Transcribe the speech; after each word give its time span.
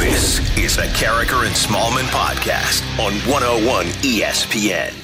This 0.00 0.40
is 0.56 0.76
the 0.76 0.84
Karraker 0.94 1.44
and 1.46 1.54
Smallman 1.54 2.06
podcast 2.06 2.80
on 2.98 3.12
101 3.30 3.84
ESPN. 4.00 4.94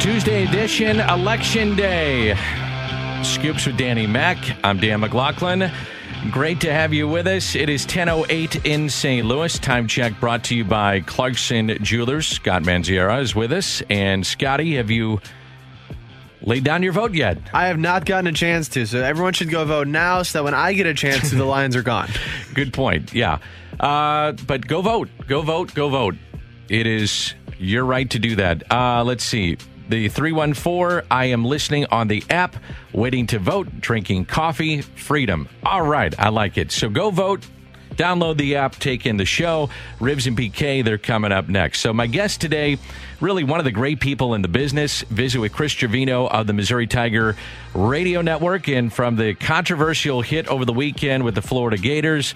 Tuesday 0.00 0.48
edition, 0.48 0.98
Election 0.98 1.76
Day. 1.76 2.34
Scoops 3.22 3.66
with 3.66 3.76
Danny 3.76 4.08
Mac. 4.08 4.36
I'm 4.64 4.80
Dan 4.80 4.98
McLaughlin. 4.98 5.70
Great 6.32 6.60
to 6.62 6.72
have 6.72 6.92
you 6.92 7.06
with 7.06 7.28
us. 7.28 7.54
It 7.54 7.68
is 7.68 7.86
10.08 7.86 8.66
in 8.66 8.90
St. 8.90 9.24
Louis. 9.24 9.56
Time 9.60 9.86
check 9.86 10.18
brought 10.18 10.42
to 10.44 10.56
you 10.56 10.64
by 10.64 11.02
Clarkson 11.02 11.78
Jewelers. 11.82 12.26
Scott 12.26 12.64
Manziera 12.64 13.20
is 13.20 13.36
with 13.36 13.52
us. 13.52 13.80
And 13.88 14.26
Scotty, 14.26 14.74
have 14.74 14.90
you 14.90 15.20
laid 16.44 16.64
down 16.64 16.82
your 16.82 16.92
vote 16.92 17.14
yet? 17.14 17.38
I 17.52 17.66
have 17.66 17.78
not 17.78 18.04
gotten 18.04 18.26
a 18.26 18.32
chance 18.32 18.68
to, 18.70 18.86
so 18.86 19.02
everyone 19.02 19.32
should 19.32 19.50
go 19.50 19.64
vote 19.64 19.88
now 19.88 20.22
so 20.22 20.38
that 20.38 20.44
when 20.44 20.54
I 20.54 20.72
get 20.74 20.86
a 20.86 20.94
chance 20.94 21.30
to, 21.30 21.36
the 21.36 21.44
lines 21.44 21.76
are 21.76 21.82
gone. 21.82 22.10
Good 22.54 22.72
point. 22.72 23.12
Yeah. 23.12 23.38
Uh, 23.80 24.32
but 24.32 24.66
go 24.66 24.82
vote. 24.82 25.08
Go 25.26 25.42
vote. 25.42 25.74
Go 25.74 25.88
vote. 25.88 26.14
It 26.68 26.86
is 26.86 27.34
your 27.58 27.84
right 27.84 28.08
to 28.10 28.18
do 28.18 28.36
that. 28.36 28.70
Uh, 28.70 29.04
let's 29.04 29.24
see. 29.24 29.56
The 29.88 30.08
314, 30.08 31.06
I 31.10 31.26
am 31.26 31.44
listening 31.44 31.84
on 31.90 32.08
the 32.08 32.24
app, 32.30 32.56
waiting 32.94 33.26
to 33.28 33.38
vote, 33.38 33.80
drinking 33.80 34.24
coffee, 34.24 34.80
freedom. 34.80 35.46
All 35.62 35.82
right, 35.82 36.14
I 36.18 36.30
like 36.30 36.56
it. 36.56 36.72
So 36.72 36.88
go 36.88 37.10
vote. 37.10 37.46
Download 37.96 38.36
the 38.36 38.56
app, 38.56 38.76
take 38.76 39.06
in 39.06 39.16
the 39.16 39.24
show. 39.24 39.70
Ribs 40.00 40.26
and 40.26 40.36
PK, 40.36 40.84
they're 40.84 40.98
coming 40.98 41.32
up 41.32 41.48
next. 41.48 41.80
So, 41.80 41.92
my 41.92 42.06
guest 42.06 42.40
today, 42.40 42.78
really 43.20 43.44
one 43.44 43.58
of 43.58 43.64
the 43.64 43.72
great 43.72 44.00
people 44.00 44.34
in 44.34 44.42
the 44.42 44.48
business, 44.48 45.02
visit 45.02 45.40
with 45.40 45.52
Chris 45.52 45.74
Gervino 45.74 46.30
of 46.30 46.46
the 46.46 46.52
Missouri 46.52 46.86
Tiger 46.86 47.36
Radio 47.74 48.20
Network. 48.20 48.68
And 48.68 48.92
from 48.92 49.16
the 49.16 49.34
controversial 49.34 50.22
hit 50.22 50.46
over 50.48 50.64
the 50.64 50.72
weekend 50.72 51.24
with 51.24 51.34
the 51.34 51.42
Florida 51.42 51.78
Gators, 51.78 52.34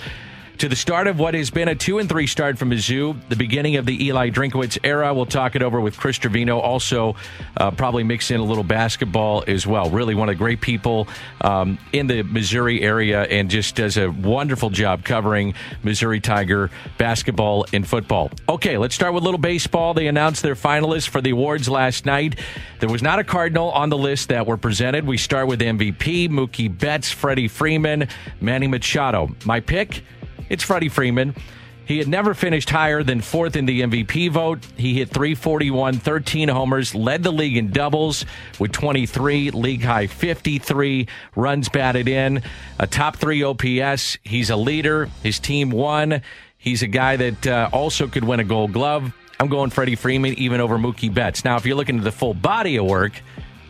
to 0.58 0.68
the 0.68 0.76
start 0.76 1.06
of 1.06 1.20
what 1.20 1.34
has 1.34 1.50
been 1.50 1.68
a 1.68 1.74
two 1.74 1.98
and 1.98 2.08
three 2.08 2.26
start 2.26 2.58
from 2.58 2.70
Mizzou, 2.70 3.16
the 3.28 3.36
beginning 3.36 3.76
of 3.76 3.86
the 3.86 4.06
Eli 4.06 4.30
Drinkwitz 4.30 4.78
era. 4.82 5.14
We'll 5.14 5.26
talk 5.26 5.54
it 5.54 5.62
over 5.62 5.80
with 5.80 5.96
Chris 5.96 6.18
Gervino. 6.18 6.60
Also, 6.60 7.14
uh, 7.56 7.70
probably 7.70 8.02
mix 8.02 8.32
in 8.32 8.40
a 8.40 8.44
little 8.44 8.64
basketball 8.64 9.44
as 9.46 9.66
well. 9.66 9.88
Really, 9.88 10.16
one 10.16 10.28
of 10.28 10.34
the 10.34 10.38
great 10.38 10.60
people 10.60 11.06
um, 11.42 11.78
in 11.92 12.08
the 12.08 12.22
Missouri 12.22 12.82
area, 12.82 13.22
and 13.22 13.48
just 13.48 13.76
does 13.76 13.96
a 13.96 14.10
wonderful 14.10 14.70
job 14.70 15.04
covering 15.04 15.54
Missouri 15.84 16.20
Tiger 16.20 16.70
basketball 16.98 17.64
and 17.72 17.86
football. 17.86 18.30
Okay, 18.48 18.78
let's 18.78 18.96
start 18.96 19.14
with 19.14 19.22
little 19.22 19.38
baseball. 19.38 19.94
They 19.94 20.08
announced 20.08 20.42
their 20.42 20.56
finalists 20.56 21.08
for 21.08 21.20
the 21.20 21.30
awards 21.30 21.68
last 21.68 22.04
night. 22.04 22.36
There 22.80 22.88
was 22.88 23.02
not 23.02 23.20
a 23.20 23.24
Cardinal 23.24 23.70
on 23.70 23.90
the 23.90 23.98
list 23.98 24.30
that 24.30 24.46
were 24.46 24.56
presented. 24.56 25.06
We 25.06 25.18
start 25.18 25.46
with 25.46 25.60
MVP 25.60 26.28
Mookie 26.28 26.76
Betts, 26.76 27.12
Freddie 27.12 27.48
Freeman, 27.48 28.08
Manny 28.40 28.66
Machado. 28.66 29.30
My 29.44 29.60
pick. 29.60 30.02
It's 30.48 30.64
Freddie 30.64 30.88
Freeman. 30.88 31.34
He 31.88 31.96
had 31.96 32.06
never 32.06 32.34
finished 32.34 32.68
higher 32.68 33.02
than 33.02 33.22
fourth 33.22 33.56
in 33.56 33.64
the 33.64 33.80
MVP 33.80 34.30
vote. 34.30 34.58
He 34.76 34.92
hit 34.92 35.08
341, 35.08 35.94
13 35.94 36.50
homers, 36.50 36.94
led 36.94 37.22
the 37.22 37.32
league 37.32 37.56
in 37.56 37.70
doubles 37.70 38.26
with 38.58 38.72
23, 38.72 39.52
league 39.52 39.82
high 39.82 40.06
53 40.06 41.08
runs 41.34 41.70
batted 41.70 42.06
in, 42.06 42.42
a 42.78 42.86
top 42.86 43.16
three 43.16 43.42
OPS. 43.42 44.18
He's 44.22 44.50
a 44.50 44.56
leader. 44.56 45.08
His 45.22 45.38
team 45.38 45.70
won. 45.70 46.20
He's 46.58 46.82
a 46.82 46.88
guy 46.88 47.16
that 47.16 47.46
uh, 47.46 47.70
also 47.72 48.06
could 48.06 48.24
win 48.24 48.40
a 48.40 48.44
gold 48.44 48.74
glove. 48.74 49.14
I'm 49.40 49.48
going 49.48 49.70
Freddie 49.70 49.96
Freeman 49.96 50.34
even 50.34 50.60
over 50.60 50.76
Mookie 50.76 51.12
Betts. 51.12 51.42
Now, 51.42 51.56
if 51.56 51.64
you're 51.64 51.76
looking 51.76 51.98
at 51.98 52.04
the 52.04 52.12
full 52.12 52.34
body 52.34 52.76
of 52.76 52.84
work, 52.84 53.12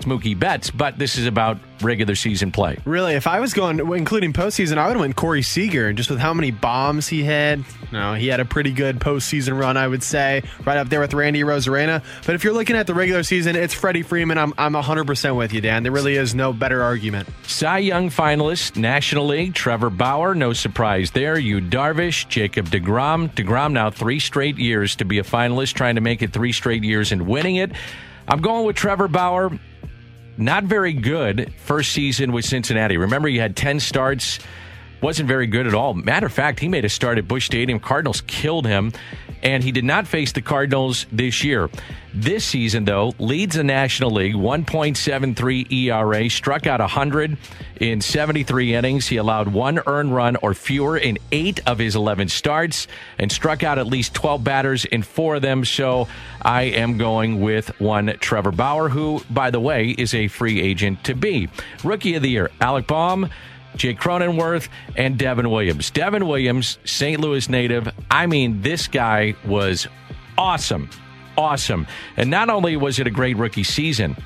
Mookie 0.05 0.39
Betts, 0.39 0.71
but 0.71 0.99
this 0.99 1.17
is 1.17 1.27
about 1.27 1.59
regular 1.83 2.15
season 2.15 2.51
play. 2.51 2.79
Really, 2.85 3.15
if 3.15 3.27
I 3.27 3.41
was 3.41 3.55
going, 3.55 3.79
including 3.79 4.33
postseason, 4.33 4.79
I 4.79 4.87
would 4.87 4.95
have 4.95 5.01
went 5.01 5.17
Corey 5.17 5.43
Seager, 5.43 5.93
just 5.93 6.11
with 6.11 6.19
how 6.19 6.35
many 6.35 6.51
bombs 6.51 7.09
he 7.09 7.23
had. 7.23 7.65
No, 7.93 8.15
he 8.15 8.29
had 8.29 8.41
a 8.41 8.45
pretty 8.45 8.73
good 8.73 8.99
postseason 8.99 9.59
run, 9.59 9.77
I 9.77 9.87
would 9.89 10.03
say, 10.03 10.43
right 10.65 10.77
up 10.77 10.89
there 10.89 11.01
with 11.01 11.15
Randy 11.15 11.43
Arozarena. 11.43 12.03
But 12.27 12.35
if 12.35 12.45
you're 12.45 12.53
looking 12.53 12.77
at 12.77 12.87
the 12.87 12.95
regular 12.95 13.23
season, 13.23 13.57
it's 13.57 13.75
Freddie 13.75 14.03
Freeman. 14.03 14.39
I'm, 14.39 14.53
I'm 14.59 14.75
100% 14.75 15.37
with 15.37 15.53
you, 15.53 15.61
Dan. 15.61 15.83
There 15.83 15.93
really 15.93 16.17
is 16.17 16.35
no 16.35 16.53
better 16.53 16.83
argument. 16.83 17.29
Cy 17.45 17.79
Young 17.79 18.11
finalist, 18.11 18.77
National 18.77 19.27
League, 19.27 19.55
Trevor 19.55 19.91
Bauer, 19.91 20.35
no 20.35 20.53
surprise 20.53 21.11
there. 21.13 21.39
Yu 21.39 21.61
Darvish, 21.61 22.29
Jacob 22.29 22.67
DeGrom. 22.67 23.31
DeGrom 23.35 23.73
now 23.73 23.91
three 23.91 24.21
straight 24.21 24.59
years 24.59 24.97
to 24.97 25.05
be 25.05 25.19
a 25.19 25.23
finalist, 25.23 25.75
trying 25.75 25.95
to 25.95 26.01
make 26.01 26.23
it 26.23 26.33
three 26.33 26.53
straight 26.53 26.85
years 26.85 27.13
and 27.13 27.27
winning 27.27 27.57
it. 27.57 27.73
I'm 28.31 28.43
going 28.43 28.67
with 28.67 28.77
Trevor 28.77 29.09
Bauer 29.09 29.59
not 30.39 30.65
very 30.65 30.93
good 30.93 31.53
first 31.57 31.93
season 31.93 32.33
with 32.33 32.45
Cincinnati. 32.45 32.97
Remember, 32.97 33.29
he 33.29 33.39
had 33.39 33.57
10 33.57 33.81
starts, 33.81 34.39
wasn't 35.01 35.29
very 35.29 35.47
good 35.47 35.67
at 35.67 35.75
all. 35.75 35.95
Matter 35.95 36.27
of 36.27 36.33
fact, 36.33 36.61
he 36.61 36.69
made 36.69 36.85
a 36.85 36.89
start 36.89 37.19
at 37.19 37.29
Busch 37.29 37.47
Stadium. 37.47 37.81
Cardinals 37.81 38.21
killed 38.23 38.67
him, 38.67 38.93
and 39.43 39.63
he 39.63 39.73
did 39.73 39.85
not 39.85 40.07
face 40.07 40.33
the 40.33 40.43
Cardinals 40.43 41.07
this 41.13 41.45
year. 41.45 41.71
This 42.15 42.45
season, 42.45 42.85
though, 42.85 43.15
leads 43.19 43.57
the 43.57 43.65
National 43.65 44.11
League 44.11 44.35
1.73 44.35 45.71
ERA, 45.71 46.31
struck 46.31 46.67
out 46.67 46.81
100 46.81 47.37
in 47.81 48.01
73 48.01 48.75
innings. 48.75 49.07
He 49.07 49.19
allowed 49.19 49.49
one 49.49 49.81
earned 49.87 50.15
run 50.15 50.37
or 50.37 50.55
fewer 50.55 50.97
in 50.97 51.19
eight 51.33 51.61
of 51.67 51.79
his 51.79 51.95
11 51.95 52.29
starts 52.29 52.87
and 53.19 53.31
struck 53.31 53.63
out 53.63 53.79
at 53.79 53.87
least 53.87 54.15
12 54.15 54.43
batters 54.43 54.85
in 54.87 55.03
four 55.03 55.37
of 55.37 55.43
them. 55.43 55.65
So 55.65 56.09
I 56.41 56.63
am 56.63 56.97
going 56.97 57.41
with 57.41 57.79
one 57.81 58.17
Trevor 58.21 58.53
Bauer, 58.53 58.89
who, 58.89 59.23
by 59.31 59.51
the 59.51 59.61
way, 59.61 59.91
is 59.91 60.15
a 60.15 60.29
free 60.29 60.61
agent 60.61 61.05
to 61.05 61.15
be. 61.15 61.49
Rookie 61.85 62.15
of 62.15 62.23
the 62.23 62.31
Year, 62.31 62.51
Alec 62.61 62.87
Bohm. 62.87 63.29
Jake 63.79 63.99
Cronenworth 63.99 64.69
and 64.97 65.19
Devin 65.19 65.49
Williams. 65.49 65.91
Devin 65.91 66.27
Williams, 66.27 66.79
St. 66.85 67.21
Louis 67.21 67.49
native. 67.49 67.89
I 68.11 68.27
mean, 68.27 68.61
this 68.61 68.87
guy 68.87 69.35
was 69.47 69.89
awesome 70.37 70.91
awesome. 71.39 71.87
And 72.17 72.29
not 72.29 72.51
only 72.51 72.77
was 72.77 72.99
it 72.99 73.07
a 73.07 73.11
great 73.11 73.37
rookie 73.37 73.63
season, 73.63 74.17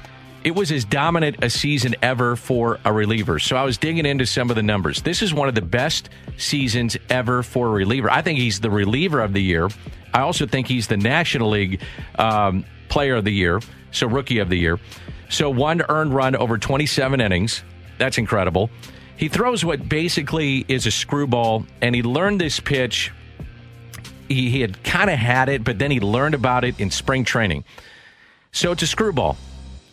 it 0.42 0.56
was 0.56 0.72
as 0.72 0.84
dominant 0.84 1.44
a 1.44 1.50
season 1.50 1.94
ever 2.02 2.34
for 2.34 2.80
a 2.84 2.92
reliever. 2.92 3.38
So 3.38 3.56
I 3.56 3.62
was 3.64 3.78
digging 3.78 4.06
into 4.06 4.26
some 4.26 4.50
of 4.50 4.56
the 4.56 4.62
numbers. 4.62 5.02
This 5.02 5.22
is 5.22 5.32
one 5.32 5.46
of 5.46 5.54
the 5.54 5.62
best 5.62 6.08
seasons 6.38 6.96
ever 7.10 7.44
for 7.44 7.68
a 7.68 7.70
reliever. 7.70 8.10
I 8.10 8.22
think 8.22 8.38
he's 8.38 8.60
the 8.60 8.70
reliever 8.70 9.20
of 9.20 9.34
the 9.34 9.42
year. 9.42 9.68
I 10.14 10.20
also 10.20 10.46
think 10.46 10.66
he's 10.66 10.88
the 10.88 10.96
National 10.96 11.50
League 11.50 11.80
um, 12.18 12.64
Player 12.88 13.16
of 13.16 13.24
the 13.24 13.32
Year, 13.32 13.60
so 13.92 14.06
Rookie 14.06 14.38
of 14.38 14.48
the 14.48 14.56
Year. 14.56 14.80
So 15.28 15.48
one 15.48 15.82
earned 15.88 16.14
run 16.14 16.34
over 16.34 16.58
27 16.58 17.20
innings. 17.20 17.62
That's 17.98 18.18
incredible. 18.18 18.68
He 19.16 19.28
throws 19.28 19.64
what 19.64 19.88
basically 19.88 20.64
is 20.68 20.86
a 20.86 20.90
screwball, 20.90 21.66
and 21.80 21.94
he 21.94 22.02
learned 22.02 22.40
this 22.40 22.58
pitch 22.58 23.12
he, 24.32 24.50
he 24.50 24.60
had 24.60 24.82
kind 24.82 25.10
of 25.10 25.18
had 25.18 25.48
it, 25.48 25.64
but 25.64 25.78
then 25.78 25.90
he 25.90 26.00
learned 26.00 26.34
about 26.34 26.64
it 26.64 26.78
in 26.80 26.90
spring 26.90 27.24
training. 27.24 27.64
So 28.50 28.72
it's 28.72 28.82
a 28.82 28.86
screwball. 28.86 29.36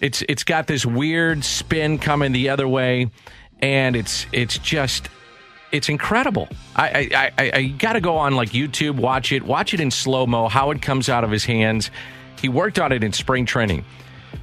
It's 0.01 0.23
it's 0.29 0.43
got 0.43 0.67
this 0.67 0.85
weird 0.85 1.43
spin 1.43 1.99
coming 1.99 2.31
the 2.31 2.49
other 2.49 2.67
way, 2.67 3.11
and 3.61 3.95
it's 3.95 4.25
it's 4.31 4.57
just 4.57 5.09
it's 5.71 5.89
incredible. 5.89 6.47
I 6.75 7.09
I, 7.13 7.31
I, 7.37 7.51
I 7.53 7.63
got 7.63 7.93
to 7.93 8.01
go 8.01 8.15
on 8.17 8.35
like 8.35 8.49
YouTube, 8.49 8.95
watch 8.95 9.31
it, 9.31 9.43
watch 9.43 9.73
it 9.73 9.81
in 9.81 9.91
slow 9.91 10.25
mo, 10.25 10.47
how 10.47 10.71
it 10.71 10.81
comes 10.81 11.09
out 11.09 11.23
of 11.23 11.31
his 11.31 11.43
hands. 11.43 11.91
He 12.41 12.47
worked 12.47 12.79
on 12.79 12.93
it 12.93 13.03
in 13.03 13.11
spring 13.11 13.45
training, 13.45 13.83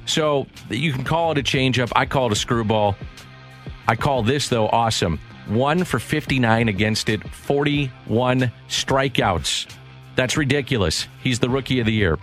so 0.05 0.45
you 0.69 0.93
can 0.93 1.03
call 1.03 1.31
it 1.31 1.39
a 1.39 1.43
changeup. 1.43 1.91
I 1.95 2.05
call 2.05 2.27
it 2.27 2.33
a 2.33 2.35
screwball. 2.35 2.95
I 3.87 3.95
call 3.95 4.23
this 4.23 4.49
though 4.49 4.67
awesome. 4.67 5.19
One 5.47 5.83
for 5.85 5.99
59 5.99 6.67
against 6.67 7.07
it, 7.09 7.27
41 7.29 8.51
strikeouts. 8.67 9.73
That's 10.15 10.35
ridiculous. 10.35 11.07
He's 11.23 11.39
the 11.39 11.49
rookie 11.49 11.79
of 11.79 11.85
the 11.85 11.93
year. 11.93 12.17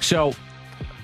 So 0.00 0.32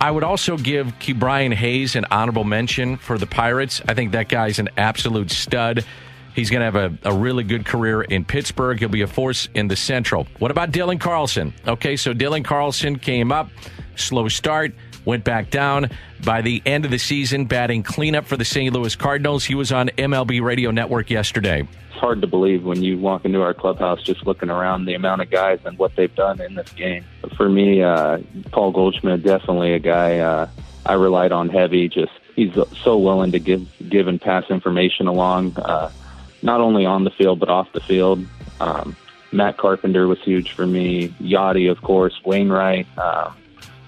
I 0.00 0.10
would 0.10 0.24
also 0.24 0.56
give 0.56 0.92
Brian 1.16 1.52
Hayes 1.52 1.94
an 1.94 2.04
honorable 2.10 2.44
mention 2.44 2.96
for 2.96 3.16
the 3.16 3.26
Pirates. 3.26 3.80
I 3.88 3.94
think 3.94 4.12
that 4.12 4.28
guy's 4.28 4.58
an 4.58 4.70
absolute 4.76 5.30
stud. 5.30 5.84
He's 6.34 6.50
going 6.50 6.60
to 6.60 6.64
have 6.64 6.98
a, 7.04 7.08
a 7.08 7.14
really 7.14 7.44
good 7.44 7.64
career 7.64 8.02
in 8.02 8.24
Pittsburgh. 8.24 8.78
He'll 8.78 8.88
be 8.88 9.02
a 9.02 9.06
force 9.06 9.48
in 9.54 9.68
the 9.68 9.76
Central. 9.76 10.26
What 10.40 10.50
about 10.50 10.72
Dylan 10.72 10.98
Carlson? 10.98 11.54
Okay, 11.66 11.96
so 11.96 12.12
Dylan 12.12 12.44
Carlson 12.44 12.98
came 12.98 13.30
up, 13.30 13.50
slow 13.94 14.28
start, 14.28 14.74
went 15.04 15.24
back 15.24 15.50
down. 15.50 15.90
By 16.24 16.40
the 16.40 16.62
end 16.64 16.84
of 16.84 16.90
the 16.90 16.98
season, 16.98 17.44
batting 17.46 17.82
cleanup 17.82 18.24
for 18.24 18.36
the 18.36 18.44
St. 18.44 18.72
Louis 18.72 18.96
Cardinals. 18.96 19.44
He 19.44 19.54
was 19.54 19.72
on 19.72 19.88
MLB 19.98 20.40
Radio 20.42 20.70
Network 20.70 21.10
yesterday 21.10 21.66
It's 21.90 21.98
hard 21.98 22.20
to 22.22 22.26
believe 22.26 22.64
when 22.64 22.82
you 22.82 22.98
walk 22.98 23.24
into 23.24 23.42
our 23.42 23.54
clubhouse 23.54 24.02
just 24.02 24.26
looking 24.26 24.50
around 24.50 24.86
the 24.86 24.94
amount 24.94 25.20
of 25.22 25.30
guys 25.30 25.60
and 25.64 25.76
what 25.78 25.94
they've 25.96 26.14
done 26.14 26.40
in 26.40 26.54
this 26.54 26.70
game. 26.72 27.04
For 27.36 27.48
me, 27.48 27.82
uh, 27.82 28.18
Paul 28.52 28.72
Goldschmidt, 28.72 29.22
definitely 29.22 29.74
a 29.74 29.78
guy 29.78 30.18
uh, 30.18 30.48
I 30.86 30.94
relied 30.94 31.32
on 31.32 31.48
heavy. 31.48 31.88
Just 31.88 32.12
he's 32.36 32.54
so 32.82 32.96
willing 32.98 33.32
to 33.32 33.38
give 33.38 33.66
give 33.88 34.08
and 34.08 34.20
pass 34.20 34.44
information 34.50 35.06
along, 35.06 35.56
uh, 35.58 35.90
not 36.42 36.60
only 36.60 36.86
on 36.86 37.04
the 37.04 37.10
field 37.10 37.40
but 37.40 37.48
off 37.48 37.72
the 37.72 37.80
field. 37.80 38.24
Um, 38.60 38.96
Matt 39.32 39.56
Carpenter 39.56 40.06
was 40.06 40.20
huge 40.22 40.52
for 40.52 40.66
me. 40.66 41.08
Yadi, 41.20 41.70
of 41.70 41.82
course, 41.82 42.14
Wainwright. 42.24 42.86
Um, 42.96 43.34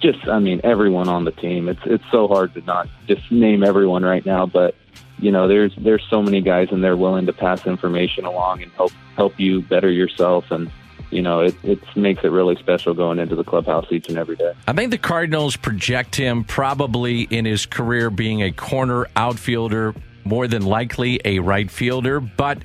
just, 0.01 0.27
I 0.29 0.39
mean, 0.39 0.61
everyone 0.65 1.09
on 1.09 1.25
the 1.25 1.33
team. 1.33 1.69
It's 1.69 1.81
it's 1.85 2.05
so 2.11 2.29
hard 2.29 2.55
to 2.55 2.61
not 2.63 2.89
just 3.07 3.31
name 3.31 3.63
everyone 3.63 4.05
right 4.05 4.25
now, 4.25 4.47
but 4.47 4.75
you 5.19 5.31
know, 5.31 5.49
there's 5.49 5.75
there's 5.77 6.05
so 6.11 6.23
many 6.23 6.41
guys 6.41 6.69
in 6.71 6.81
there 6.81 6.97
willing 6.97 7.27
to 7.27 7.33
pass 7.33 7.67
information 7.67 8.25
along 8.25 8.63
and 8.63 8.73
help 8.73 8.93
help 9.17 9.39
you 9.41 9.63
better 9.63 9.91
yourself 9.91 10.51
and 10.51 10.71
you 11.11 11.23
know, 11.23 11.41
it, 11.41 11.55
it 11.63 11.79
makes 11.97 12.25
it 12.25 12.29
really 12.29 12.57
special 12.57 12.93
going 12.93 13.19
into 13.19 13.37
the 13.37 13.45
clubhouse 13.45 13.87
each 13.91 14.09
and 14.09 14.19
every 14.19 14.37
day. 14.37 14.53
I 14.67 14.73
think 14.73 14.91
the 14.91 14.99
Cardinals 14.99 15.57
project 15.57 16.17
him 16.17 16.45
probably 16.45 17.23
in 17.23 17.45
his 17.45 17.65
career 17.65 18.11
being 18.11 18.43
a 18.43 18.51
corner 18.51 19.07
outfielder, 19.15 19.95
more 20.25 20.49
than 20.49 20.63
likely 20.63 21.21
a 21.25 21.39
right 21.39 21.71
fielder. 21.71 22.19
But 22.21 22.59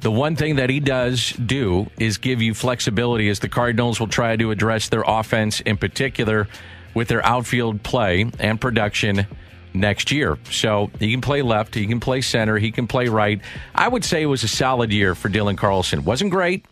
the 0.00 0.10
one 0.10 0.36
thing 0.36 0.56
that 0.56 0.70
he 0.70 0.80
does 0.80 1.32
do 1.32 1.90
is 1.98 2.18
give 2.18 2.42
you 2.42 2.54
flexibility 2.54 3.28
as 3.28 3.40
the 3.40 3.48
Cardinals 3.48 3.98
will 3.98 4.08
try 4.08 4.36
to 4.36 4.50
address 4.50 4.88
their 4.88 5.04
offense 5.06 5.60
in 5.60 5.76
particular 5.76 6.48
with 6.94 7.08
their 7.08 7.24
outfield 7.24 7.82
play 7.82 8.30
and 8.38 8.60
production 8.60 9.26
next 9.74 10.10
year. 10.10 10.38
So 10.50 10.90
he 10.98 11.10
can 11.10 11.20
play 11.20 11.42
left, 11.42 11.74
he 11.74 11.86
can 11.86 12.00
play 12.00 12.20
center, 12.20 12.58
he 12.58 12.72
can 12.72 12.86
play 12.86 13.08
right. 13.08 13.40
I 13.74 13.88
would 13.88 14.04
say 14.04 14.22
it 14.22 14.26
was 14.26 14.42
a 14.42 14.48
solid 14.48 14.92
year 14.92 15.14
for 15.14 15.28
Dylan 15.28 15.58
Carlson. 15.58 16.04
Wasn't 16.04 16.30
great, 16.30 16.64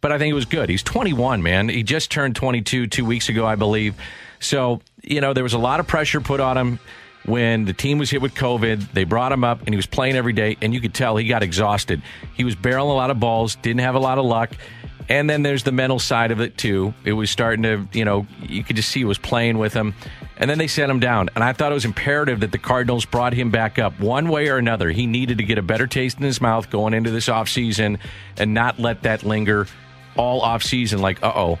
but 0.00 0.12
I 0.12 0.18
think 0.18 0.30
it 0.30 0.34
was 0.34 0.44
good. 0.44 0.68
He's 0.68 0.82
21, 0.82 1.42
man. 1.42 1.68
He 1.68 1.82
just 1.82 2.10
turned 2.10 2.36
22 2.36 2.86
two 2.86 3.04
weeks 3.04 3.28
ago, 3.28 3.46
I 3.46 3.56
believe. 3.56 3.94
So, 4.38 4.80
you 5.02 5.20
know, 5.20 5.32
there 5.32 5.42
was 5.42 5.54
a 5.54 5.58
lot 5.58 5.80
of 5.80 5.86
pressure 5.86 6.20
put 6.20 6.40
on 6.40 6.56
him 6.56 6.78
when 7.26 7.64
the 7.64 7.72
team 7.72 7.98
was 7.98 8.10
hit 8.10 8.22
with 8.22 8.34
COVID. 8.34 8.92
They 8.92 9.04
brought 9.04 9.32
him 9.32 9.44
up 9.44 9.60
and 9.60 9.70
he 9.70 9.76
was 9.76 9.86
playing 9.86 10.16
every 10.16 10.32
day, 10.32 10.56
and 10.62 10.72
you 10.72 10.80
could 10.80 10.94
tell 10.94 11.16
he 11.16 11.28
got 11.28 11.42
exhausted. 11.42 12.02
He 12.34 12.44
was 12.44 12.56
barreling 12.56 12.90
a 12.90 12.94
lot 12.94 13.10
of 13.10 13.20
balls, 13.20 13.56
didn't 13.56 13.80
have 13.80 13.94
a 13.94 14.00
lot 14.00 14.18
of 14.18 14.24
luck. 14.24 14.52
And 15.08 15.30
then 15.30 15.42
there's 15.42 15.62
the 15.62 15.72
mental 15.72 16.00
side 16.00 16.32
of 16.32 16.40
it, 16.40 16.58
too. 16.58 16.92
It 17.04 17.12
was 17.12 17.30
starting 17.30 17.62
to, 17.62 17.88
you 17.92 18.04
know, 18.04 18.26
you 18.42 18.64
could 18.64 18.74
just 18.74 18.88
see 18.88 19.04
was 19.04 19.18
playing 19.18 19.58
with 19.58 19.72
him. 19.72 19.94
And 20.36 20.50
then 20.50 20.58
they 20.58 20.66
sent 20.66 20.90
him 20.90 20.98
down. 20.98 21.30
And 21.34 21.44
I 21.44 21.52
thought 21.52 21.70
it 21.70 21.76
was 21.76 21.84
imperative 21.84 22.40
that 22.40 22.50
the 22.50 22.58
Cardinals 22.58 23.04
brought 23.04 23.32
him 23.32 23.50
back 23.50 23.78
up 23.78 23.98
one 24.00 24.28
way 24.28 24.48
or 24.48 24.56
another. 24.58 24.90
He 24.90 25.06
needed 25.06 25.38
to 25.38 25.44
get 25.44 25.58
a 25.58 25.62
better 25.62 25.86
taste 25.86 26.18
in 26.18 26.24
his 26.24 26.40
mouth 26.40 26.70
going 26.70 26.92
into 26.92 27.10
this 27.10 27.28
offseason 27.28 27.98
and 28.36 28.52
not 28.52 28.80
let 28.80 29.04
that 29.04 29.22
linger 29.22 29.68
all 30.16 30.42
offseason 30.42 31.00
like, 31.00 31.22
uh 31.22 31.32
oh, 31.34 31.58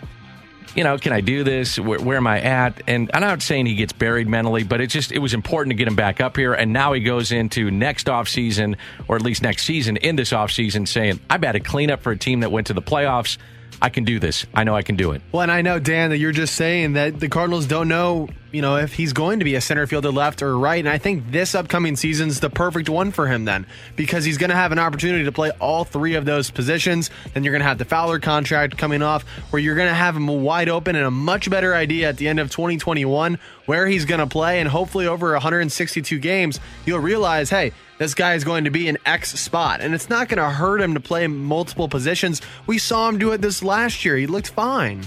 you 0.76 0.84
know, 0.84 0.98
can 0.98 1.12
I 1.12 1.22
do 1.22 1.42
this? 1.42 1.78
Where, 1.78 1.98
where, 1.98 2.18
am 2.18 2.26
I 2.26 2.40
at? 2.40 2.82
And 2.86 3.10
I'm 3.14 3.22
not 3.22 3.40
saying 3.40 3.66
he 3.66 3.74
gets 3.74 3.94
buried 3.94 4.28
mentally, 4.28 4.62
but 4.62 4.80
it's 4.80 4.92
just 4.92 5.10
it 5.10 5.18
was 5.18 5.32
important 5.32 5.70
to 5.72 5.74
get 5.74 5.88
him 5.88 5.96
back 5.96 6.20
up 6.20 6.36
here. 6.36 6.52
And 6.52 6.72
now 6.72 6.92
he 6.92 7.00
goes 7.00 7.32
into 7.32 7.70
next 7.70 8.06
offseason, 8.08 8.76
or 9.08 9.16
at 9.16 9.22
least 9.22 9.42
next 9.42 9.64
season 9.64 9.96
in 9.96 10.16
this 10.16 10.32
offseason, 10.32 10.86
saying, 10.86 11.18
I 11.30 11.38
bet 11.38 11.56
a 11.56 11.60
clean 11.60 11.90
up 11.90 12.02
for 12.02 12.12
a 12.12 12.18
team 12.18 12.40
that 12.40 12.52
went 12.52 12.66
to 12.66 12.74
the 12.74 12.82
playoffs. 12.82 13.38
I 13.80 13.88
can 13.88 14.04
do 14.04 14.18
this. 14.18 14.46
I 14.54 14.64
know 14.64 14.74
I 14.74 14.82
can 14.82 14.96
do 14.96 15.12
it. 15.12 15.22
Well, 15.32 15.42
and 15.42 15.52
I 15.52 15.62
know, 15.62 15.78
Dan, 15.78 16.10
that 16.10 16.18
you're 16.18 16.32
just 16.32 16.54
saying 16.54 16.94
that 16.94 17.20
the 17.20 17.28
Cardinals 17.28 17.66
don't 17.66 17.88
know, 17.88 18.28
you 18.56 18.62
know, 18.62 18.76
if 18.76 18.94
he's 18.94 19.12
going 19.12 19.38
to 19.40 19.44
be 19.44 19.54
a 19.54 19.60
center 19.60 19.86
fielder 19.86 20.10
left 20.10 20.40
or 20.40 20.56
right. 20.56 20.78
And 20.78 20.88
I 20.88 20.96
think 20.96 21.30
this 21.30 21.54
upcoming 21.54 21.94
season's 21.94 22.40
the 22.40 22.48
perfect 22.48 22.88
one 22.88 23.10
for 23.10 23.26
him 23.26 23.44
then 23.44 23.66
because 23.96 24.24
he's 24.24 24.38
going 24.38 24.48
to 24.48 24.56
have 24.56 24.72
an 24.72 24.78
opportunity 24.78 25.24
to 25.24 25.32
play 25.32 25.50
all 25.60 25.84
three 25.84 26.14
of 26.14 26.24
those 26.24 26.50
positions. 26.50 27.10
Then 27.34 27.44
you're 27.44 27.52
going 27.52 27.60
to 27.60 27.68
have 27.68 27.76
the 27.76 27.84
Fowler 27.84 28.18
contract 28.18 28.78
coming 28.78 29.02
off 29.02 29.24
where 29.50 29.60
you're 29.60 29.74
going 29.74 29.90
to 29.90 29.94
have 29.94 30.16
him 30.16 30.26
wide 30.42 30.70
open 30.70 30.96
and 30.96 31.04
a 31.04 31.10
much 31.10 31.50
better 31.50 31.74
idea 31.74 32.08
at 32.08 32.16
the 32.16 32.28
end 32.28 32.40
of 32.40 32.50
2021 32.50 33.38
where 33.66 33.86
he's 33.86 34.06
going 34.06 34.20
to 34.20 34.26
play. 34.26 34.58
And 34.58 34.70
hopefully 34.70 35.06
over 35.06 35.32
162 35.32 36.18
games, 36.18 36.58
you'll 36.86 37.00
realize, 37.00 37.50
hey, 37.50 37.72
this 37.98 38.14
guy 38.14 38.36
is 38.36 38.44
going 38.44 38.64
to 38.64 38.70
be 38.70 38.88
an 38.88 38.96
X 39.04 39.38
spot, 39.38 39.82
and 39.82 39.94
it's 39.94 40.08
not 40.08 40.28
going 40.30 40.38
to 40.38 40.48
hurt 40.48 40.80
him 40.80 40.94
to 40.94 41.00
play 41.00 41.26
multiple 41.26 41.88
positions. 41.88 42.40
We 42.66 42.78
saw 42.78 43.06
him 43.06 43.18
do 43.18 43.32
it 43.32 43.42
this 43.42 43.62
last 43.62 44.02
year. 44.02 44.16
He 44.16 44.26
looked 44.26 44.48
fine. 44.48 45.02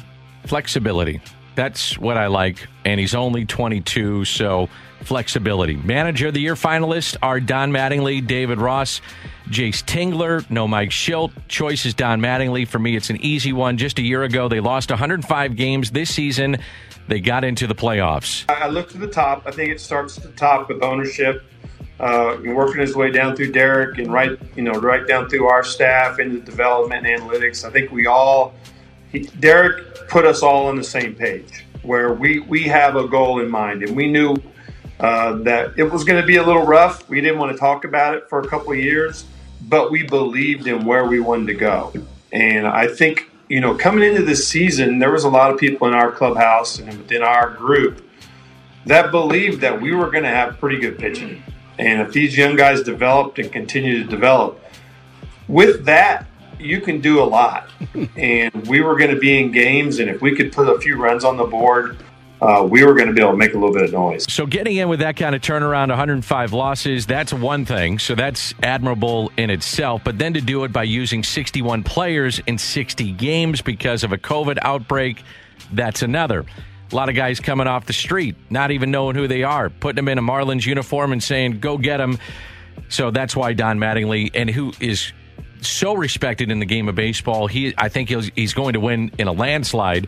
Flexibility. 0.46 1.19
That's 1.60 2.00
what 2.00 2.16
I 2.16 2.28
like. 2.28 2.70
And 2.86 3.02
he's 3.02 3.14
only 3.14 3.44
22, 3.44 4.24
so 4.24 4.70
flexibility. 5.02 5.76
Manager 5.76 6.30
of 6.30 6.34
the 6.34 6.40
Year 6.40 6.56
finalists 6.56 7.18
are 7.22 7.42
Don 7.42 7.70
Mattingly, 7.70 8.26
David 8.26 8.60
Ross, 8.60 9.02
Jayce 9.50 9.84
Tingler, 9.84 10.50
no 10.50 10.70
Mike 10.70 10.92
Shildt. 10.92 11.34
Choice 11.50 11.86
is 11.86 11.94
Don 11.94 12.22
Mattingly. 12.22 12.66
For 12.66 12.80
me, 12.80 12.96
it's 12.96 13.10
an 13.10 13.18
easy 13.18 13.52
one. 13.52 13.78
Just 13.78 14.00
a 14.00 14.02
year 14.02 14.24
ago, 14.24 14.48
they 14.48 14.62
lost 14.62 14.90
105 14.90 15.58
games. 15.58 15.92
This 15.92 16.16
season, 16.16 16.60
they 17.10 17.20
got 17.20 17.44
into 17.44 17.68
the 17.68 17.76
playoffs. 17.76 18.46
I 18.50 18.70
look 18.70 18.88
to 18.92 18.98
the 18.98 19.10
top. 19.10 19.44
I 19.46 19.52
think 19.52 19.70
it 19.70 19.82
starts 19.82 20.16
at 20.18 20.24
the 20.24 20.32
top 20.32 20.70
with 20.70 20.82
ownership 20.82 21.44
uh, 22.00 22.38
working 22.46 22.80
his 22.80 22.96
way 22.96 23.12
down 23.12 23.36
through 23.36 23.52
Derek 23.52 23.98
and 23.98 24.14
right, 24.14 24.40
you 24.56 24.64
know, 24.64 24.72
right 24.72 25.06
down 25.06 25.28
through 25.28 25.48
our 25.48 25.66
staff 25.66 26.20
into 26.20 26.40
development 26.40 27.06
and 27.06 27.22
analytics. 27.22 27.66
I 27.66 27.70
think 27.70 27.92
we 27.92 28.08
all, 28.08 28.54
Derek 29.40 30.08
put 30.08 30.26
us 30.26 30.44
all 30.44 30.68
on 30.68 30.76
the 30.76 30.84
same 30.84 31.16
page 31.16 31.66
where 31.82 32.14
we, 32.14 32.40
we 32.40 32.64
have 32.64 32.96
a 32.96 33.08
goal 33.08 33.40
in 33.40 33.50
mind 33.50 33.84
and 33.84 33.96
we 33.96 34.12
knew 34.12 34.36
uh, 35.00 35.34
that 35.44 35.74
it 35.78 35.84
was 35.84 36.04
going 36.04 36.20
to 36.20 36.28
be 36.28 36.36
a 36.36 36.44
little 36.44 36.66
rough. 36.66 37.08
We 37.10 37.22
didn't 37.22 37.40
want 37.40 37.54
to 37.54 37.58
talk 37.58 37.86
about 37.86 38.16
it 38.16 38.28
for 38.30 38.40
a 38.40 38.48
couple 38.48 38.74
of 38.74 38.80
years, 38.80 39.26
but 39.62 39.92
we 39.92 40.04
believed 40.04 40.68
in 40.68 40.86
where 40.86 41.06
we 41.06 41.20
wanted 41.20 41.48
to 41.48 41.54
go. 41.54 41.94
And 42.32 42.68
I 42.68 42.88
think, 42.88 43.30
you 43.48 43.62
know, 43.62 43.76
coming 43.76 44.04
into 44.04 44.24
this 44.24 44.48
season, 44.48 45.00
there 45.00 45.12
was 45.12 45.24
a 45.24 45.30
lot 45.30 45.52
of 45.52 45.60
people 45.60 45.88
in 45.88 45.94
our 45.94 46.12
clubhouse 46.12 46.80
and 46.80 46.98
within 46.98 47.24
our 47.24 47.52
group 47.52 48.06
that 48.86 49.12
believed 49.12 49.62
that 49.62 49.82
we 49.82 49.94
were 49.94 50.10
going 50.10 50.24
to 50.24 50.30
have 50.30 50.60
pretty 50.60 50.80
good 50.80 50.98
pitching. 50.98 51.44
And 51.78 52.02
if 52.02 52.12
these 52.12 52.38
young 52.38 52.56
guys 52.56 52.84
developed 52.84 53.40
and 53.40 53.52
continue 53.52 54.04
to 54.04 54.10
develop, 54.10 54.62
with 55.48 55.86
that, 55.86 56.28
you 56.60 56.82
can 56.82 57.02
do 57.02 57.22
a 57.22 57.26
lot. 57.26 57.70
and 58.16 58.68
we 58.68 58.82
were 58.82 58.98
going 58.98 59.14
to 59.14 59.20
be 59.20 59.40
in 59.40 59.52
games, 59.52 60.00
and 60.00 60.10
if 60.10 60.22
we 60.22 60.36
could 60.36 60.52
put 60.52 60.68
a 60.68 60.80
few 60.80 60.98
runs 60.98 61.24
on 61.24 61.38
the 61.38 61.46
board, 61.46 61.98
uh, 62.42 62.66
we 62.70 62.84
were 62.84 62.94
going 62.94 63.08
to 63.08 63.14
be 63.14 63.22
able 63.22 63.32
to 63.32 63.38
make 63.38 63.54
a 63.54 63.58
little 63.58 63.74
bit 63.74 63.84
of 63.84 63.92
noise. 63.92 64.32
So, 64.32 64.46
getting 64.46 64.78
in 64.78 64.88
with 64.88 65.00
that 65.00 65.18
kind 65.18 65.36
of 65.36 65.42
turnaround, 65.42 65.90
105 65.90 66.54
losses, 66.54 67.06
that's 67.06 67.34
one 67.34 67.66
thing. 67.66 68.00
So, 68.00 68.16
that's 68.16 68.54
admirable 68.64 69.32
in 69.38 69.50
itself. 69.50 70.04
But 70.06 70.20
then 70.20 70.34
to 70.34 70.42
do 70.42 70.64
it 70.64 70.72
by 70.72 70.84
using 70.84 71.24
61 71.24 71.84
players 71.84 72.40
in 72.48 72.58
60 72.58 73.12
games 73.14 73.62
because 73.62 74.04
of 74.04 74.14
a 74.14 74.18
COVID 74.18 74.58
outbreak, 74.62 75.24
that's 75.74 76.02
another. 76.02 76.46
A 76.92 76.96
lot 76.96 77.10
of 77.10 77.16
guys 77.16 77.40
coming 77.40 77.68
off 77.68 77.86
the 77.86 77.94
street, 77.94 78.36
not 78.50 78.72
even 78.72 78.90
knowing 78.90 79.16
who 79.16 79.28
they 79.28 79.44
are, 79.44 79.70
putting 79.70 79.98
them 79.98 80.08
in 80.08 80.18
a 80.18 80.22
Marlins 80.22 80.66
uniform 80.66 81.12
and 81.12 81.22
saying, 81.22 81.60
go 81.60 81.78
get 81.78 81.98
them. 81.98 82.18
So 82.88 83.12
that's 83.12 83.36
why 83.36 83.54
Don 83.54 83.78
Mattingly, 83.78 84.32
and 84.34 84.50
who 84.50 84.74
is 84.80 85.12
so 85.62 85.96
respected 85.96 86.52
in 86.52 86.60
the 86.60 86.66
game 86.66 86.88
of 86.90 86.96
baseball, 86.96 87.48
he 87.48 87.74
I 87.78 87.90
think 87.90 88.10
he's, 88.10 88.54
going 88.54 88.74
to 88.74 88.80
win 88.80 89.12
in 89.18 89.28
a 89.28 89.32
landslide. 89.32 90.08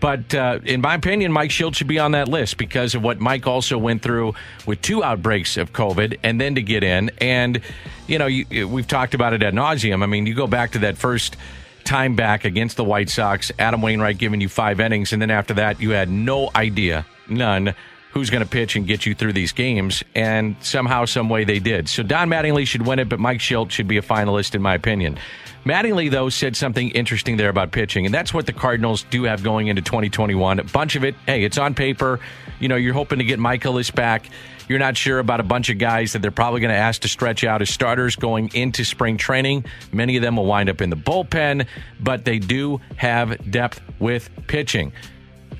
But 0.00 0.34
uh, 0.34 0.58
in 0.64 0.80
my 0.80 0.94
opinion, 0.94 1.30
Mike 1.30 1.50
Shildt 1.50 1.76
should 1.76 1.86
be 1.86 2.00
on 2.00 2.12
that 2.12 2.26
list 2.26 2.56
because 2.56 2.96
of 2.96 3.02
what 3.02 3.20
Mike 3.20 3.46
also 3.46 3.78
went 3.78 4.02
through 4.02 4.34
with 4.66 4.82
two 4.82 5.04
outbreaks 5.04 5.56
of 5.56 5.72
COVID 5.72 6.18
and 6.24 6.40
then 6.40 6.56
to 6.56 6.62
get 6.62 6.82
in. 6.82 7.12
And, 7.18 7.60
you 8.08 8.18
know, 8.18 8.26
you, 8.26 8.66
we've 8.66 8.88
talked 8.88 9.14
about 9.14 9.32
it 9.32 9.44
ad 9.44 9.54
nauseum. 9.54 10.02
I 10.02 10.06
mean, 10.06 10.26
you 10.26 10.34
go 10.34 10.48
back 10.48 10.72
to 10.72 10.80
that 10.80 10.98
first– 10.98 11.36
time 11.84 12.16
back 12.16 12.44
against 12.44 12.76
the 12.76 12.84
White 12.84 13.10
Sox. 13.10 13.52
Adam 13.58 13.82
Wainwright 13.82 14.18
giving 14.18 14.40
you 14.40 14.48
five 14.48 14.80
innings, 14.80 15.12
and 15.12 15.20
then 15.20 15.30
after 15.30 15.54
that, 15.54 15.80
you 15.80 15.90
had 15.90 16.08
no 16.08 16.50
idea, 16.54 17.06
none, 17.28 17.74
who's 18.12 18.30
going 18.30 18.42
to 18.42 18.48
pitch 18.48 18.76
and 18.76 18.86
get 18.86 19.06
you 19.06 19.14
through 19.14 19.32
these 19.32 19.52
games. 19.52 20.02
And 20.14 20.56
somehow, 20.60 21.06
some 21.06 21.28
way, 21.28 21.44
they 21.44 21.58
did. 21.58 21.88
So 21.88 22.02
Don 22.02 22.28
Mattingly 22.28 22.66
should 22.66 22.86
win 22.86 22.98
it, 22.98 23.08
but 23.08 23.18
Mike 23.18 23.38
Shildt 23.38 23.70
should 23.70 23.88
be 23.88 23.96
a 23.96 24.02
finalist, 24.02 24.54
in 24.54 24.62
my 24.62 24.74
opinion. 24.74 25.18
Mattingly, 25.64 26.10
though, 26.10 26.28
said 26.28 26.56
something 26.56 26.90
interesting 26.90 27.36
there 27.36 27.48
about 27.48 27.70
pitching, 27.70 28.04
and 28.04 28.14
that's 28.14 28.34
what 28.34 28.46
the 28.46 28.52
Cardinals 28.52 29.04
do 29.10 29.24
have 29.24 29.44
going 29.44 29.68
into 29.68 29.80
2021. 29.80 30.58
A 30.58 30.64
bunch 30.64 30.96
of 30.96 31.04
it, 31.04 31.14
hey, 31.26 31.44
it's 31.44 31.56
on 31.56 31.74
paper. 31.74 32.18
You 32.58 32.68
know, 32.68 32.76
you're 32.76 32.94
hoping 32.94 33.18
to 33.18 33.24
get 33.24 33.38
Mikolas 33.38 33.94
back. 33.94 34.28
You're 34.68 34.80
not 34.80 34.96
sure 34.96 35.18
about 35.18 35.40
a 35.40 35.44
bunch 35.44 35.70
of 35.70 35.78
guys 35.78 36.12
that 36.12 36.22
they're 36.22 36.30
probably 36.30 36.60
going 36.60 36.72
to 36.72 36.76
ask 36.76 37.02
to 37.02 37.08
stretch 37.08 37.44
out 37.44 37.62
as 37.62 37.70
starters 37.70 38.16
going 38.16 38.50
into 38.54 38.84
spring 38.84 39.16
training. 39.16 39.64
Many 39.92 40.16
of 40.16 40.22
them 40.22 40.36
will 40.36 40.46
wind 40.46 40.68
up 40.68 40.80
in 40.80 40.90
the 40.90 40.96
bullpen, 40.96 41.66
but 42.00 42.24
they 42.24 42.38
do 42.38 42.80
have 42.96 43.50
depth 43.50 43.80
with 44.00 44.30
pitching. 44.48 44.92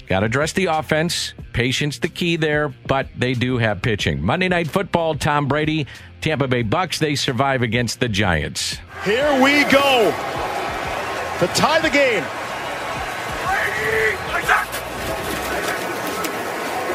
Got 0.07 0.21
to 0.21 0.27
address 0.27 0.53
the 0.53 0.67
offense. 0.67 1.35
Patience 1.53 1.99
the 1.99 2.09
key 2.09 2.37
there, 2.37 2.69
but 2.87 3.09
they 3.17 3.35
do 3.35 3.59
have 3.59 3.83
pitching. 3.83 4.23
Monday 4.23 4.49
Night 4.49 4.69
Football, 4.69 5.15
Tom 5.15 5.49
Brady, 5.49 5.87
Tampa 6.21 6.49
Bay 6.49 6.63
Bucks, 6.63 6.99
they 6.99 7.15
survive 7.15 7.63
against 7.63 8.01
the 8.01 8.09
Giants. 8.09 8.79
Here 9.05 9.41
we 9.43 9.65
go 9.65 10.13
to 11.41 11.47
tie 11.55 11.81
the 11.81 11.91
game. 11.91 12.25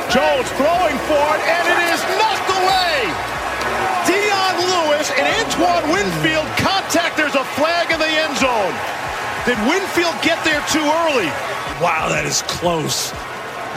Jones 0.08 0.48
throwing 0.56 0.98
for 1.04 1.26
it, 1.36 1.42
and 1.44 1.66
it 1.68 1.80
is 1.92 2.02
knocked 2.16 2.50
away. 2.50 3.12
Dion 4.08 4.56
Lewis 4.64 5.12
and 5.12 5.28
Antoine 5.44 5.92
Winfield 5.92 6.48
contact. 6.58 7.18
There's 7.18 7.36
a 7.36 7.44
flag 7.60 7.92
in 7.92 8.00
the 8.00 8.08
end 8.08 8.38
zone. 8.38 8.97
Did 9.48 9.58
Winfield 9.60 10.13
get 10.22 10.44
there 10.44 10.60
too 10.68 10.84
early? 10.84 11.32
Wow, 11.80 12.10
that 12.10 12.25
is 12.25 12.42
close. 12.50 13.12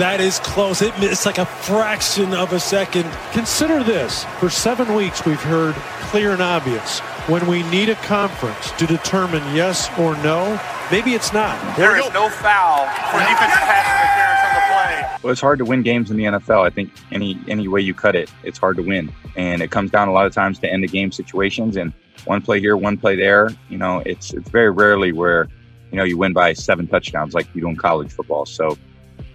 That 0.01 0.19
is 0.21 0.41
close. 0.41 0.83
It, 0.83 0.93
it's 0.97 1.25
like 1.25 1.39
a 1.39 1.47
fraction 1.47 2.35
of 2.35 2.53
a 2.53 2.59
second. 2.59 3.09
Consider 3.31 3.85
this. 3.85 4.25
For 4.41 4.51
seven 4.51 4.97
weeks, 4.97 5.25
we've 5.25 5.41
heard 5.41 5.77
clear 6.11 6.33
and 6.33 6.43
obvious. 6.43 6.99
When 7.29 7.47
we 7.47 7.63
need 7.71 7.89
a 7.89 7.95
conference 7.95 8.73
to 8.73 8.87
determine 8.87 9.45
yes 9.55 9.89
or 9.97 10.17
no, 10.25 10.61
maybe 10.91 11.15
it's 11.15 11.33
not. 11.33 11.57
There 11.77 11.97
is 11.97 12.13
no 12.13 12.29
foul 12.29 12.87
for 13.13 13.21
defensive 13.21 13.63
pass 13.63 13.87
interference 13.95 14.43
on 14.43 14.55
the 14.57 15.07
play. 15.07 15.19
Well, 15.23 15.31
it's 15.31 15.41
hard 15.41 15.61
to 15.61 15.65
win 15.65 15.83
games 15.83 16.11
in 16.11 16.17
the 16.17 16.25
NFL. 16.25 16.67
I 16.67 16.71
think 16.71 16.91
any 17.13 17.39
any 17.47 17.69
way 17.69 17.81
you 17.81 17.95
cut 17.95 18.17
it, 18.17 18.29
it's 18.43 18.59
hard 18.59 18.77
to 18.79 18.83
win, 18.83 19.13
and 19.37 19.63
it 19.63 19.71
comes 19.71 19.93
down 19.93 20.09
a 20.09 20.13
lot 20.13 20.27
of 20.27 20.35
times 20.35 20.59
to 20.59 20.69
end 20.69 20.83
the 20.83 20.89
game 20.89 21.13
situations 21.13 21.77
and 21.77 21.93
one 22.25 22.43
play 22.43 22.59
here, 22.59 22.77
one 22.77 22.97
play 22.99 23.15
there. 23.15 23.51
You 23.69 23.79
know, 23.79 24.03
it's 24.05 24.35
it's 24.35 24.51
very 24.51 24.73
rarely 24.73 25.13
where 25.13 25.49
you 25.91 25.97
know 25.99 26.05
you 26.05 26.17
win 26.17 26.33
by 26.33 26.53
seven 26.53 26.87
touchdowns 26.87 27.35
like 27.35 27.47
you 27.55 27.63
do 27.63 27.69
in 27.69 27.77
college 27.77 28.13
football. 28.13 28.47
So, 28.47 28.77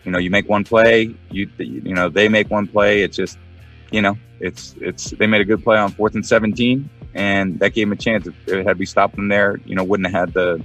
you 0.04 0.12
know, 0.12 0.18
you 0.18 0.30
make 0.30 0.50
one 0.50 0.64
play, 0.64 1.16
you 1.30 1.50
you 1.58 1.94
know 1.94 2.10
they 2.10 2.30
make 2.30 2.50
one 2.50 2.68
play. 2.68 3.04
It's 3.04 3.18
just 3.18 3.38
you 3.92 4.02
know, 4.02 4.18
it's 4.40 4.76
it's 4.82 5.12
they 5.12 5.28
made 5.28 5.42
a 5.42 5.46
good 5.46 5.64
play 5.64 5.78
on 5.78 5.92
fourth 5.92 6.16
and 6.16 6.26
seventeen, 6.26 6.90
and 7.14 7.60
that 7.60 7.74
gave 7.74 7.88
them 7.88 7.94
a 7.94 8.02
chance. 8.02 8.28
If 8.28 8.66
had 8.66 8.78
we 8.78 8.86
stopped 8.86 9.16
them 9.16 9.28
there, 9.28 9.60
you 9.66 9.76
know, 9.76 9.84
wouldn't 9.84 10.08
have 10.08 10.28
had 10.28 10.34
the 10.34 10.64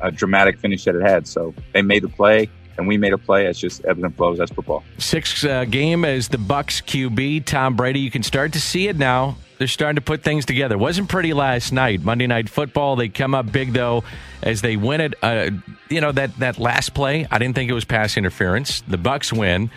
uh, 0.00 0.10
dramatic 0.10 0.58
finish 0.58 0.84
that 0.84 0.94
it 0.94 1.02
had. 1.02 1.26
So 1.26 1.54
they 1.72 1.82
made 1.82 2.02
the 2.02 2.08
play 2.08 2.48
and 2.76 2.88
we 2.88 2.96
made 2.96 3.12
a 3.12 3.18
play. 3.18 3.46
It's 3.46 3.58
just 3.58 3.84
ebbs 3.84 4.02
and 4.02 4.14
flows. 4.16 4.38
That's 4.38 4.52
football. 4.52 4.84
Sixth 4.98 5.44
uh, 5.44 5.64
game 5.64 6.04
as 6.04 6.28
the 6.28 6.38
Bucks 6.38 6.80
QB, 6.80 7.44
Tom 7.44 7.76
Brady. 7.76 8.00
You 8.00 8.10
can 8.10 8.22
start 8.22 8.52
to 8.54 8.60
see 8.60 8.88
it 8.88 8.96
now. 8.96 9.36
They're 9.58 9.68
starting 9.68 9.96
to 9.96 10.02
put 10.02 10.22
things 10.22 10.44
together. 10.44 10.76
Wasn't 10.76 11.08
pretty 11.08 11.32
last 11.32 11.72
night, 11.72 12.02
Monday 12.02 12.26
Night 12.26 12.48
Football. 12.48 12.96
They 12.96 13.08
come 13.08 13.34
up 13.34 13.50
big 13.50 13.72
though 13.72 14.04
as 14.42 14.62
they 14.62 14.76
win 14.76 15.00
it. 15.00 15.14
Uh, 15.22 15.50
you 15.88 16.00
know 16.00 16.12
that 16.12 16.36
that 16.38 16.58
last 16.58 16.94
play. 16.94 17.26
I 17.30 17.38
didn't 17.38 17.54
think 17.54 17.70
it 17.70 17.74
was 17.74 17.84
pass 17.84 18.16
interference. 18.16 18.80
The 18.82 18.98
Bucks 18.98 19.32
win. 19.32 19.70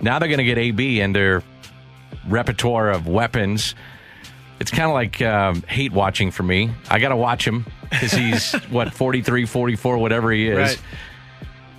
Now 0.00 0.18
they're 0.18 0.28
going 0.28 0.38
to 0.38 0.44
get 0.44 0.58
AB 0.58 1.00
and 1.00 1.14
their 1.14 1.42
repertoire 2.26 2.90
of 2.90 3.06
weapons. 3.06 3.74
It's 4.60 4.70
kind 4.70 4.84
of 4.84 4.92
like 4.92 5.22
um, 5.22 5.62
hate 5.62 5.92
watching 5.92 6.30
for 6.30 6.42
me. 6.42 6.70
I 6.90 6.98
got 6.98 7.08
to 7.08 7.16
watch 7.16 7.46
him 7.46 7.66
because 7.90 8.12
he's, 8.12 8.52
what, 8.70 8.92
43, 8.92 9.46
44, 9.46 9.98
whatever 9.98 10.30
he 10.30 10.48
is. 10.48 10.56
Right. 10.56 10.82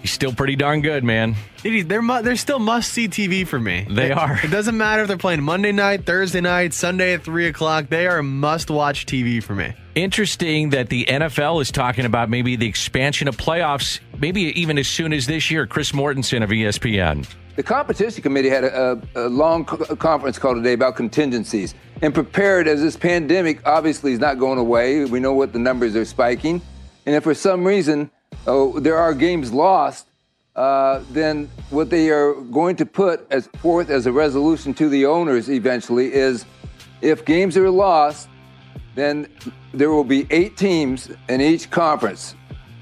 He's 0.04 0.12
still 0.12 0.34
pretty 0.34 0.58
darn 0.58 0.82
good, 0.82 1.06
man. 1.06 1.34
They're 1.64 2.22
they're 2.22 2.36
still 2.36 2.60
must 2.60 2.92
see 2.92 3.08
TV 3.08 3.48
for 3.48 3.58
me. 3.58 3.88
They 3.90 4.12
it, 4.12 4.18
are. 4.18 4.38
It 4.44 4.52
doesn't 4.52 4.76
matter 4.76 5.04
if 5.04 5.08
they're 5.08 5.16
playing 5.16 5.42
Monday 5.42 5.72
night, 5.72 6.06
Thursday 6.06 6.42
night, 6.42 6.74
Sunday 6.74 7.14
at 7.14 7.24
three 7.24 7.48
o'clock. 7.48 7.88
They 7.88 8.06
are 8.06 8.22
must 8.22 8.70
watch 8.70 9.06
TV 9.06 9.42
for 9.42 9.56
me. 9.56 9.74
Interesting 9.96 10.72
that 10.72 10.90
the 10.90 11.06
NFL 11.06 11.62
is 11.62 11.72
talking 11.72 12.04
about 12.04 12.30
maybe 12.30 12.58
the 12.58 12.68
expansion 12.68 13.30
of 13.30 13.38
playoffs, 13.38 14.02
maybe 14.20 14.42
even 14.60 14.78
as 14.78 14.90
soon 14.90 15.14
as 15.14 15.26
this 15.26 15.50
year. 15.50 15.66
Chris 15.66 15.94
Mortensen 15.94 16.44
of 16.44 16.50
ESPN. 16.50 17.26
The 17.56 17.64
competition 17.64 18.22
committee 18.22 18.50
had 18.50 18.66
a, 18.66 19.02
a, 19.16 19.28
a 19.28 19.30
long 19.30 19.64
co- 19.64 19.96
conference 19.96 20.38
call 20.38 20.54
today 20.54 20.74
about 20.74 20.98
contingencies 20.98 21.76
and 22.02 22.14
prepared 22.14 22.68
as 22.68 22.82
this 22.82 22.98
pandemic 22.98 23.66
obviously 23.66 24.12
is 24.12 24.20
not 24.20 24.38
going 24.38 24.60
away. 24.60 25.06
We 25.06 25.22
know 25.22 25.34
what 25.34 25.54
the 25.54 25.60
numbers 25.60 25.96
are 25.96 26.04
spiking, 26.04 26.62
and 27.06 27.16
if 27.16 27.24
for 27.24 27.34
some 27.34 27.64
reason 27.64 28.12
oh, 28.48 28.80
there 28.80 28.98
are 28.98 29.14
games 29.14 29.52
lost, 29.52 30.08
uh, 30.56 31.02
then 31.12 31.50
what 31.70 31.90
they 31.90 32.10
are 32.10 32.34
going 32.34 32.76
to 32.76 32.86
put 32.86 33.26
as 33.32 33.48
forth 33.60 33.90
as 33.90 34.06
a 34.06 34.12
resolution 34.12 34.74
to 34.76 34.90
the 34.90 35.06
owners 35.06 35.50
eventually 35.50 36.14
is 36.14 36.46
if 37.02 37.26
games 37.26 37.58
are 37.58 37.70
lost, 37.70 38.30
then 38.96 39.28
there 39.74 39.90
will 39.90 40.04
be 40.04 40.28
eight 40.30 40.56
teams 40.56 41.10
in 41.28 41.42
each 41.42 41.72
conference. 41.72 42.36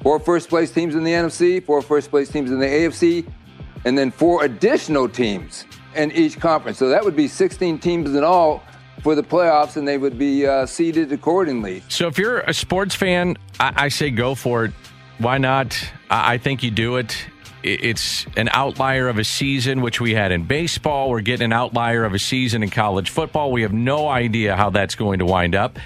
Four 0.03 0.19
first 0.19 0.49
place 0.49 0.71
teams 0.71 0.95
in 0.95 1.03
the 1.03 1.11
NFC, 1.11 1.63
four 1.63 1.81
first 1.81 2.09
place 2.09 2.29
teams 2.29 2.51
in 2.51 2.59
the 2.59 2.65
AFC, 2.65 3.25
and 3.85 3.97
then 3.97 4.11
four 4.11 4.43
additional 4.43 5.07
teams 5.07 5.65
in 5.95 6.11
each 6.11 6.39
conference. 6.39 6.77
So 6.77 6.89
that 6.89 7.03
would 7.03 7.15
be 7.15 7.27
16 7.27 7.79
teams 7.79 8.13
in 8.13 8.23
all 8.23 8.63
for 9.01 9.15
the 9.15 9.23
playoffs, 9.23 9.77
and 9.77 9.87
they 9.87 9.97
would 9.97 10.17
be 10.17 10.45
uh, 10.45 10.65
seeded 10.65 11.11
accordingly. 11.11 11.83
So 11.87 12.07
if 12.07 12.17
you're 12.17 12.39
a 12.41 12.53
sports 12.53 12.93
fan, 12.95 13.37
I, 13.59 13.85
I 13.85 13.87
say 13.87 14.11
go 14.11 14.35
for 14.35 14.65
it. 14.65 14.73
Why 15.21 15.37
not? 15.37 15.79
I 16.09 16.39
think 16.39 16.63
you 16.63 16.71
do 16.71 16.95
it. 16.95 17.15
It's 17.61 18.25
an 18.35 18.49
outlier 18.51 19.07
of 19.07 19.19
a 19.19 19.23
season, 19.23 19.81
which 19.81 20.01
we 20.01 20.15
had 20.15 20.31
in 20.31 20.45
baseball. 20.45 21.11
We're 21.11 21.21
getting 21.21 21.45
an 21.45 21.53
outlier 21.53 22.05
of 22.05 22.15
a 22.15 22.19
season 22.19 22.63
in 22.63 22.71
college 22.71 23.11
football. 23.11 23.51
We 23.51 23.61
have 23.61 23.71
no 23.71 24.07
idea 24.07 24.55
how 24.55 24.71
that's 24.71 24.95
going 24.95 25.19
to 25.19 25.25
wind 25.25 25.53
up. 25.53 25.77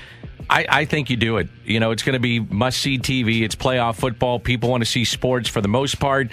I, 0.49 0.65
I 0.69 0.85
think 0.85 1.09
you 1.09 1.17
do 1.17 1.35
it. 1.35 1.49
You 1.65 1.81
know, 1.81 1.91
it's 1.91 2.01
going 2.03 2.13
to 2.13 2.19
be 2.19 2.39
must 2.39 2.79
see 2.79 2.97
TV. 2.97 3.41
It's 3.41 3.55
playoff 3.55 3.95
football. 3.95 4.39
People 4.39 4.69
want 4.69 4.83
to 4.85 4.89
see 4.89 5.03
sports 5.03 5.49
for 5.49 5.59
the 5.59 5.67
most 5.67 5.99
part. 5.99 6.31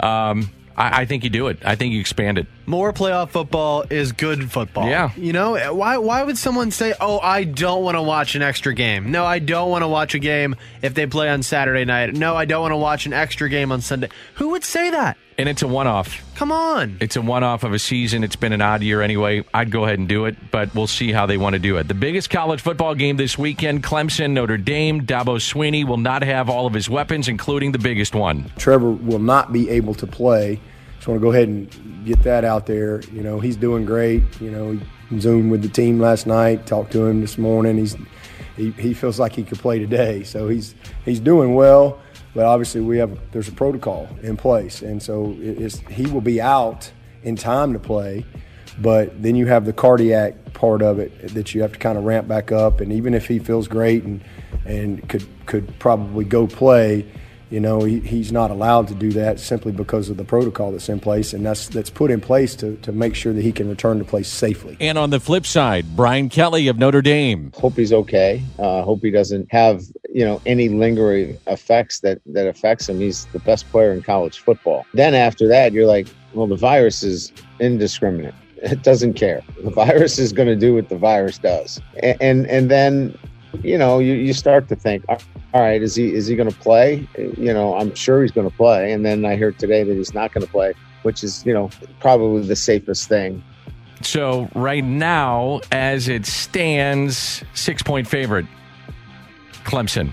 Um, 0.00 0.50
I, 0.76 1.02
I, 1.02 1.04
think 1.04 1.24
you 1.24 1.30
do 1.30 1.48
it. 1.48 1.58
I 1.64 1.74
think 1.76 1.92
you 1.92 2.00
expand 2.00 2.38
it. 2.38 2.46
More 2.66 2.92
playoff 2.92 3.30
football 3.30 3.84
is 3.90 4.12
good 4.12 4.50
football. 4.50 4.88
Yeah. 4.88 5.10
You 5.16 5.32
know, 5.32 5.74
why 5.74 5.98
why 5.98 6.22
would 6.22 6.38
someone 6.38 6.70
say, 6.70 6.94
"Oh, 7.00 7.18
I 7.18 7.44
don't 7.44 7.82
want 7.82 7.96
to 7.96 8.02
watch 8.02 8.34
an 8.34 8.42
extra 8.42 8.74
game." 8.74 9.10
No, 9.10 9.24
I 9.24 9.38
don't 9.38 9.70
want 9.70 9.82
to 9.82 9.88
watch 9.88 10.14
a 10.14 10.18
game 10.18 10.56
if 10.80 10.94
they 10.94 11.06
play 11.06 11.28
on 11.28 11.42
Saturday 11.42 11.84
night. 11.84 12.14
No, 12.14 12.36
I 12.36 12.44
don't 12.44 12.62
want 12.62 12.72
to 12.72 12.76
watch 12.76 13.06
an 13.06 13.12
extra 13.12 13.48
game 13.48 13.72
on 13.72 13.80
Sunday. 13.80 14.08
Who 14.34 14.50
would 14.50 14.64
say 14.64 14.90
that? 14.90 15.16
And 15.42 15.48
it's 15.48 15.62
a 15.62 15.66
one-off. 15.66 16.22
Come 16.36 16.52
on. 16.52 16.98
It's 17.00 17.16
a 17.16 17.20
one-off 17.20 17.64
of 17.64 17.72
a 17.72 17.78
season. 17.80 18.22
It's 18.22 18.36
been 18.36 18.52
an 18.52 18.60
odd 18.60 18.80
year 18.82 19.02
anyway. 19.02 19.44
I'd 19.52 19.72
go 19.72 19.84
ahead 19.84 19.98
and 19.98 20.08
do 20.08 20.26
it, 20.26 20.36
but 20.52 20.72
we'll 20.72 20.86
see 20.86 21.10
how 21.10 21.26
they 21.26 21.36
want 21.36 21.54
to 21.54 21.58
do 21.58 21.78
it. 21.78 21.88
The 21.88 21.94
biggest 21.94 22.30
college 22.30 22.60
football 22.60 22.94
game 22.94 23.16
this 23.16 23.36
weekend, 23.36 23.82
Clemson, 23.82 24.30
Notre 24.30 24.56
Dame. 24.56 25.04
Dabo 25.04 25.40
Swinney 25.40 25.84
will 25.84 25.96
not 25.96 26.22
have 26.22 26.48
all 26.48 26.68
of 26.68 26.74
his 26.74 26.88
weapons, 26.88 27.26
including 27.26 27.72
the 27.72 27.80
biggest 27.80 28.14
one. 28.14 28.52
Trevor 28.56 28.92
will 28.92 29.18
not 29.18 29.52
be 29.52 29.68
able 29.68 29.94
to 29.94 30.06
play 30.06 30.60
just 31.02 31.08
want 31.08 31.20
to 31.20 31.24
go 31.24 31.32
ahead 31.32 31.48
and 31.48 32.06
get 32.06 32.22
that 32.22 32.44
out 32.44 32.66
there. 32.66 33.00
You 33.12 33.24
know, 33.24 33.40
he's 33.40 33.56
doing 33.56 33.84
great. 33.84 34.22
You 34.40 34.52
know, 34.52 34.78
he 35.10 35.18
zoomed 35.18 35.50
with 35.50 35.62
the 35.62 35.68
team 35.68 35.98
last 35.98 36.28
night, 36.28 36.64
talked 36.64 36.92
to 36.92 37.04
him 37.04 37.20
this 37.20 37.36
morning. 37.36 37.76
He's 37.76 37.96
he, 38.56 38.70
he 38.70 38.94
feels 38.94 39.18
like 39.18 39.32
he 39.32 39.42
could 39.42 39.58
play 39.58 39.80
today, 39.80 40.22
so 40.22 40.46
he's 40.46 40.76
he's 41.04 41.18
doing 41.18 41.54
well. 41.56 41.98
But 42.34 42.46
obviously, 42.46 42.80
we 42.80 42.98
have 42.98 43.18
there's 43.32 43.48
a 43.48 43.52
protocol 43.52 44.08
in 44.22 44.36
place, 44.36 44.82
and 44.82 45.02
so 45.02 45.32
he 45.32 46.06
will 46.06 46.20
be 46.20 46.40
out 46.40 46.90
in 47.22 47.36
time 47.36 47.72
to 47.72 47.78
play. 47.78 48.24
But 48.78 49.22
then 49.22 49.36
you 49.36 49.46
have 49.46 49.66
the 49.66 49.72
cardiac 49.72 50.54
part 50.54 50.80
of 50.80 50.98
it 50.98 51.34
that 51.34 51.54
you 51.54 51.60
have 51.60 51.72
to 51.72 51.78
kind 51.78 51.98
of 51.98 52.04
ramp 52.04 52.26
back 52.26 52.52
up. 52.52 52.80
And 52.80 52.90
even 52.92 53.12
if 53.12 53.26
he 53.26 53.38
feels 53.38 53.68
great 53.68 54.04
and 54.04 54.22
and 54.64 55.06
could 55.08 55.26
could 55.46 55.78
probably 55.78 56.24
go 56.24 56.46
play, 56.46 57.06
you 57.52 57.60
know, 57.60 57.82
he, 57.82 58.00
he's 58.00 58.32
not 58.32 58.50
allowed 58.50 58.88
to 58.88 58.94
do 58.94 59.12
that 59.12 59.38
simply 59.38 59.72
because 59.72 60.08
of 60.08 60.16
the 60.16 60.24
protocol 60.24 60.72
that's 60.72 60.88
in 60.88 60.98
place, 60.98 61.34
and 61.34 61.44
that's 61.44 61.68
that's 61.68 61.90
put 61.90 62.10
in 62.10 62.18
place 62.18 62.56
to, 62.56 62.76
to 62.76 62.92
make 62.92 63.14
sure 63.14 63.34
that 63.34 63.42
he 63.42 63.52
can 63.52 63.68
return 63.68 63.98
to 63.98 64.04
play 64.04 64.22
safely. 64.22 64.74
And 64.80 64.96
on 64.96 65.10
the 65.10 65.20
flip 65.20 65.44
side, 65.44 65.84
Brian 65.94 66.30
Kelly 66.30 66.66
of 66.68 66.78
Notre 66.78 67.02
Dame. 67.02 67.52
Hope 67.54 67.76
he's 67.76 67.92
okay. 67.92 68.42
Uh, 68.58 68.82
hope 68.82 69.00
he 69.02 69.10
doesn't 69.10 69.52
have 69.52 69.82
you 70.08 70.24
know 70.24 70.40
any 70.46 70.70
lingering 70.70 71.36
effects 71.46 72.00
that 72.00 72.22
that 72.24 72.46
affects 72.46 72.88
him. 72.88 72.98
He's 72.98 73.26
the 73.26 73.38
best 73.40 73.70
player 73.70 73.92
in 73.92 74.00
college 74.02 74.38
football. 74.38 74.86
Then 74.94 75.14
after 75.14 75.46
that, 75.48 75.74
you're 75.74 75.86
like, 75.86 76.08
well, 76.32 76.46
the 76.46 76.56
virus 76.56 77.02
is 77.02 77.32
indiscriminate. 77.60 78.34
It 78.62 78.84
doesn't 78.84 79.14
care. 79.14 79.42
The 79.64 79.70
virus 79.70 80.20
is 80.20 80.32
going 80.32 80.46
to 80.46 80.54
do 80.54 80.76
what 80.76 80.88
the 80.88 80.96
virus 80.96 81.36
does, 81.36 81.80
and 82.00 82.16
and, 82.22 82.46
and 82.46 82.70
then 82.70 83.18
you 83.62 83.78
know, 83.78 83.98
you, 83.98 84.14
you 84.14 84.32
start 84.32 84.68
to 84.68 84.76
think, 84.76 85.04
all 85.08 85.18
right, 85.54 85.82
is 85.82 85.94
he 85.94 86.14
is 86.14 86.26
he 86.26 86.36
going 86.36 86.50
to 86.50 86.56
play? 86.58 87.06
You 87.16 87.52
know, 87.52 87.76
I'm 87.76 87.94
sure 87.94 88.22
he's 88.22 88.32
going 88.32 88.48
to 88.48 88.56
play. 88.56 88.92
And 88.92 89.04
then 89.04 89.24
I 89.24 89.36
hear 89.36 89.52
today 89.52 89.84
that 89.84 89.94
he's 89.94 90.14
not 90.14 90.32
going 90.32 90.44
to 90.44 90.50
play, 90.50 90.74
which 91.02 91.22
is 91.22 91.44
you 91.44 91.52
know 91.52 91.70
probably 92.00 92.46
the 92.46 92.56
safest 92.56 93.08
thing. 93.08 93.42
So 94.02 94.48
right 94.54 94.84
now, 94.84 95.60
as 95.70 96.08
it 96.08 96.26
stands, 96.26 97.44
six 97.54 97.82
point 97.82 98.06
favorite, 98.08 98.46
Clemson. 99.64 100.12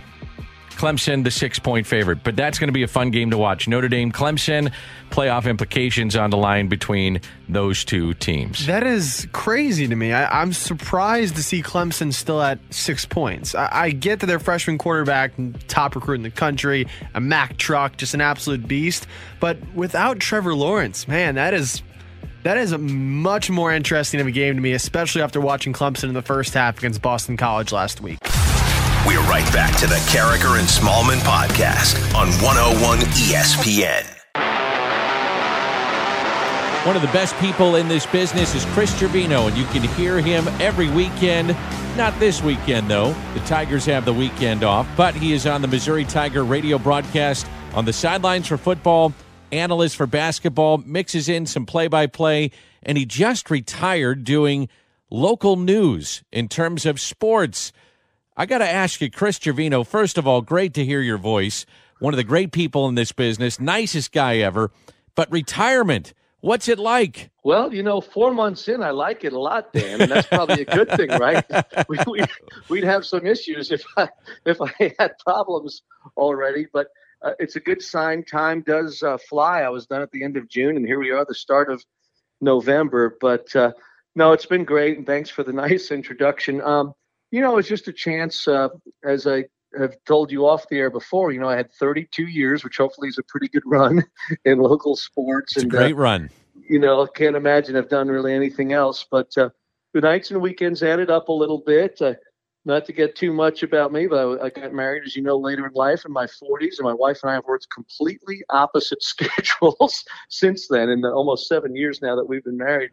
Clemson, 0.80 1.24
the 1.26 1.32
six 1.32 1.60
point 1.60 1.86
favorite. 1.86 2.24
But 2.24 2.36
that's 2.36 2.58
going 2.58 2.70
to 2.70 2.74
be 2.74 2.84
a 2.84 2.88
fun 2.88 3.12
game 3.12 3.32
to 3.32 3.38
watch. 3.38 3.68
Notre 3.68 3.90
Dame, 3.90 4.12
Clemson, 4.12 4.72
playoff 5.10 5.46
implications 5.46 6.16
on 6.16 6.30
the 6.30 6.38
line 6.38 6.70
between 6.70 7.20
those 7.50 7.84
two 7.84 8.14
teams. 8.16 8.66
That 8.66 8.84
is 8.84 9.28
crazy 9.34 9.88
to 9.88 9.96
me. 9.96 10.14
I, 10.14 10.42
am 10.42 10.54
surprised 10.54 11.36
to 11.36 11.44
see 11.44 11.62
Clemson 11.62 12.14
still 12.14 12.42
at 12.42 12.60
six 12.70 13.06
points. 13.06 13.54
I, 13.56 13.70
I 13.72 13.90
get 13.92 14.22
that 14.22 14.28
their 14.28 14.40
freshman 14.40 14.78
quarterback, 14.78 15.34
top 15.68 15.96
recruit 15.96 16.16
in 16.16 16.24
the 16.24 16.32
country, 16.32 16.88
a 17.14 17.20
Mack 17.20 17.58
truck, 17.58 17.98
just 17.98 18.14
an 18.14 18.22
absolute 18.22 18.68
beast. 18.68 19.06
But 19.40 19.58
without 19.76 20.20
Trevor 20.20 20.56
Lawrence, 20.56 21.08
man, 21.08 21.36
that 21.36 21.54
is 21.54 21.84
that 22.44 22.58
is 22.58 22.72
a 22.72 22.78
much 22.78 23.50
more 23.50 23.74
interesting 23.74 24.22
of 24.22 24.28
a 24.28 24.32
game 24.32 24.56
to 24.56 24.62
me, 24.62 24.72
especially 24.72 25.22
after 25.22 25.42
watching 25.42 25.74
Clemson 25.74 26.06
in 26.06 26.14
the 26.14 26.22
first 26.22 26.54
half 26.54 26.78
against 26.78 27.02
Boston 27.02 27.36
College 27.36 27.74
last 27.74 28.00
week. 28.00 28.18
We're 29.08 29.22
right 29.22 29.46
back 29.54 29.78
to 29.78 29.88
the 29.88 29.96
Karraker 29.96 30.60
and 30.60 30.68
Smallmon 30.68 31.20
podcast 31.20 31.96
on 32.14 32.28
101 32.44 33.00
ESPN. 33.00 34.06
One 36.86 36.98
of 36.98 37.02
the 37.02 37.08
best 37.08 37.34
people 37.38 37.78
in 37.78 37.88
this 37.88 38.06
business 38.06 38.54
is 38.56 38.66
Chris 38.68 38.94
Gervino, 39.00 39.48
and 39.48 39.58
you 39.58 39.64
can 39.68 39.84
hear 39.84 40.20
him 40.20 40.50
every 40.60 40.90
weekend. 40.90 41.56
Not 41.96 42.18
this 42.20 42.44
weekend, 42.44 42.90
though. 42.90 43.14
The 43.36 43.40
Tigers 43.42 43.86
have 43.86 44.04
the 44.04 44.14
weekend 44.14 44.66
off, 44.66 44.86
but 44.98 45.16
he 45.16 45.32
is 45.32 45.48
on 45.48 45.62
the 45.62 45.70
Missouri 45.70 46.04
Tiger 46.04 46.44
radio 46.44 46.78
broadcast 46.78 47.48
on 47.74 47.86
the 47.86 47.94
sidelines 47.94 48.48
for 48.48 48.58
football, 48.58 49.14
analyst 49.54 49.96
for 49.96 50.08
basketball, 50.08 50.78
mixes 50.80 51.30
in 51.30 51.46
some 51.46 51.66
play 51.66 51.88
by 51.88 52.06
play, 52.06 52.52
and 52.84 52.98
he 52.98 53.06
just 53.06 53.50
retired 53.50 54.26
doing 54.26 54.68
local 55.10 55.56
news 55.56 56.22
in 56.34 56.50
terms 56.50 56.86
of 56.86 57.00
sports. 57.00 57.72
I 58.40 58.46
got 58.46 58.60
to 58.60 58.70
ask 58.70 59.02
you, 59.02 59.12
Chris 59.12 59.38
Gervino, 59.38 59.86
first 59.86 60.18
of 60.18 60.26
all, 60.26 60.42
great 60.42 60.74
to 60.76 60.86
hear 60.86 61.02
your 61.02 61.18
voice. 61.18 61.66
One 62.00 62.14
of 62.14 62.18
the 62.18 62.24
great 62.24 62.54
people 62.54 62.88
in 62.88 62.96
this 62.96 63.12
business, 63.12 63.60
nicest 63.60 64.14
guy 64.14 64.38
ever. 64.38 64.72
But 65.14 65.30
retirement, 65.30 66.14
What's 66.42 66.70
it 66.70 66.80
like? 66.80 67.32
Well, 67.44 67.74
you 67.74 67.84
know, 67.84 68.00
four 68.00 68.34
months 68.34 68.70
in, 68.70 68.82
I 68.82 68.92
like 68.92 69.26
it 69.26 69.34
a 69.34 69.40
lot, 69.40 69.74
Dan, 69.74 70.04
and 70.04 70.10
that's 70.10 70.26
probably 70.30 70.62
a 70.62 70.66
good 70.66 70.90
thing, 70.92 71.10
right? 71.10 71.44
we, 71.90 71.98
we, 72.08 72.22
we'd 72.70 72.86
have 72.86 73.06
some 73.06 73.26
issues 73.26 73.74
if 73.74 73.84
I 73.98 74.08
if 74.46 74.62
I 74.62 74.96
had 74.98 75.18
problems 75.20 75.82
already, 76.16 76.66
but 76.72 76.88
uh, 77.22 77.32
it's 77.40 77.58
a 77.58 77.60
good 77.60 77.82
sign. 77.82 78.24
Time 78.24 78.62
does 78.62 79.04
uh, 79.04 79.18
fly. 79.18 79.64
I 79.64 79.70
was 79.70 79.86
done 79.86 80.02
at 80.02 80.12
the 80.12 80.24
end 80.24 80.38
of 80.38 80.48
June, 80.48 80.78
and 80.78 80.86
here 80.86 80.98
we 80.98 81.12
are, 81.12 81.26
the 81.26 81.36
start 81.36 81.70
of 81.70 81.84
November. 82.40 83.18
But 83.20 83.54
uh, 83.54 83.74
no, 84.16 84.32
it's 84.32 84.46
been 84.46 84.64
great, 84.64 84.98
and 84.98 85.06
thanks 85.06 85.30
for 85.30 85.44
the 85.44 85.52
nice 85.68 85.92
introduction. 85.92 86.62
Um, 86.62 86.94
you 87.32 87.42
know, 87.42 87.58
it's 87.58 87.68
just 87.68 87.88
a 87.88 87.94
chance, 87.94 88.48
uh, 88.48 88.70
as 89.04 89.28
I 89.28 89.46
have 89.78 89.96
told 90.06 90.32
you 90.32 90.48
off 90.48 90.68
the 90.70 90.78
air 90.78 90.90
before. 90.90 91.32
You 91.32 91.40
know, 91.40 91.50
I 91.50 91.56
had 91.56 91.72
32 91.74 92.24
years, 92.24 92.64
which 92.64 92.78
hopefully 92.78 93.08
is 93.08 93.18
a 93.18 93.24
pretty 93.24 93.48
good 93.48 93.64
run 93.66 94.04
in 94.46 94.60
local 94.60 94.96
sports. 94.96 95.56
It's 95.56 95.64
and 95.64 95.74
a 95.74 95.78
great 95.78 95.94
uh, 95.94 95.98
run. 95.98 96.30
You 96.68 96.80
know, 96.80 97.04
I 97.04 97.08
can't 97.16 97.36
imagine 97.36 97.76
I've 97.76 97.90
done 97.90 98.08
really 98.08 98.34
anything 98.34 98.74
else. 98.74 99.06
But 99.10 99.36
uh, 99.38 99.50
the 99.94 100.02
nights 100.02 100.32
and 100.32 100.42
weekends 100.42 100.84
added 100.84 101.10
up 101.10 101.30
a 101.30 101.34
little 101.34 101.60
bit. 101.60 102.02
Uh, 102.02 102.14
not 102.66 102.86
to 102.86 102.94
get 102.94 103.16
too 103.16 103.32
much 103.32 103.64
about 103.64 103.94
me, 103.94 104.06
but 104.06 104.42
I, 104.42 104.46
I 104.46 104.50
got 104.50 104.74
married, 104.74 105.04
as 105.06 105.16
you 105.16 105.24
know, 105.24 105.38
later 105.38 105.66
in 105.66 105.74
life 105.74 106.06
in 106.06 106.12
my 106.12 106.26
40s, 106.26 106.78
and 106.78 106.84
my 106.84 106.94
wife 106.94 107.20
and 107.24 107.32
I 107.32 107.36
have 107.36 107.46
worked 107.46 107.68
completely 107.74 108.44
opposite 108.50 109.02
schedules 109.04 110.04
since 110.30 110.68
then, 110.68 110.90
in 110.90 111.02
the 111.02 111.10
almost 111.10 111.48
seven 111.48 111.76
years 111.76 112.02
now 112.02 112.16
that 112.16 112.28
we've 112.28 112.44
been 112.44 112.58
married. 112.58 112.92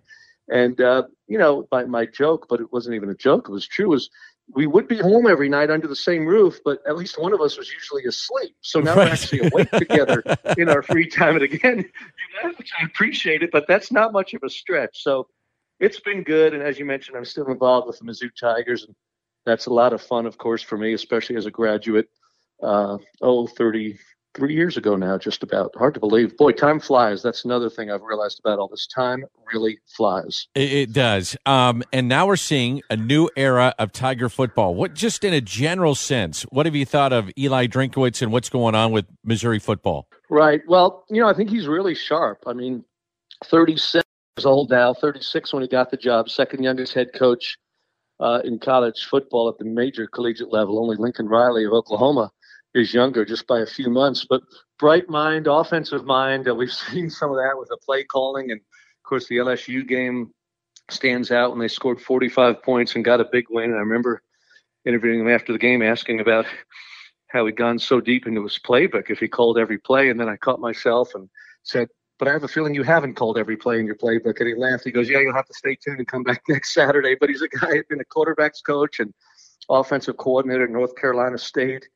And 0.48 0.80
uh, 0.80 1.04
you 1.26 1.38
know, 1.38 1.66
my, 1.72 1.84
my 1.84 2.06
joke, 2.06 2.46
but 2.48 2.60
it 2.60 2.72
wasn't 2.72 2.94
even 2.94 3.10
a 3.10 3.14
joke; 3.14 3.48
it 3.48 3.52
was 3.52 3.66
true. 3.66 3.88
Was 3.88 4.10
we 4.54 4.66
would 4.66 4.86
be 4.86 4.98
home 4.98 5.26
every 5.26 5.48
night 5.48 5.70
under 5.70 5.88
the 5.88 5.96
same 5.96 6.24
roof, 6.24 6.60
but 6.64 6.78
at 6.86 6.96
least 6.96 7.20
one 7.20 7.32
of 7.32 7.40
us 7.40 7.58
was 7.58 7.70
usually 7.72 8.04
asleep. 8.04 8.54
So 8.60 8.80
now 8.80 8.94
Right. 8.94 9.06
we're 9.06 9.12
actually 9.12 9.48
awake 9.48 9.70
together 9.72 10.22
in 10.56 10.68
our 10.68 10.82
free 10.82 11.08
time. 11.08 11.34
And 11.34 11.42
again, 11.42 11.78
you 11.78 12.48
know, 12.48 12.54
which 12.56 12.70
I 12.80 12.84
appreciate 12.84 13.42
it, 13.42 13.50
but 13.50 13.66
that's 13.66 13.90
not 13.90 14.12
much 14.12 14.34
of 14.34 14.42
a 14.44 14.48
stretch. 14.48 15.02
So 15.02 15.26
it's 15.80 15.98
been 15.98 16.22
good. 16.22 16.54
And 16.54 16.62
as 16.62 16.78
you 16.78 16.84
mentioned, 16.84 17.16
I'm 17.16 17.24
still 17.24 17.48
involved 17.48 17.88
with 17.88 17.98
the 17.98 18.04
Mizzou 18.04 18.30
Tigers, 18.38 18.84
and 18.84 18.94
that's 19.44 19.66
a 19.66 19.72
lot 19.72 19.92
of 19.92 20.00
fun, 20.00 20.26
of 20.26 20.38
course, 20.38 20.62
for 20.62 20.78
me, 20.78 20.92
especially 20.92 21.36
as 21.36 21.46
a 21.46 21.50
graduate. 21.50 22.08
Uh, 22.62 22.98
oh, 23.20 23.46
33 24.36 24.54
years 24.54 24.76
ago 24.76 24.96
now, 24.96 25.18
just 25.18 25.42
about. 25.42 25.74
Hard 25.76 25.94
to 25.94 26.00
believe. 26.00 26.36
Boy, 26.36 26.52
time 26.52 26.78
flies. 26.78 27.22
That's 27.22 27.44
another 27.44 27.70
thing 27.70 27.90
I've 27.90 28.02
realized 28.02 28.38
about 28.38 28.58
all 28.58 28.68
this. 28.68 28.86
Time 28.86 29.24
really 29.52 29.78
flies. 29.86 30.46
It, 30.54 30.72
it 30.72 30.92
does. 30.92 31.36
Um, 31.46 31.82
and 31.92 32.08
now 32.08 32.26
we're 32.26 32.36
seeing 32.36 32.82
a 32.90 32.96
new 32.96 33.30
era 33.36 33.74
of 33.78 33.92
Tiger 33.92 34.28
football. 34.28 34.74
What, 34.74 34.94
just 34.94 35.24
in 35.24 35.32
a 35.32 35.40
general 35.40 35.94
sense, 35.94 36.42
what 36.44 36.66
have 36.66 36.76
you 36.76 36.84
thought 36.84 37.12
of 37.12 37.30
Eli 37.38 37.66
Drinkwitz 37.66 38.22
and 38.22 38.32
what's 38.32 38.50
going 38.50 38.74
on 38.74 38.92
with 38.92 39.06
Missouri 39.24 39.58
football? 39.58 40.08
Right. 40.28 40.60
Well, 40.68 41.04
you 41.08 41.20
know, 41.22 41.28
I 41.28 41.34
think 41.34 41.50
he's 41.50 41.66
really 41.66 41.94
sharp. 41.94 42.44
I 42.46 42.52
mean, 42.52 42.84
37 43.46 44.02
years 44.36 44.46
old 44.46 44.70
now, 44.70 44.92
36 44.92 45.52
when 45.52 45.62
he 45.62 45.68
got 45.68 45.90
the 45.90 45.96
job, 45.96 46.28
second 46.28 46.62
youngest 46.62 46.92
head 46.92 47.12
coach 47.14 47.56
uh, 48.20 48.40
in 48.44 48.58
college 48.58 49.06
football 49.06 49.48
at 49.48 49.58
the 49.58 49.64
major 49.64 50.06
collegiate 50.06 50.52
level. 50.52 50.78
Only 50.78 50.96
Lincoln 50.96 51.26
Riley 51.26 51.64
of 51.64 51.72
Oklahoma 51.72 52.30
is 52.76 52.94
younger 52.94 53.24
just 53.24 53.46
by 53.46 53.60
a 53.60 53.66
few 53.66 53.90
months. 53.90 54.26
But 54.28 54.42
bright 54.78 55.08
mind, 55.08 55.46
offensive 55.46 56.04
mind. 56.04 56.48
We've 56.56 56.72
seen 56.90 57.10
some 57.10 57.30
of 57.30 57.36
that 57.36 57.58
with 57.58 57.68
the 57.68 57.78
play 57.84 58.04
calling. 58.04 58.50
And 58.50 58.60
of 58.60 59.08
course, 59.08 59.26
the 59.26 59.38
LSU 59.38 59.86
game 59.86 60.32
stands 60.90 61.30
out 61.30 61.50
when 61.50 61.58
they 61.58 61.68
scored 61.68 62.00
45 62.00 62.62
points 62.62 62.94
and 62.94 63.04
got 63.04 63.20
a 63.20 63.28
big 63.30 63.46
win. 63.50 63.70
And 63.70 63.76
I 63.76 63.80
remember 63.80 64.22
interviewing 64.84 65.20
him 65.20 65.28
after 65.28 65.52
the 65.52 65.58
game, 65.58 65.82
asking 65.82 66.20
about 66.20 66.46
how 67.28 67.44
he'd 67.46 67.56
gone 67.56 67.78
so 67.78 68.00
deep 68.00 68.26
into 68.26 68.42
his 68.42 68.58
playbook 68.64 69.10
if 69.10 69.18
he 69.18 69.28
called 69.28 69.58
every 69.58 69.78
play. 69.78 70.10
And 70.10 70.20
then 70.20 70.28
I 70.28 70.36
caught 70.36 70.60
myself 70.60 71.14
and 71.14 71.28
said, 71.64 71.88
but 72.18 72.28
I 72.28 72.32
have 72.32 72.44
a 72.44 72.48
feeling 72.48 72.74
you 72.74 72.82
haven't 72.82 73.14
called 73.14 73.36
every 73.36 73.56
play 73.56 73.78
in 73.78 73.86
your 73.86 73.96
playbook. 73.96 74.38
And 74.38 74.48
he 74.48 74.54
laughed. 74.54 74.84
He 74.84 74.90
goes, 74.90 75.08
Yeah, 75.08 75.20
you'll 75.20 75.34
have 75.34 75.46
to 75.46 75.54
stay 75.54 75.76
tuned 75.76 75.98
and 75.98 76.08
come 76.08 76.22
back 76.22 76.42
next 76.48 76.72
Saturday. 76.72 77.16
But 77.18 77.28
he's 77.28 77.42
a 77.42 77.48
guy 77.48 77.72
who'd 77.72 77.88
been 77.88 78.00
a 78.00 78.04
quarterbacks 78.04 78.64
coach 78.64 79.00
and 79.00 79.12
offensive 79.68 80.16
coordinator 80.16 80.64
at 80.64 80.70
North 80.70 80.96
Carolina 80.96 81.36
State 81.36 81.86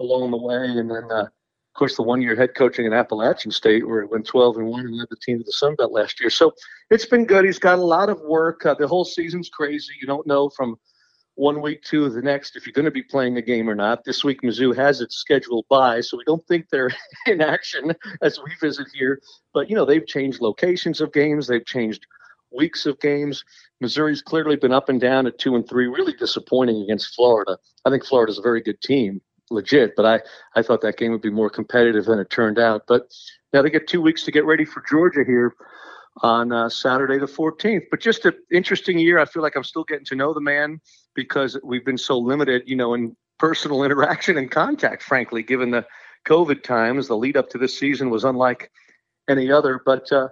along 0.00 0.30
the 0.30 0.36
way. 0.36 0.66
And 0.66 0.90
then, 0.90 1.04
uh, 1.10 1.24
of 1.24 1.78
course, 1.78 1.96
the 1.96 2.02
one 2.02 2.20
year 2.20 2.34
head 2.34 2.54
coaching 2.56 2.86
at 2.86 2.92
Appalachian 2.92 3.52
State, 3.52 3.86
where 3.86 4.00
it 4.00 4.10
went 4.10 4.26
12 4.26 4.56
and 4.56 4.66
1 4.66 4.80
and 4.80 4.96
led 4.96 5.06
the 5.10 5.16
team 5.16 5.38
to 5.38 5.44
the 5.44 5.52
Sun 5.52 5.76
Belt 5.76 5.92
last 5.92 6.20
year. 6.20 6.30
So 6.30 6.52
it's 6.90 7.06
been 7.06 7.26
good. 7.26 7.44
He's 7.44 7.58
got 7.58 7.78
a 7.78 7.84
lot 7.84 8.08
of 8.08 8.20
work. 8.22 8.66
Uh, 8.66 8.74
the 8.74 8.88
whole 8.88 9.04
season's 9.04 9.48
crazy. 9.48 9.92
You 10.00 10.06
don't 10.06 10.26
know 10.26 10.50
from 10.50 10.76
one 11.36 11.62
week 11.62 11.82
to 11.84 12.10
the 12.10 12.20
next 12.20 12.56
if 12.56 12.66
you're 12.66 12.72
going 12.72 12.84
to 12.84 12.90
be 12.90 13.02
playing 13.02 13.36
a 13.36 13.42
game 13.42 13.70
or 13.70 13.74
not. 13.74 14.04
This 14.04 14.24
week, 14.24 14.42
Mizzou 14.42 14.76
has 14.76 15.00
its 15.00 15.16
scheduled 15.16 15.64
bye, 15.70 16.00
so 16.00 16.16
we 16.16 16.24
don't 16.24 16.46
think 16.46 16.66
they're 16.68 16.90
in 17.26 17.40
action 17.40 17.94
as 18.20 18.38
we 18.38 18.50
visit 18.60 18.88
here. 18.92 19.20
But, 19.54 19.70
you 19.70 19.76
know, 19.76 19.84
they've 19.84 20.06
changed 20.06 20.40
locations 20.40 21.00
of 21.00 21.12
games, 21.12 21.46
they've 21.46 21.64
changed 21.64 22.06
weeks 22.52 22.84
of 22.84 22.98
games. 23.00 23.44
Missouri's 23.80 24.22
clearly 24.22 24.56
been 24.56 24.72
up 24.72 24.88
and 24.88 25.00
down 25.00 25.26
at 25.26 25.38
two 25.38 25.54
and 25.54 25.66
three, 25.68 25.86
really 25.86 26.12
disappointing 26.12 26.82
against 26.82 27.14
Florida. 27.14 27.56
I 27.84 27.90
think 27.90 28.04
Florida's 28.04 28.38
a 28.38 28.42
very 28.42 28.60
good 28.60 28.80
team, 28.82 29.20
legit, 29.50 29.94
but 29.96 30.06
I, 30.06 30.20
I 30.58 30.62
thought 30.62 30.80
that 30.82 30.96
game 30.96 31.12
would 31.12 31.22
be 31.22 31.30
more 31.30 31.50
competitive 31.50 32.04
than 32.06 32.18
it 32.18 32.30
turned 32.30 32.58
out. 32.58 32.84
But 32.86 33.12
now 33.52 33.62
they 33.62 33.70
get 33.70 33.88
two 33.88 34.00
weeks 34.00 34.24
to 34.24 34.30
get 34.30 34.44
ready 34.44 34.64
for 34.64 34.82
Georgia 34.88 35.24
here 35.26 35.54
on 36.22 36.52
uh, 36.52 36.68
Saturday 36.68 37.18
the 37.18 37.26
14th. 37.26 37.84
But 37.90 38.00
just 38.00 38.24
an 38.24 38.34
interesting 38.52 38.98
year. 38.98 39.18
I 39.18 39.24
feel 39.24 39.42
like 39.42 39.56
I'm 39.56 39.64
still 39.64 39.84
getting 39.84 40.04
to 40.06 40.14
know 40.14 40.32
the 40.34 40.40
man 40.40 40.80
because 41.14 41.58
we've 41.64 41.84
been 41.84 41.98
so 41.98 42.18
limited, 42.18 42.62
you 42.66 42.76
know, 42.76 42.94
in 42.94 43.16
personal 43.38 43.82
interaction 43.84 44.38
and 44.38 44.50
contact, 44.50 45.02
frankly, 45.02 45.42
given 45.42 45.70
the 45.70 45.86
COVID 46.26 46.62
times. 46.62 47.08
The 47.08 47.16
lead 47.16 47.36
up 47.36 47.50
to 47.50 47.58
this 47.58 47.78
season 47.78 48.10
was 48.10 48.24
unlike 48.24 48.70
any 49.28 49.50
other. 49.50 49.80
But 49.84 50.10
uh, 50.12 50.28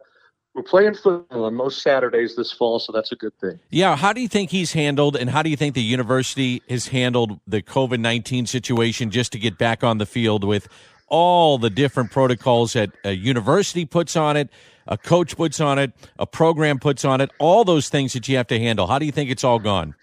we're 0.59 0.65
playing 0.65 0.95
football 0.95 1.45
on 1.45 1.55
most 1.55 1.83
Saturdays 1.83 2.35
this 2.35 2.51
fall, 2.51 2.81
so 2.81 2.91
that's 2.91 3.13
a 3.13 3.15
good 3.15 3.33
thing. 3.41 3.61
Yeah, 3.71 3.95
how 3.95 4.13
do 4.13 4.21
you 4.21 4.27
think 4.27 4.51
he's 4.51 4.73
handled, 4.73 5.15
and 5.15 5.31
how 5.31 5.41
do 5.41 5.51
you 5.51 5.57
think 5.57 5.77
the 5.77 5.83
university 5.83 6.63
has 6.69 6.89
handled 6.89 7.39
the 7.47 7.63
COVID 7.63 8.01
19 8.01 8.45
situation 8.47 9.13
just 9.13 9.31
to 9.33 9.39
get 9.39 9.57
back 9.57 9.85
on 9.85 9.99
the 9.99 10.07
field 10.07 10.43
with 10.43 10.67
all 11.07 11.59
the 11.59 11.71
different 11.71 12.11
protocols 12.11 12.73
that 12.73 12.91
a 13.05 13.13
university 13.13 13.85
puts 13.85 14.17
on 14.17 14.37
it, 14.37 14.51
a 14.89 14.99
coach 14.99 15.37
puts 15.37 15.61
on 15.61 15.79
it, 15.79 15.93
a 16.19 16.27
program 16.27 16.81
puts 16.81 17.05
on 17.05 17.21
it, 17.21 17.31
all 17.39 17.65
those 17.65 17.89
things 17.89 18.13
that 18.15 18.27
you 18.27 18.37
have 18.37 18.49
to 18.49 18.59
handle? 18.59 18.89
How 18.89 18.99
do 18.99 19.07
you 19.07 19.13
think 19.13 19.31
it's 19.31 19.45
all 19.45 19.61
gone? 19.61 19.95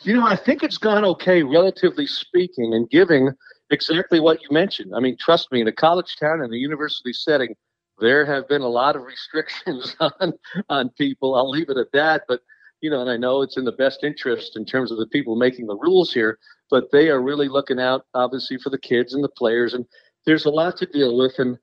You 0.00 0.14
know, 0.14 0.26
I 0.26 0.34
think 0.34 0.64
it's 0.64 0.78
gone 0.78 1.04
okay, 1.04 1.44
relatively 1.44 2.08
speaking, 2.08 2.74
and 2.74 2.90
giving 2.90 3.30
exactly 3.70 4.18
what 4.18 4.42
you 4.42 4.48
mentioned. 4.50 4.96
I 4.96 4.98
mean, 4.98 5.16
trust 5.16 5.52
me, 5.52 5.60
in 5.60 5.68
a 5.68 5.72
college 5.72 6.16
town 6.16 6.42
in 6.42 6.52
a 6.52 6.56
university 6.56 7.12
setting, 7.12 7.54
there 8.02 8.26
have 8.26 8.48
been 8.48 8.60
a 8.60 8.68
lot 8.68 8.96
of 8.96 9.02
restrictions 9.02 9.96
on 10.00 10.32
on 10.68 10.90
people. 10.90 11.34
I'll 11.34 11.48
leave 11.48 11.70
it 11.70 11.78
at 11.78 11.92
that. 11.92 12.24
But 12.28 12.40
you 12.80 12.90
know, 12.90 13.00
and 13.00 13.10
I 13.10 13.16
know 13.16 13.42
it's 13.42 13.56
in 13.56 13.64
the 13.64 13.72
best 13.72 14.02
interest 14.02 14.56
in 14.56 14.66
terms 14.66 14.90
of 14.90 14.98
the 14.98 15.06
people 15.06 15.36
making 15.36 15.66
the 15.66 15.76
rules 15.76 16.12
here, 16.12 16.38
but 16.68 16.90
they 16.90 17.08
are 17.08 17.22
really 17.22 17.48
looking 17.48 17.78
out, 17.80 18.06
obviously, 18.12 18.58
for 18.58 18.70
the 18.70 18.78
kids 18.78 19.14
and 19.14 19.22
the 19.22 19.28
players. 19.28 19.72
And 19.72 19.86
there's 20.26 20.46
a 20.46 20.50
lot 20.50 20.76
to 20.78 20.86
deal 20.86 21.16
with. 21.16 21.38
And 21.38 21.56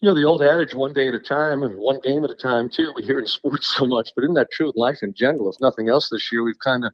you 0.00 0.08
know, 0.08 0.14
the 0.14 0.24
old 0.24 0.42
adage, 0.42 0.74
one 0.74 0.92
day 0.92 1.08
at 1.08 1.14
a 1.14 1.18
time 1.18 1.64
and 1.64 1.76
one 1.76 1.98
game 2.04 2.24
at 2.24 2.30
a 2.30 2.36
time, 2.36 2.70
too. 2.70 2.92
We 2.94 3.02
hear 3.02 3.18
in 3.18 3.26
sports 3.38 3.74
so 3.76 3.84
much, 3.84 4.10
but 4.14 4.24
isn't 4.24 4.34
that 4.34 4.52
true 4.52 4.68
in 4.68 4.74
life 4.76 5.02
in 5.02 5.12
general? 5.12 5.50
If 5.50 5.60
nothing 5.60 5.88
else 5.88 6.08
this 6.08 6.30
year, 6.30 6.44
we've 6.44 6.58
kind 6.60 6.84
of 6.84 6.92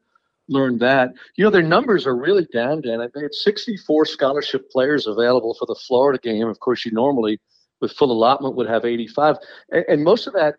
learned 0.48 0.80
that. 0.80 1.10
You 1.36 1.44
know, 1.44 1.50
their 1.50 1.62
numbers 1.62 2.06
are 2.06 2.16
really 2.16 2.46
down, 2.52 2.80
Dan. 2.80 2.98
They 3.14 3.22
had 3.22 3.34
64 3.34 4.06
scholarship 4.06 4.70
players 4.70 5.06
available 5.06 5.54
for 5.58 5.66
the 5.66 5.78
Florida 5.86 6.18
game. 6.18 6.48
Of 6.48 6.60
course, 6.60 6.84
you 6.84 6.92
normally, 6.92 7.40
with 7.84 7.92
full 7.92 8.10
allotment, 8.10 8.56
would 8.56 8.66
have 8.66 8.86
85. 8.86 9.36
And, 9.70 9.84
and 9.88 10.04
most 10.04 10.26
of 10.26 10.32
that, 10.32 10.56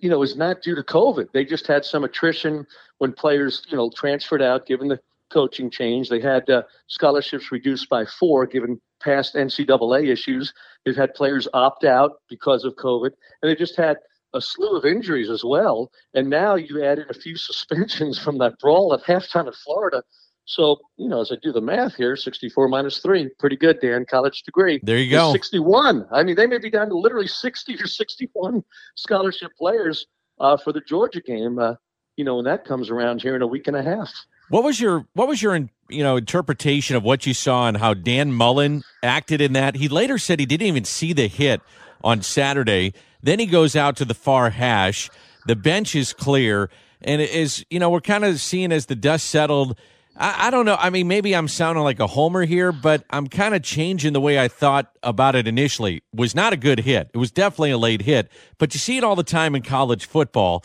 you 0.00 0.10
know, 0.10 0.22
is 0.22 0.36
not 0.36 0.60
due 0.60 0.74
to 0.74 0.82
COVID. 0.82 1.32
They 1.32 1.46
just 1.46 1.66
had 1.66 1.82
some 1.84 2.04
attrition 2.04 2.66
when 2.98 3.12
players, 3.14 3.62
you 3.68 3.76
know, 3.76 3.90
transferred 3.96 4.42
out, 4.42 4.66
given 4.66 4.88
the 4.88 5.00
coaching 5.30 5.70
change. 5.70 6.10
They 6.10 6.20
had 6.20 6.48
uh, 6.50 6.62
scholarships 6.88 7.50
reduced 7.50 7.88
by 7.88 8.04
four, 8.04 8.46
given 8.46 8.80
past 9.00 9.34
NCAA 9.34 10.10
issues. 10.12 10.52
They've 10.84 10.94
had 10.94 11.14
players 11.14 11.48
opt 11.54 11.84
out 11.84 12.20
because 12.28 12.64
of 12.64 12.76
COVID, 12.76 13.10
and 13.42 13.50
they 13.50 13.54
just 13.54 13.76
had 13.76 13.96
a 14.34 14.40
slew 14.42 14.76
of 14.76 14.84
injuries 14.84 15.30
as 15.30 15.42
well. 15.42 15.90
And 16.12 16.28
now 16.28 16.54
you 16.56 16.84
add 16.84 16.98
in 16.98 17.06
a 17.08 17.14
few 17.14 17.36
suspensions 17.48 18.18
from 18.18 18.36
that 18.38 18.58
brawl 18.58 18.92
at 18.92 19.04
halftime 19.04 19.48
at 19.48 19.54
Florida. 19.54 20.02
So, 20.48 20.80
you 20.96 21.10
know, 21.10 21.20
as 21.20 21.30
I 21.30 21.36
do 21.42 21.52
the 21.52 21.60
math 21.60 21.94
here, 21.94 22.16
64 22.16 22.68
minus 22.68 23.00
three, 23.00 23.28
pretty 23.38 23.56
good, 23.56 23.80
Dan, 23.80 24.06
college 24.08 24.44
degree. 24.44 24.80
There 24.82 24.96
you 24.96 25.10
go. 25.10 25.30
61. 25.30 26.06
I 26.10 26.22
mean, 26.22 26.36
they 26.36 26.46
may 26.46 26.56
be 26.56 26.70
down 26.70 26.88
to 26.88 26.96
literally 26.96 27.26
60 27.26 27.74
or 27.74 27.86
61 27.86 28.64
scholarship 28.96 29.52
players 29.58 30.06
uh, 30.40 30.56
for 30.56 30.72
the 30.72 30.80
Georgia 30.80 31.20
game, 31.20 31.58
uh, 31.58 31.74
you 32.16 32.24
know, 32.24 32.36
when 32.36 32.46
that 32.46 32.64
comes 32.64 32.88
around 32.88 33.20
here 33.20 33.36
in 33.36 33.42
a 33.42 33.46
week 33.46 33.68
and 33.68 33.76
a 33.76 33.82
half. 33.82 34.10
What 34.48 34.64
was 34.64 34.80
your 34.80 35.06
what 35.12 35.28
was 35.28 35.42
your 35.42 35.54
you 35.90 36.02
know 36.02 36.16
interpretation 36.16 36.96
of 36.96 37.02
what 37.04 37.26
you 37.26 37.34
saw 37.34 37.68
and 37.68 37.76
how 37.76 37.92
Dan 37.92 38.32
Mullen 38.32 38.82
acted 39.02 39.42
in 39.42 39.52
that? 39.52 39.74
He 39.76 39.86
later 39.88 40.16
said 40.16 40.40
he 40.40 40.46
didn't 40.46 40.66
even 40.66 40.84
see 40.84 41.12
the 41.12 41.28
hit 41.28 41.60
on 42.02 42.22
Saturday. 42.22 42.94
Then 43.22 43.38
he 43.38 43.44
goes 43.44 43.76
out 43.76 43.96
to 43.96 44.06
the 44.06 44.14
far 44.14 44.48
hash. 44.48 45.10
The 45.46 45.56
bench 45.56 45.94
is 45.94 46.14
clear, 46.14 46.70
and 47.02 47.20
it 47.20 47.28
is 47.28 47.66
you 47.68 47.78
know 47.78 47.90
we're 47.90 48.00
kind 48.00 48.24
of 48.24 48.40
seeing 48.40 48.72
as 48.72 48.86
the 48.86 48.96
dust 48.96 49.26
settled. 49.26 49.78
I, 50.18 50.48
I 50.48 50.50
don't 50.50 50.66
know. 50.66 50.76
I 50.78 50.90
mean, 50.90 51.08
maybe 51.08 51.34
I'm 51.34 51.48
sounding 51.48 51.84
like 51.84 52.00
a 52.00 52.06
homer 52.06 52.44
here, 52.44 52.72
but 52.72 53.04
I'm 53.10 53.28
kind 53.28 53.54
of 53.54 53.62
changing 53.62 54.12
the 54.12 54.20
way 54.20 54.38
I 54.38 54.48
thought 54.48 54.90
about 55.02 55.36
it 55.36 55.46
initially. 55.46 55.96
It 55.96 56.02
was 56.12 56.34
not 56.34 56.52
a 56.52 56.56
good 56.56 56.80
hit. 56.80 57.10
It 57.14 57.18
was 57.18 57.30
definitely 57.30 57.70
a 57.70 57.78
late 57.78 58.02
hit, 58.02 58.30
but 58.58 58.74
you 58.74 58.80
see 58.80 58.98
it 58.98 59.04
all 59.04 59.16
the 59.16 59.22
time 59.22 59.54
in 59.54 59.62
college 59.62 60.06
football. 60.06 60.64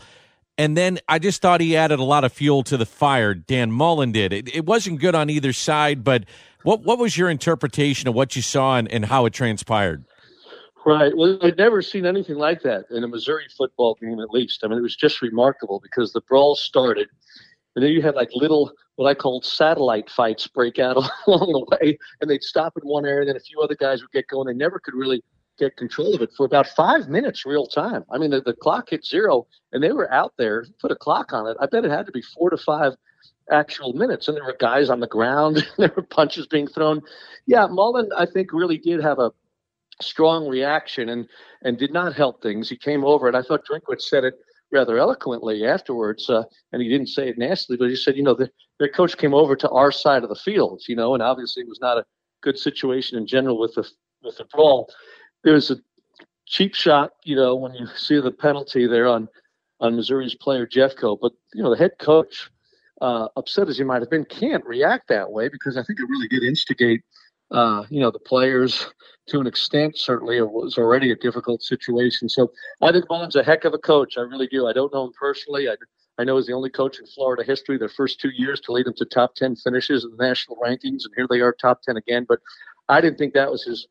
And 0.58 0.76
then 0.78 1.00
I 1.08 1.20
just 1.20 1.42
thought 1.42 1.62
he 1.62 1.76
added 1.76 2.00
a 2.00 2.04
lot 2.04 2.24
of 2.24 2.34
fuel 2.34 2.64
to 2.64 2.78
the 2.78 2.86
fire. 2.86 3.34
Dan 3.34 3.72
Mullen 3.72 4.12
did. 4.12 4.34
It, 4.34 4.54
it 4.54 4.66
wasn't 4.66 5.00
good 5.00 5.16
on 5.16 5.30
either 5.30 5.54
side, 5.54 6.04
but 6.04 6.26
what 6.64 6.84
what 6.84 7.00
was 7.00 7.18
your 7.18 7.30
interpretation 7.30 8.08
of 8.08 8.16
what 8.16 8.36
you 8.36 8.42
saw 8.42 8.78
and, 8.78 8.92
and 8.92 9.06
how 9.06 9.26
it 9.26 9.34
transpired? 9.34 10.06
Right. 10.86 11.16
Well, 11.16 11.40
I'd 11.42 11.58
never 11.58 11.82
seen 11.82 12.06
anything 12.06 12.36
like 12.36 12.62
that 12.64 12.86
in 12.92 13.04
a 13.04 13.08
Missouri 13.08 13.46
football 13.58 13.96
game, 14.02 14.20
at 14.20 14.30
least. 14.32 14.64
I 14.64 14.68
mean, 14.68 14.78
it 14.78 14.82
was 14.82 14.96
just 14.96 15.22
remarkable 15.22 15.80
because 15.80 16.12
the 16.12 16.22
brawl 16.22 16.56
started, 16.56 17.08
and 17.76 17.84
then 17.84 17.92
you 17.92 18.02
had 18.02 18.16
like 18.16 18.30
little, 18.36 18.72
what 18.96 19.10
I 19.10 19.14
called 19.14 19.46
satellite 19.46 20.10
fights 20.10 20.48
break 20.48 20.80
out 20.80 20.98
along 21.28 21.52
the 21.52 21.78
way, 21.78 21.98
and 22.22 22.30
they'd 22.30 22.44
stop 22.44 22.74
in 22.82 22.88
one 22.88 23.06
area, 23.06 23.22
and 23.22 23.30
then 23.30 23.38
a 23.38 23.42
few 23.42 23.60
other 23.60 23.76
guys 23.76 24.02
would 24.02 24.12
get 24.12 24.28
going. 24.28 24.48
They 24.48 24.54
never 24.54 24.80
could 24.80 24.94
really 24.94 25.24
get 25.60 25.78
control 25.78 26.16
of 26.16 26.22
it 26.22 26.32
for 26.36 26.46
about 26.46 26.68
five 26.68 27.10
minutes 27.10 27.46
real 27.46 27.68
time. 27.68 28.04
I 28.12 28.18
mean, 28.18 28.32
the, 28.32 28.42
the 28.42 28.54
clock 28.54 28.90
hit 28.90 29.06
zero, 29.06 29.48
and 29.72 29.84
they 29.84 29.92
were 29.92 30.12
out 30.12 30.34
there, 30.38 30.66
put 30.80 30.92
a 30.92 30.96
clock 30.96 31.34
on 31.34 31.48
it. 31.48 31.58
I 31.60 31.68
bet 31.68 31.86
it 31.86 31.92
had 31.92 32.06
to 32.06 32.12
be 32.12 32.22
four 32.22 32.50
to 32.50 32.58
five 32.58 32.94
actual 33.52 33.94
minutes, 33.94 34.28
and 34.28 34.38
there 34.38 34.44
were 34.44 34.56
guys 34.60 34.90
on 34.90 35.00
the 35.00 35.08
ground, 35.08 35.66
there 35.78 35.94
were 35.96 36.04
punches 36.04 36.48
being 36.48 36.68
thrown. 36.68 37.02
Yeah, 37.46 37.68
Mullen, 37.68 38.10
I 38.18 38.26
think, 38.26 38.54
really 38.54 38.78
did 38.78 39.02
have 39.02 39.20
a 39.20 39.32
strong 40.02 40.48
reaction 40.48 41.10
and 41.10 41.28
and 41.62 41.78
did 41.78 41.94
not 41.94 42.14
help 42.14 42.42
things. 42.42 42.70
He 42.70 42.76
came 42.76 43.04
over, 43.04 43.28
and 43.28 43.38
I 43.38 43.42
thought 43.42 43.66
Drinkwitz 43.66 44.04
said 44.04 44.24
it 44.24 44.36
rather 44.74 44.98
eloquently 44.98 45.66
afterwards, 45.66 46.30
uh, 46.30 46.44
and 46.72 46.82
he 46.82 46.90
didn't 46.90 47.08
say 47.08 47.30
it 47.30 47.38
nastily, 47.38 47.78
but 47.78 47.90
he 47.90 47.96
said, 47.96 48.18
you 48.18 48.24
know, 48.24 48.34
the, 48.34 48.50
their 48.80 48.90
coach 48.90 49.16
came 49.18 49.34
over 49.34 49.56
to 49.56 49.70
our 49.70 49.92
side 49.92 50.24
of 50.24 50.30
the 50.30 50.36
field, 50.36 50.82
you 50.88 50.96
know, 50.96 51.14
and 51.14 51.22
obviously 51.22 51.62
it 51.62 51.70
was 51.70 51.80
not 51.80 51.98
a 51.98 52.06
good 52.42 52.58
situation 52.58 53.18
in 53.18 53.28
general 53.28 53.60
with 53.60 53.76
the 53.76 53.88
with 54.24 54.38
the 54.38 54.46
brawl. 54.46 54.90
There 55.44 55.54
was 55.54 55.70
a 55.70 55.78
cheap 56.46 56.74
shot, 56.74 57.12
you 57.24 57.36
know, 57.36 57.56
when 57.56 57.74
you 57.74 57.88
see 57.96 58.20
the 58.20 58.32
penalty 58.32 58.88
there 58.88 59.08
on 59.08 59.30
on 59.80 59.96
Missouri's 59.96 60.36
player 60.36 60.66
Jeffcoat, 60.66 61.20
but 61.22 61.34
you 61.54 61.62
know 61.62 61.70
the 61.70 61.78
head 61.78 61.92
coach, 62.00 62.50
uh, 63.02 63.28
upset 63.38 63.70
as 63.70 63.78
he 63.78 63.84
might 63.84 64.02
have 64.02 64.10
been, 64.10 64.26
can't 64.26 64.66
react 64.66 65.08
that 65.10 65.32
way 65.32 65.50
because 65.50 65.78
I 65.78 65.84
think 65.84 66.00
it 66.00 66.10
really 66.10 66.28
did 66.28 66.44
instigate 66.44 67.02
uh, 67.54 67.86
you 67.90 68.00
know, 68.00 68.12
the 68.12 68.20
players 68.20 68.88
to 69.30 69.40
an 69.40 69.48
extent. 69.48 69.98
Certainly, 69.98 70.38
it 70.38 70.50
was 70.50 70.78
already 70.78 71.12
a 71.12 71.16
difficult 71.16 71.62
situation. 71.62 72.28
So 72.28 72.52
I 72.82 72.92
think 72.92 73.06
Mullen's 73.10 73.36
a 73.36 73.44
heck 73.44 73.64
of 73.64 73.74
a 73.74 73.78
coach. 73.78 74.18
I 74.18 74.22
really 74.22 74.48
do. 74.48 74.68
I 74.68 74.74
don't 74.74 74.94
know 74.94 75.06
him 75.06 75.14
personally. 75.18 75.70
I, 75.70 75.76
I 76.18 76.24
know 76.24 76.38
he's 76.38 76.48
the 76.48 76.54
only 76.54 76.72
coach 76.72 77.00
in 77.00 77.06
Florida 77.06 77.44
history 77.44 77.78
their 77.78 77.90
first 77.90 78.20
two 78.20 78.32
years 78.32 78.60
to 78.62 78.72
lead 78.72 78.88
them 78.88 78.96
to 78.98 79.06
top 79.06 79.36
10 79.36 79.56
finishes 79.58 80.04
in 80.04 80.16
the 80.16 80.24
national 80.24 80.58
rankings. 80.58 81.06
And 81.06 81.14
here 81.16 81.28
they 81.30 81.42
are, 81.42 81.54
top 81.54 81.82
10 81.84 81.96
again. 81.98 82.26
But 82.28 82.40
I 82.90 83.02
didn't 83.02 83.18
think 83.18 83.34
that 83.34 83.52
was 83.52 83.64
his 83.64 83.88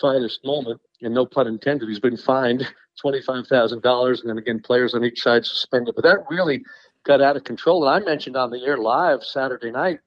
finest 0.00 0.44
moment. 0.44 0.80
And 1.00 1.14
no 1.14 1.24
pun 1.24 1.46
intended, 1.46 1.88
he's 1.88 2.00
been 2.00 2.16
fined 2.16 2.66
$25,000. 3.04 4.20
And 4.20 4.30
then 4.30 4.38
again, 4.38 4.60
players 4.60 4.94
on 4.94 5.04
each 5.04 5.22
side 5.22 5.46
suspended. 5.46 5.94
But 5.94 6.02
that 6.02 6.24
really 6.28 6.62
got 7.04 7.20
out 7.20 7.36
of 7.36 7.44
control. 7.44 7.88
And 7.88 8.02
I 8.02 8.04
mentioned 8.04 8.36
on 8.36 8.50
the 8.50 8.64
air 8.64 8.76
live 8.76 9.22
Saturday 9.22 9.70
night 9.70 10.00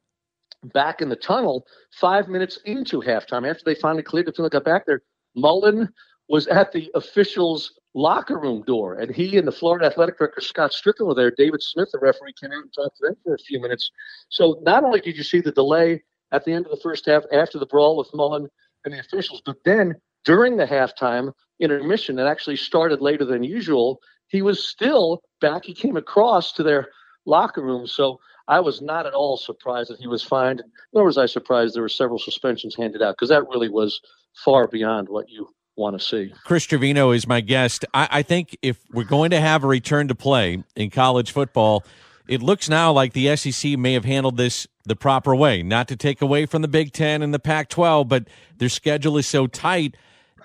back 0.74 1.02
in 1.02 1.10
the 1.10 1.15
tunnel 1.15 1.65
five 1.91 2.28
minutes 2.28 2.60
into 2.65 3.02
halftime 3.02 3.50
after 3.50 3.63
they 3.65 3.76
finally 3.76 4.04
cleared 4.04 4.28
the 4.28 4.32
field 4.32 4.52
got 4.52 4.63
back 4.63 4.86
there. 4.86 5.02
Mullen 5.36 5.89
was 6.30 6.47
at 6.47 6.71
the 6.71 6.89
officials' 6.95 7.74
locker 7.93 8.39
room 8.39 8.63
door, 8.65 8.95
and 8.95 9.13
he 9.13 9.38
and 9.38 9.47
the 9.47 9.52
Florida 9.52 9.86
Athletic 9.86 10.17
Director 10.17 10.41
Scott 10.41 10.71
Stricklin 10.71 11.08
were 11.08 11.15
there. 11.15 11.32
David 11.32 11.62
Smith, 11.62 11.89
the 11.91 12.00
referee, 12.00 12.34
came 12.39 12.52
out 12.52 12.63
and 12.63 12.74
talked 12.74 12.97
to 12.97 13.08
them 13.08 13.17
for 13.24 13.34
a 13.34 13.39
few 13.39 13.62
minutes. 13.62 13.91
So 14.30 14.60
not 14.63 14.84
only 14.84 15.02
did 15.02 15.17
you 15.17 15.24
see 15.24 15.41
the 15.41 15.52
delay 15.52 16.04
at 16.32 16.45
the 16.45 16.54
end 16.54 16.65
of 16.65 16.71
the 16.71 16.82
first 16.82 17.06
half 17.06 17.24
after 17.34 17.60
the 17.60 17.65
brawl 17.65 17.97
with 17.97 18.13
Mullen 18.13 18.47
and 18.86 18.93
the 18.93 19.00
officials, 19.00 19.41
but 19.45 19.58
then 19.65 19.95
during 20.24 20.56
the 20.56 20.65
halftime 20.65 21.34
intermission 21.60 22.15
that 22.15 22.28
actually 22.28 22.56
started 22.56 23.02
later 23.02 23.26
than 23.26 23.43
usual, 23.43 24.00
he 24.28 24.41
was 24.41 24.65
still 24.65 25.21
back. 25.41 25.65
He 25.65 25.74
came 25.74 25.97
across 25.97 26.54
to 26.54 26.63
their 26.63 26.88
locker 27.26 27.62
room. 27.62 27.88
So 27.88 28.19
I 28.51 28.59
was 28.59 28.81
not 28.81 29.05
at 29.07 29.13
all 29.13 29.37
surprised 29.37 29.89
that 29.89 29.99
he 29.99 30.07
was 30.07 30.21
fined, 30.21 30.61
nor 30.93 31.05
was 31.05 31.17
I 31.17 31.25
surprised 31.25 31.73
there 31.73 31.81
were 31.81 31.89
several 31.89 32.19
suspensions 32.19 32.75
handed 32.75 33.01
out 33.01 33.15
because 33.15 33.29
that 33.29 33.47
really 33.47 33.69
was 33.69 34.01
far 34.35 34.67
beyond 34.67 35.07
what 35.07 35.29
you 35.29 35.47
want 35.77 35.97
to 35.97 36.05
see. 36.05 36.33
Chris 36.43 36.67
Gervino 36.67 37.15
is 37.15 37.25
my 37.25 37.39
guest. 37.39 37.85
I, 37.93 38.09
I, 38.11 38.21
think 38.23 38.57
if 38.61 38.77
we're 38.91 39.05
going 39.05 39.31
to 39.31 39.39
have 39.39 39.63
a 39.63 39.67
return 39.67 40.09
to 40.09 40.15
play 40.15 40.61
in 40.75 40.89
college 40.89 41.31
football, 41.31 41.85
it 42.27 42.41
looks 42.41 42.67
now 42.67 42.91
like 42.91 43.13
the 43.13 43.33
SEC 43.37 43.77
may 43.79 43.93
have 43.93 44.03
handled 44.03 44.35
this 44.35 44.67
the 44.83 44.97
proper 44.97 45.33
way. 45.33 45.63
Not 45.63 45.87
to 45.87 45.95
take 45.95 46.21
away 46.21 46.45
from 46.45 46.61
the 46.61 46.67
Big 46.67 46.91
Ten 46.91 47.21
and 47.21 47.33
the 47.33 47.39
Pac 47.39 47.69
12, 47.69 48.09
but 48.09 48.27
their 48.57 48.67
schedule 48.67 49.17
is 49.17 49.27
so 49.27 49.47
tight 49.47 49.95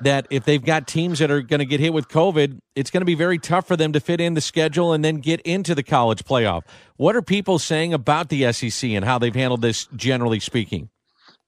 that 0.00 0.26
if 0.30 0.44
they've 0.44 0.64
got 0.64 0.86
teams 0.86 1.18
that 1.18 1.30
are 1.30 1.42
going 1.42 1.60
to 1.60 1.66
get 1.66 1.80
hit 1.80 1.92
with 1.92 2.08
COVID, 2.08 2.60
it's 2.74 2.90
going 2.90 3.00
to 3.00 3.06
be 3.06 3.14
very 3.14 3.38
tough 3.38 3.66
for 3.66 3.76
them 3.76 3.92
to 3.92 4.00
fit 4.00 4.20
in 4.20 4.34
the 4.34 4.40
schedule 4.40 4.92
and 4.92 5.04
then 5.04 5.16
get 5.16 5.40
into 5.42 5.74
the 5.74 5.82
college 5.82 6.24
playoff. 6.24 6.62
What 6.96 7.16
are 7.16 7.22
people 7.22 7.58
saying 7.58 7.92
about 7.92 8.28
the 8.28 8.52
SEC 8.52 8.90
and 8.90 9.04
how 9.04 9.18
they've 9.18 9.34
handled 9.34 9.62
this, 9.62 9.86
generally 9.96 10.40
speaking? 10.40 10.90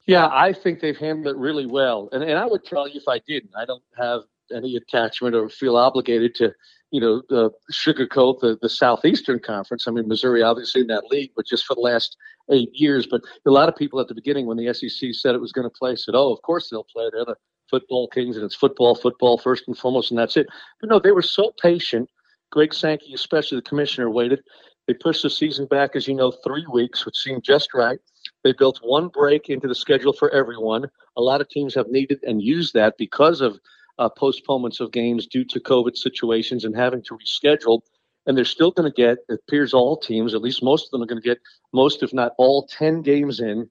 Yeah, 0.06 0.28
I 0.32 0.54
think 0.54 0.80
they've 0.80 0.96
handled 0.96 1.26
it 1.26 1.38
really 1.38 1.66
well. 1.66 2.08
And, 2.12 2.22
and 2.22 2.38
I 2.38 2.46
would 2.46 2.64
tell 2.64 2.88
you 2.88 2.98
if 2.98 3.08
I 3.08 3.20
didn't, 3.26 3.50
I 3.56 3.66
don't 3.66 3.82
have 3.98 4.22
any 4.54 4.76
attachment 4.76 5.34
or 5.34 5.50
feel 5.50 5.76
obligated 5.76 6.34
to, 6.36 6.54
you 6.90 7.00
know, 7.00 7.22
uh, 7.30 7.50
sugarcoat 7.70 8.40
the, 8.40 8.58
the 8.62 8.70
Southeastern 8.70 9.38
Conference. 9.38 9.86
I 9.86 9.90
mean, 9.90 10.08
Missouri 10.08 10.42
obviously 10.42 10.80
in 10.80 10.86
that 10.86 11.04
league, 11.10 11.32
but 11.36 11.46
just 11.46 11.66
for 11.66 11.74
the 11.74 11.82
last 11.82 12.16
eight 12.50 12.70
years. 12.72 13.06
But 13.06 13.20
a 13.44 13.50
lot 13.50 13.68
of 13.68 13.76
people 13.76 14.00
at 14.00 14.08
the 14.08 14.14
beginning, 14.14 14.46
when 14.46 14.56
the 14.56 14.72
SEC 14.72 15.10
said 15.12 15.34
it 15.34 15.40
was 15.42 15.52
going 15.52 15.66
to 15.66 15.78
play, 15.78 15.94
said, 15.96 16.14
oh, 16.14 16.32
of 16.32 16.40
course 16.40 16.70
they'll 16.70 16.84
play. 16.84 17.10
They're 17.12 17.26
the 17.26 17.36
football 17.70 18.08
kings 18.08 18.36
and 18.36 18.44
it's 18.44 18.54
football, 18.54 18.94
football 18.94 19.38
first 19.38 19.64
and 19.66 19.76
foremost, 19.76 20.10
and 20.10 20.18
that's 20.18 20.36
it. 20.36 20.46
But 20.80 20.90
no, 20.90 20.98
they 20.98 21.12
were 21.12 21.22
so 21.22 21.52
patient. 21.60 22.08
Greg 22.50 22.72
Sankey, 22.72 23.12
especially 23.14 23.58
the 23.58 23.62
commissioner, 23.62 24.10
waited. 24.10 24.42
They 24.86 24.94
pushed 24.94 25.22
the 25.22 25.30
season 25.30 25.66
back, 25.66 25.94
as 25.96 26.08
you 26.08 26.14
know, 26.14 26.30
three 26.30 26.66
weeks, 26.72 27.04
which 27.04 27.18
seemed 27.18 27.44
just 27.44 27.74
right. 27.74 27.98
They 28.42 28.52
built 28.52 28.80
one 28.82 29.08
break 29.08 29.50
into 29.50 29.68
the 29.68 29.74
schedule 29.74 30.14
for 30.14 30.30
everyone. 30.30 30.86
A 31.16 31.20
lot 31.20 31.42
of 31.42 31.48
teams 31.50 31.74
have 31.74 31.88
needed 31.88 32.20
and 32.22 32.42
used 32.42 32.72
that 32.74 32.96
because 32.96 33.42
of 33.42 33.58
uh, 33.98 34.08
postponements 34.08 34.80
of 34.80 34.92
games 34.92 35.26
due 35.26 35.44
to 35.44 35.60
COVID 35.60 35.96
situations 35.96 36.64
and 36.64 36.74
having 36.74 37.02
to 37.02 37.18
reschedule. 37.18 37.82
And 38.26 38.36
they're 38.36 38.44
still 38.44 38.70
going 38.70 38.90
to 38.90 38.94
get, 38.94 39.18
it 39.28 39.40
appears 39.46 39.74
all 39.74 39.96
teams, 39.96 40.34
at 40.34 40.42
least 40.42 40.62
most 40.62 40.86
of 40.86 40.90
them 40.90 41.02
are 41.02 41.06
going 41.06 41.20
to 41.20 41.28
get 41.28 41.40
most, 41.72 42.02
if 42.02 42.12
not 42.12 42.32
all, 42.38 42.66
10 42.66 43.02
games 43.02 43.40
in. 43.40 43.68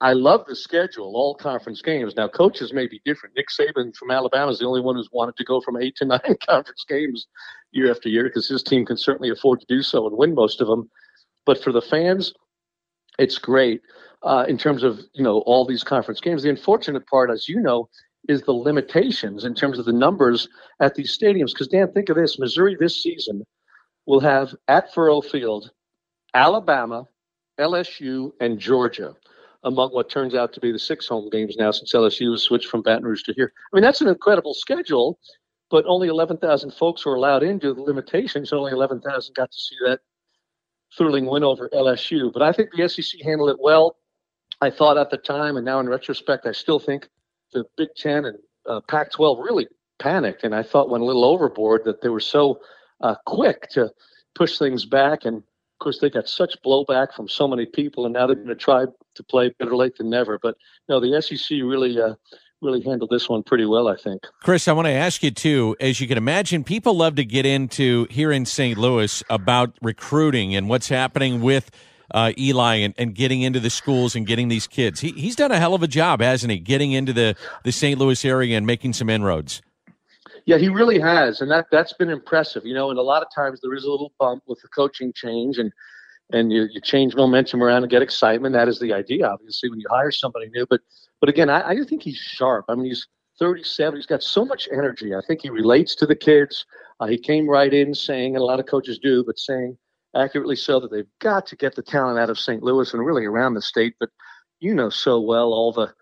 I 0.00 0.12
love 0.12 0.46
the 0.46 0.54
schedule, 0.54 1.12
all 1.16 1.34
conference 1.34 1.82
games. 1.82 2.14
Now, 2.16 2.28
coaches 2.28 2.72
may 2.72 2.86
be 2.86 3.00
different. 3.04 3.34
Nick 3.34 3.48
Saban 3.48 3.94
from 3.96 4.12
Alabama 4.12 4.52
is 4.52 4.60
the 4.60 4.66
only 4.66 4.80
one 4.80 4.94
who's 4.94 5.08
wanted 5.12 5.36
to 5.36 5.44
go 5.44 5.60
from 5.60 5.76
eight 5.76 5.96
to 5.96 6.04
nine 6.04 6.36
conference 6.46 6.84
games 6.88 7.26
year 7.72 7.90
after 7.90 8.08
year 8.08 8.24
because 8.24 8.48
his 8.48 8.62
team 8.62 8.86
can 8.86 8.96
certainly 8.96 9.30
afford 9.30 9.60
to 9.60 9.66
do 9.66 9.82
so 9.82 10.06
and 10.06 10.16
win 10.16 10.34
most 10.34 10.60
of 10.60 10.68
them. 10.68 10.88
But 11.46 11.62
for 11.62 11.72
the 11.72 11.82
fans, 11.82 12.32
it's 13.18 13.38
great 13.38 13.80
uh, 14.22 14.44
in 14.48 14.56
terms 14.56 14.84
of 14.84 15.00
you 15.14 15.24
know 15.24 15.38
all 15.40 15.66
these 15.66 15.82
conference 15.82 16.20
games. 16.20 16.42
The 16.42 16.50
unfortunate 16.50 17.06
part, 17.08 17.30
as 17.30 17.48
you 17.48 17.60
know, 17.60 17.88
is 18.28 18.42
the 18.42 18.52
limitations 18.52 19.44
in 19.44 19.54
terms 19.54 19.80
of 19.80 19.84
the 19.84 19.92
numbers 19.92 20.48
at 20.80 20.94
these 20.94 21.16
stadiums. 21.18 21.52
Because 21.52 21.68
Dan, 21.68 21.90
think 21.92 22.08
of 22.08 22.16
this: 22.16 22.38
Missouri 22.38 22.76
this 22.78 23.02
season 23.02 23.44
will 24.06 24.20
have 24.20 24.54
at 24.68 24.94
Faurot 24.94 25.24
Field, 25.24 25.72
Alabama, 26.34 27.04
LSU, 27.58 28.30
and 28.40 28.60
Georgia 28.60 29.16
among 29.64 29.90
what 29.90 30.08
turns 30.08 30.34
out 30.34 30.52
to 30.52 30.60
be 30.60 30.72
the 30.72 30.78
six 30.78 31.06
home 31.06 31.28
games 31.30 31.56
now 31.58 31.70
since 31.70 31.92
LSU 31.92 32.30
has 32.32 32.42
switched 32.42 32.68
from 32.68 32.82
Baton 32.82 33.04
Rouge 33.04 33.22
to 33.24 33.32
here. 33.32 33.52
I 33.72 33.76
mean, 33.76 33.82
that's 33.82 34.00
an 34.00 34.08
incredible 34.08 34.54
schedule, 34.54 35.18
but 35.70 35.84
only 35.86 36.08
11,000 36.08 36.72
folks 36.72 37.04
were 37.04 37.14
allowed 37.14 37.42
in 37.42 37.50
into 37.50 37.74
the 37.74 37.82
limitations. 37.82 38.52
Only 38.52 38.72
11,000 38.72 39.34
got 39.34 39.50
to 39.50 39.60
see 39.60 39.76
that 39.86 40.00
thrilling 40.96 41.26
win 41.26 41.44
over 41.44 41.68
LSU. 41.70 42.32
But 42.32 42.42
I 42.42 42.52
think 42.52 42.70
the 42.72 42.88
SEC 42.88 43.20
handled 43.22 43.50
it 43.50 43.58
well. 43.60 43.96
I 44.60 44.70
thought 44.70 44.96
at 44.96 45.10
the 45.10 45.18
time, 45.18 45.56
and 45.56 45.64
now 45.64 45.80
in 45.80 45.88
retrospect, 45.88 46.46
I 46.46 46.52
still 46.52 46.78
think 46.78 47.08
the 47.52 47.64
Big 47.76 47.88
Ten 47.96 48.24
and 48.24 48.38
uh, 48.66 48.80
Pac 48.88 49.12
12 49.12 49.38
really 49.38 49.66
panicked. 49.98 50.44
And 50.44 50.54
I 50.54 50.62
thought 50.62 50.90
went 50.90 51.02
a 51.02 51.06
little 51.06 51.24
overboard 51.24 51.84
that 51.84 52.00
they 52.00 52.08
were 52.08 52.20
so 52.20 52.60
uh, 53.00 53.16
quick 53.26 53.68
to 53.70 53.90
push 54.34 54.58
things 54.58 54.84
back 54.84 55.24
and 55.24 55.42
course, 55.78 55.98
they 56.00 56.10
got 56.10 56.28
such 56.28 56.56
blowback 56.64 57.12
from 57.14 57.28
so 57.28 57.48
many 57.48 57.66
people, 57.66 58.04
and 58.04 58.12
now 58.12 58.26
they're 58.26 58.36
going 58.36 58.48
to 58.48 58.54
try 58.54 58.84
to 59.14 59.22
play 59.24 59.50
better 59.58 59.76
late 59.76 59.96
than 59.96 60.10
never. 60.10 60.38
But 60.38 60.56
no, 60.88 61.00
the 61.00 61.20
SEC 61.20 61.58
really, 61.62 62.00
uh, 62.00 62.14
really 62.60 62.82
handled 62.82 63.10
this 63.10 63.28
one 63.28 63.42
pretty 63.42 63.64
well, 63.64 63.88
I 63.88 63.96
think. 63.96 64.22
Chris, 64.42 64.68
I 64.68 64.72
want 64.72 64.86
to 64.86 64.92
ask 64.92 65.22
you 65.22 65.30
too. 65.30 65.76
As 65.80 66.00
you 66.00 66.08
can 66.08 66.18
imagine, 66.18 66.64
people 66.64 66.94
love 66.94 67.16
to 67.16 67.24
get 67.24 67.46
into 67.46 68.06
here 68.10 68.32
in 68.32 68.46
St. 68.46 68.78
Louis 68.78 69.22
about 69.30 69.76
recruiting 69.82 70.54
and 70.54 70.68
what's 70.68 70.88
happening 70.88 71.40
with. 71.40 71.70
Uh, 72.10 72.32
Eli 72.38 72.76
and, 72.76 72.94
and 72.96 73.14
getting 73.14 73.42
into 73.42 73.60
the 73.60 73.68
schools 73.68 74.16
and 74.16 74.26
getting 74.26 74.48
these 74.48 74.66
kids. 74.66 74.98
He, 75.00 75.10
he's 75.10 75.36
done 75.36 75.52
a 75.52 75.58
hell 75.58 75.74
of 75.74 75.82
a 75.82 75.86
job, 75.86 76.22
hasn't 76.22 76.50
he? 76.50 76.58
Getting 76.58 76.92
into 76.92 77.12
the, 77.12 77.36
the 77.64 77.70
St. 77.70 77.98
Louis 77.98 78.24
area 78.24 78.56
and 78.56 78.66
making 78.66 78.94
some 78.94 79.10
inroads. 79.10 79.60
Yeah, 80.48 80.56
he 80.56 80.70
really 80.70 80.98
has, 80.98 81.42
and 81.42 81.50
that 81.50 81.66
that's 81.70 81.92
been 81.92 82.08
impressive. 82.08 82.64
You 82.64 82.72
know, 82.72 82.88
and 82.88 82.98
a 82.98 83.02
lot 83.02 83.20
of 83.20 83.28
times 83.34 83.60
there 83.60 83.74
is 83.74 83.84
a 83.84 83.90
little 83.90 84.14
bump 84.18 84.44
with 84.46 84.58
the 84.62 84.68
coaching 84.68 85.12
change, 85.12 85.58
and 85.58 85.70
and 86.32 86.50
you, 86.50 86.68
you 86.72 86.80
change 86.80 87.14
momentum 87.14 87.62
around 87.62 87.82
and 87.82 87.90
get 87.90 88.00
excitement. 88.00 88.54
That 88.54 88.66
is 88.66 88.80
the 88.80 88.94
idea, 88.94 89.28
obviously, 89.28 89.68
when 89.68 89.78
you 89.78 89.86
hire 89.90 90.10
somebody 90.10 90.48
new. 90.48 90.64
But 90.70 90.80
but 91.20 91.28
again, 91.28 91.50
I, 91.50 91.68
I 91.68 91.76
think 91.86 92.02
he's 92.02 92.16
sharp. 92.16 92.64
I 92.70 92.76
mean, 92.76 92.86
he's 92.86 93.06
37. 93.38 93.96
He's 93.98 94.06
got 94.06 94.22
so 94.22 94.42
much 94.42 94.70
energy. 94.72 95.14
I 95.14 95.20
think 95.26 95.42
he 95.42 95.50
relates 95.50 95.94
to 95.96 96.06
the 96.06 96.16
kids. 96.16 96.64
Uh, 96.98 97.08
he 97.08 97.18
came 97.18 97.46
right 97.46 97.74
in 97.74 97.94
saying, 97.94 98.34
and 98.34 98.40
a 98.40 98.46
lot 98.46 98.58
of 98.58 98.64
coaches 98.64 98.98
do, 98.98 99.22
but 99.24 99.38
saying 99.38 99.76
accurately 100.16 100.56
so 100.56 100.80
that 100.80 100.90
they've 100.90 101.04
got 101.18 101.46
to 101.48 101.56
get 101.56 101.74
the 101.74 101.82
talent 101.82 102.18
out 102.18 102.30
of 102.30 102.38
St. 102.38 102.62
Louis 102.62 102.94
and 102.94 103.04
really 103.04 103.26
around 103.26 103.52
the 103.52 103.60
state. 103.60 103.96
But 104.00 104.08
you 104.60 104.74
know 104.74 104.88
so 104.88 105.20
well 105.20 105.52
all 105.52 105.74
the 105.74 105.92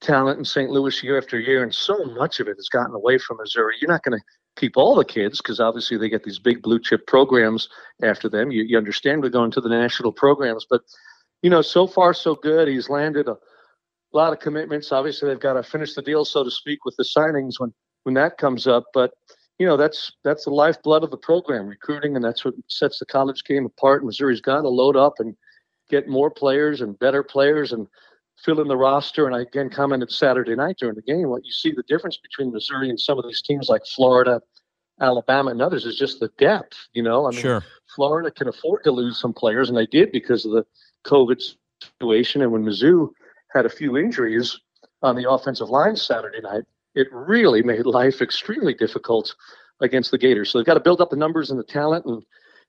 talent 0.00 0.38
in 0.38 0.44
St. 0.44 0.70
Louis 0.70 1.02
year 1.02 1.18
after 1.18 1.38
year, 1.38 1.62
and 1.62 1.74
so 1.74 2.04
much 2.04 2.40
of 2.40 2.48
it 2.48 2.56
has 2.56 2.68
gotten 2.68 2.94
away 2.94 3.18
from 3.18 3.36
Missouri. 3.36 3.76
You're 3.80 3.90
not 3.90 4.02
going 4.02 4.18
to 4.18 4.24
keep 4.56 4.76
all 4.76 4.94
the 4.94 5.04
kids 5.04 5.38
because 5.38 5.60
obviously 5.60 5.96
they 5.96 6.08
get 6.08 6.24
these 6.24 6.38
big 6.38 6.62
blue 6.62 6.80
chip 6.80 7.06
programs 7.06 7.68
after 8.02 8.28
them. 8.28 8.50
You, 8.50 8.62
you 8.64 8.78
understand 8.78 9.22
we're 9.22 9.30
going 9.30 9.50
to 9.52 9.60
the 9.60 9.68
national 9.68 10.12
programs, 10.12 10.66
but 10.68 10.82
you 11.42 11.50
know, 11.50 11.62
so 11.62 11.86
far 11.86 12.12
so 12.12 12.34
good. 12.34 12.68
He's 12.68 12.90
landed 12.90 13.28
a 13.28 13.36
lot 14.12 14.32
of 14.32 14.40
commitments. 14.40 14.92
Obviously, 14.92 15.28
they've 15.28 15.40
got 15.40 15.54
to 15.54 15.62
finish 15.62 15.94
the 15.94 16.02
deal, 16.02 16.24
so 16.24 16.44
to 16.44 16.50
speak, 16.50 16.84
with 16.84 16.96
the 16.96 17.04
signings 17.04 17.54
when 17.58 17.72
when 18.04 18.14
that 18.14 18.38
comes 18.38 18.66
up. 18.66 18.84
But 18.92 19.12
you 19.58 19.66
know, 19.66 19.76
that's 19.76 20.12
that's 20.24 20.44
the 20.44 20.50
lifeblood 20.50 21.04
of 21.04 21.10
the 21.10 21.16
program, 21.16 21.66
recruiting, 21.66 22.16
and 22.16 22.24
that's 22.24 22.44
what 22.44 22.54
sets 22.68 22.98
the 22.98 23.06
college 23.06 23.44
game 23.44 23.66
apart. 23.66 24.04
Missouri's 24.04 24.40
got 24.40 24.62
to 24.62 24.68
load 24.68 24.96
up 24.96 25.14
and 25.18 25.36
get 25.88 26.08
more 26.08 26.30
players 26.30 26.80
and 26.80 26.98
better 26.98 27.22
players 27.22 27.72
and 27.72 27.86
fill 28.44 28.60
in 28.60 28.68
the 28.68 28.76
roster. 28.76 29.26
And 29.26 29.34
I 29.34 29.42
again 29.42 29.70
commented 29.70 30.10
Saturday 30.10 30.54
night 30.54 30.76
during 30.78 30.94
the 30.94 31.02
game, 31.02 31.28
what 31.28 31.44
you 31.44 31.52
see 31.52 31.72
the 31.72 31.82
difference 31.84 32.16
between 32.16 32.52
Missouri 32.52 32.88
and 32.90 32.98
some 32.98 33.18
of 33.18 33.24
these 33.24 33.42
teams 33.42 33.68
like 33.68 33.82
Florida, 33.86 34.40
Alabama, 35.00 35.50
and 35.50 35.62
others 35.62 35.86
is 35.86 35.96
just 35.96 36.20
the 36.20 36.30
depth. 36.38 36.76
You 36.92 37.02
know, 37.02 37.26
I 37.26 37.30
mean, 37.30 37.40
sure. 37.40 37.64
Florida 37.94 38.30
can 38.30 38.48
afford 38.48 38.84
to 38.84 38.92
lose 38.92 39.20
some 39.20 39.32
players, 39.32 39.68
and 39.68 39.76
they 39.76 39.86
did 39.86 40.12
because 40.12 40.44
of 40.44 40.52
the 40.52 40.64
COVID 41.06 41.42
situation. 41.98 42.42
And 42.42 42.52
when 42.52 42.64
Mizzou 42.64 43.08
had 43.52 43.66
a 43.66 43.70
few 43.70 43.96
injuries 43.96 44.58
on 45.02 45.16
the 45.16 45.30
offensive 45.30 45.70
line 45.70 45.96
Saturday 45.96 46.40
night, 46.40 46.64
it 46.94 47.08
really 47.12 47.62
made 47.62 47.86
life 47.86 48.20
extremely 48.20 48.74
difficult 48.74 49.34
against 49.80 50.10
the 50.10 50.18
Gators. 50.18 50.50
So 50.50 50.58
they've 50.58 50.66
got 50.66 50.74
to 50.74 50.80
build 50.80 51.00
up 51.00 51.10
the 51.10 51.16
numbers 51.16 51.50
and 51.50 51.58
the 51.58 51.64
talent, 51.64 52.04
and 52.04 52.22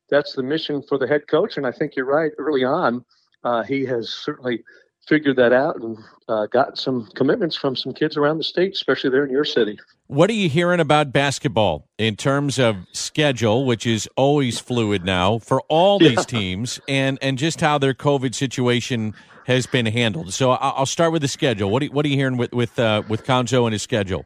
that's 0.10 0.34
the 0.34 0.44
mission 0.44 0.82
for 0.82 0.98
the 0.98 1.08
head 1.08 1.28
coach. 1.28 1.58
And 1.58 1.68
I 1.68 1.72
think 1.72 1.96
you're 1.96 2.06
right. 2.06 2.32
Early 2.38 2.64
on, 2.64 3.04
uh, 3.44 3.64
he 3.64 3.86
has 3.86 4.10
certainly 4.10 4.64
figured 5.08 5.36
that 5.38 5.54
out 5.54 5.76
and 5.78 5.98
uh, 6.28 6.46
got 6.48 6.78
some 6.78 7.08
commitments 7.16 7.56
from 7.56 7.76
some 7.76 7.94
kids 7.94 8.18
around 8.18 8.38
the 8.38 8.44
state, 8.44 8.74
especially 8.74 9.10
there 9.10 9.26
in 9.26 9.32
your 9.32 9.44
city. 9.44 9.78
What 10.08 10.30
are 10.30 10.34
you 10.34 10.50
hearing 10.50 10.80
about 10.80 11.12
basketball 11.12 11.88
in 11.98 12.16
terms 12.16 12.60
of 12.60 12.76
schedule, 12.94 13.66
which 13.66 13.86
is 13.88 14.08
always 14.16 14.60
fluid 14.60 15.04
now 15.04 15.40
for 15.40 15.62
all 15.70 16.00
these 16.00 16.12
yeah. 16.14 16.24
teams, 16.24 16.80
and 16.88 17.18
and 17.22 17.38
just 17.38 17.62
how 17.62 17.78
their 17.78 17.94
COVID 17.94 18.36
situation 18.36 19.14
has 19.46 19.66
been 19.66 19.86
handled? 19.86 20.34
So 20.34 20.52
I'll 20.52 20.86
start 20.86 21.12
with 21.12 21.22
the 21.22 21.28
schedule. 21.28 21.70
What 21.70 21.84
are, 21.84 21.88
what 21.88 22.06
are 22.06 22.10
you 22.10 22.18
hearing 22.18 22.38
with 22.38 22.54
with 22.54 22.78
uh, 22.78 23.04
with 23.08 23.26
Cuonzo 23.26 23.66
and 23.66 23.74
his 23.74 23.82
schedule? 23.82 24.26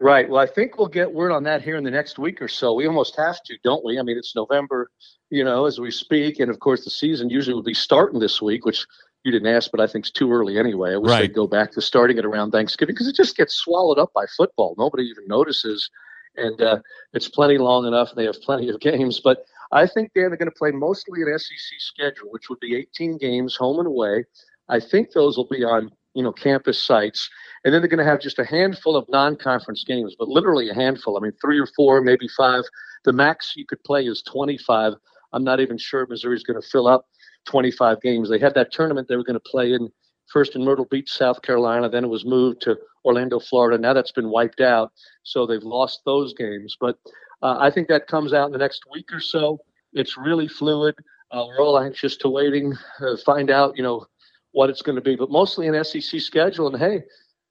Right. 0.00 0.28
Well, 0.28 0.40
I 0.40 0.46
think 0.46 0.78
we'll 0.78 0.86
get 0.86 1.12
word 1.12 1.32
on 1.32 1.42
that 1.44 1.60
here 1.60 1.76
in 1.76 1.82
the 1.82 1.90
next 1.90 2.20
week 2.20 2.40
or 2.40 2.46
so. 2.46 2.72
We 2.72 2.86
almost 2.86 3.16
have 3.16 3.42
to, 3.42 3.58
don't 3.64 3.84
we? 3.84 3.98
I 3.98 4.02
mean, 4.02 4.16
it's 4.16 4.34
November, 4.36 4.92
you 5.28 5.42
know, 5.42 5.66
as 5.66 5.80
we 5.80 5.90
speak, 5.90 6.38
and 6.38 6.50
of 6.50 6.60
course, 6.60 6.84
the 6.84 6.90
season 6.90 7.28
usually 7.30 7.54
will 7.54 7.64
be 7.64 7.74
starting 7.74 8.20
this 8.20 8.40
week, 8.40 8.64
which 8.64 8.86
you 9.28 9.32
didn't 9.32 9.54
ask, 9.54 9.70
but 9.70 9.80
I 9.80 9.86
think 9.86 10.04
it's 10.06 10.10
too 10.10 10.32
early 10.32 10.58
anyway. 10.58 10.94
I 10.94 10.96
wish 10.96 11.10
right. 11.10 11.20
they'd 11.20 11.34
go 11.34 11.46
back 11.46 11.72
to 11.72 11.80
starting 11.80 12.16
it 12.18 12.24
around 12.24 12.50
Thanksgiving 12.50 12.94
because 12.94 13.08
it 13.08 13.14
just 13.14 13.36
gets 13.36 13.54
swallowed 13.54 13.98
up 13.98 14.10
by 14.14 14.24
football. 14.36 14.74
Nobody 14.78 15.04
even 15.04 15.24
notices, 15.26 15.90
and 16.36 16.60
uh, 16.60 16.78
it's 17.12 17.28
plenty 17.28 17.58
long 17.58 17.86
enough. 17.86 18.10
and 18.10 18.18
They 18.18 18.24
have 18.24 18.40
plenty 18.40 18.70
of 18.70 18.80
games, 18.80 19.20
but 19.22 19.44
I 19.70 19.86
think 19.86 20.12
Dan, 20.14 20.30
they're 20.30 20.36
going 20.36 20.50
to 20.50 20.58
play 20.58 20.70
mostly 20.70 21.20
an 21.22 21.38
SEC 21.38 21.78
schedule, 21.78 22.30
which 22.30 22.48
would 22.48 22.60
be 22.60 22.74
18 22.76 23.18
games 23.18 23.54
home 23.54 23.78
and 23.78 23.86
away. 23.86 24.24
I 24.68 24.80
think 24.80 25.12
those 25.12 25.36
will 25.36 25.48
be 25.48 25.62
on 25.64 25.90
you 26.14 26.22
know 26.22 26.32
campus 26.32 26.80
sites, 26.80 27.28
and 27.64 27.74
then 27.74 27.82
they're 27.82 27.88
going 27.88 28.04
to 28.04 28.10
have 28.10 28.20
just 28.20 28.38
a 28.38 28.44
handful 28.44 28.96
of 28.96 29.06
non-conference 29.10 29.84
games, 29.84 30.16
but 30.18 30.28
literally 30.28 30.70
a 30.70 30.74
handful. 30.74 31.18
I 31.18 31.20
mean, 31.20 31.32
three 31.40 31.60
or 31.60 31.68
four, 31.76 32.00
maybe 32.00 32.28
five. 32.36 32.64
The 33.04 33.12
max 33.12 33.52
you 33.56 33.66
could 33.66 33.82
play 33.84 34.06
is 34.06 34.22
25. 34.22 34.94
I'm 35.32 35.44
not 35.44 35.60
even 35.60 35.76
sure 35.78 36.06
Missouri's 36.06 36.42
going 36.42 36.60
to 36.60 36.66
fill 36.66 36.88
up 36.88 37.06
25 37.46 38.00
games. 38.00 38.28
They 38.28 38.38
had 38.38 38.54
that 38.54 38.72
tournament 38.72 39.08
they 39.08 39.16
were 39.16 39.24
going 39.24 39.34
to 39.34 39.50
play 39.50 39.72
in 39.72 39.88
first 40.28 40.54
in 40.54 40.64
Myrtle 40.64 40.84
Beach, 40.84 41.10
South 41.10 41.42
Carolina. 41.42 41.88
Then 41.88 42.04
it 42.04 42.08
was 42.08 42.24
moved 42.24 42.60
to 42.62 42.76
Orlando, 43.04 43.40
Florida. 43.40 43.78
Now 43.78 43.94
that's 43.94 44.12
been 44.12 44.30
wiped 44.30 44.60
out, 44.60 44.92
so 45.22 45.46
they've 45.46 45.62
lost 45.62 46.00
those 46.04 46.34
games. 46.34 46.76
But 46.78 46.98
uh, 47.42 47.56
I 47.58 47.70
think 47.70 47.88
that 47.88 48.06
comes 48.06 48.32
out 48.32 48.46
in 48.46 48.52
the 48.52 48.58
next 48.58 48.82
week 48.92 49.12
or 49.12 49.20
so. 49.20 49.58
It's 49.92 50.16
really 50.16 50.48
fluid. 50.48 50.94
Uh, 51.30 51.44
we're 51.46 51.60
all 51.60 51.78
anxious 51.78 52.16
to 52.18 52.28
waiting, 52.28 52.74
uh, 53.00 53.16
find 53.24 53.50
out, 53.50 53.76
you 53.76 53.82
know, 53.82 54.06
what 54.52 54.70
it's 54.70 54.82
going 54.82 54.96
to 54.96 55.02
be. 55.02 55.14
But 55.14 55.30
mostly 55.30 55.68
an 55.68 55.84
SEC 55.84 56.20
schedule. 56.20 56.68
And 56.68 56.78
hey, 56.78 57.02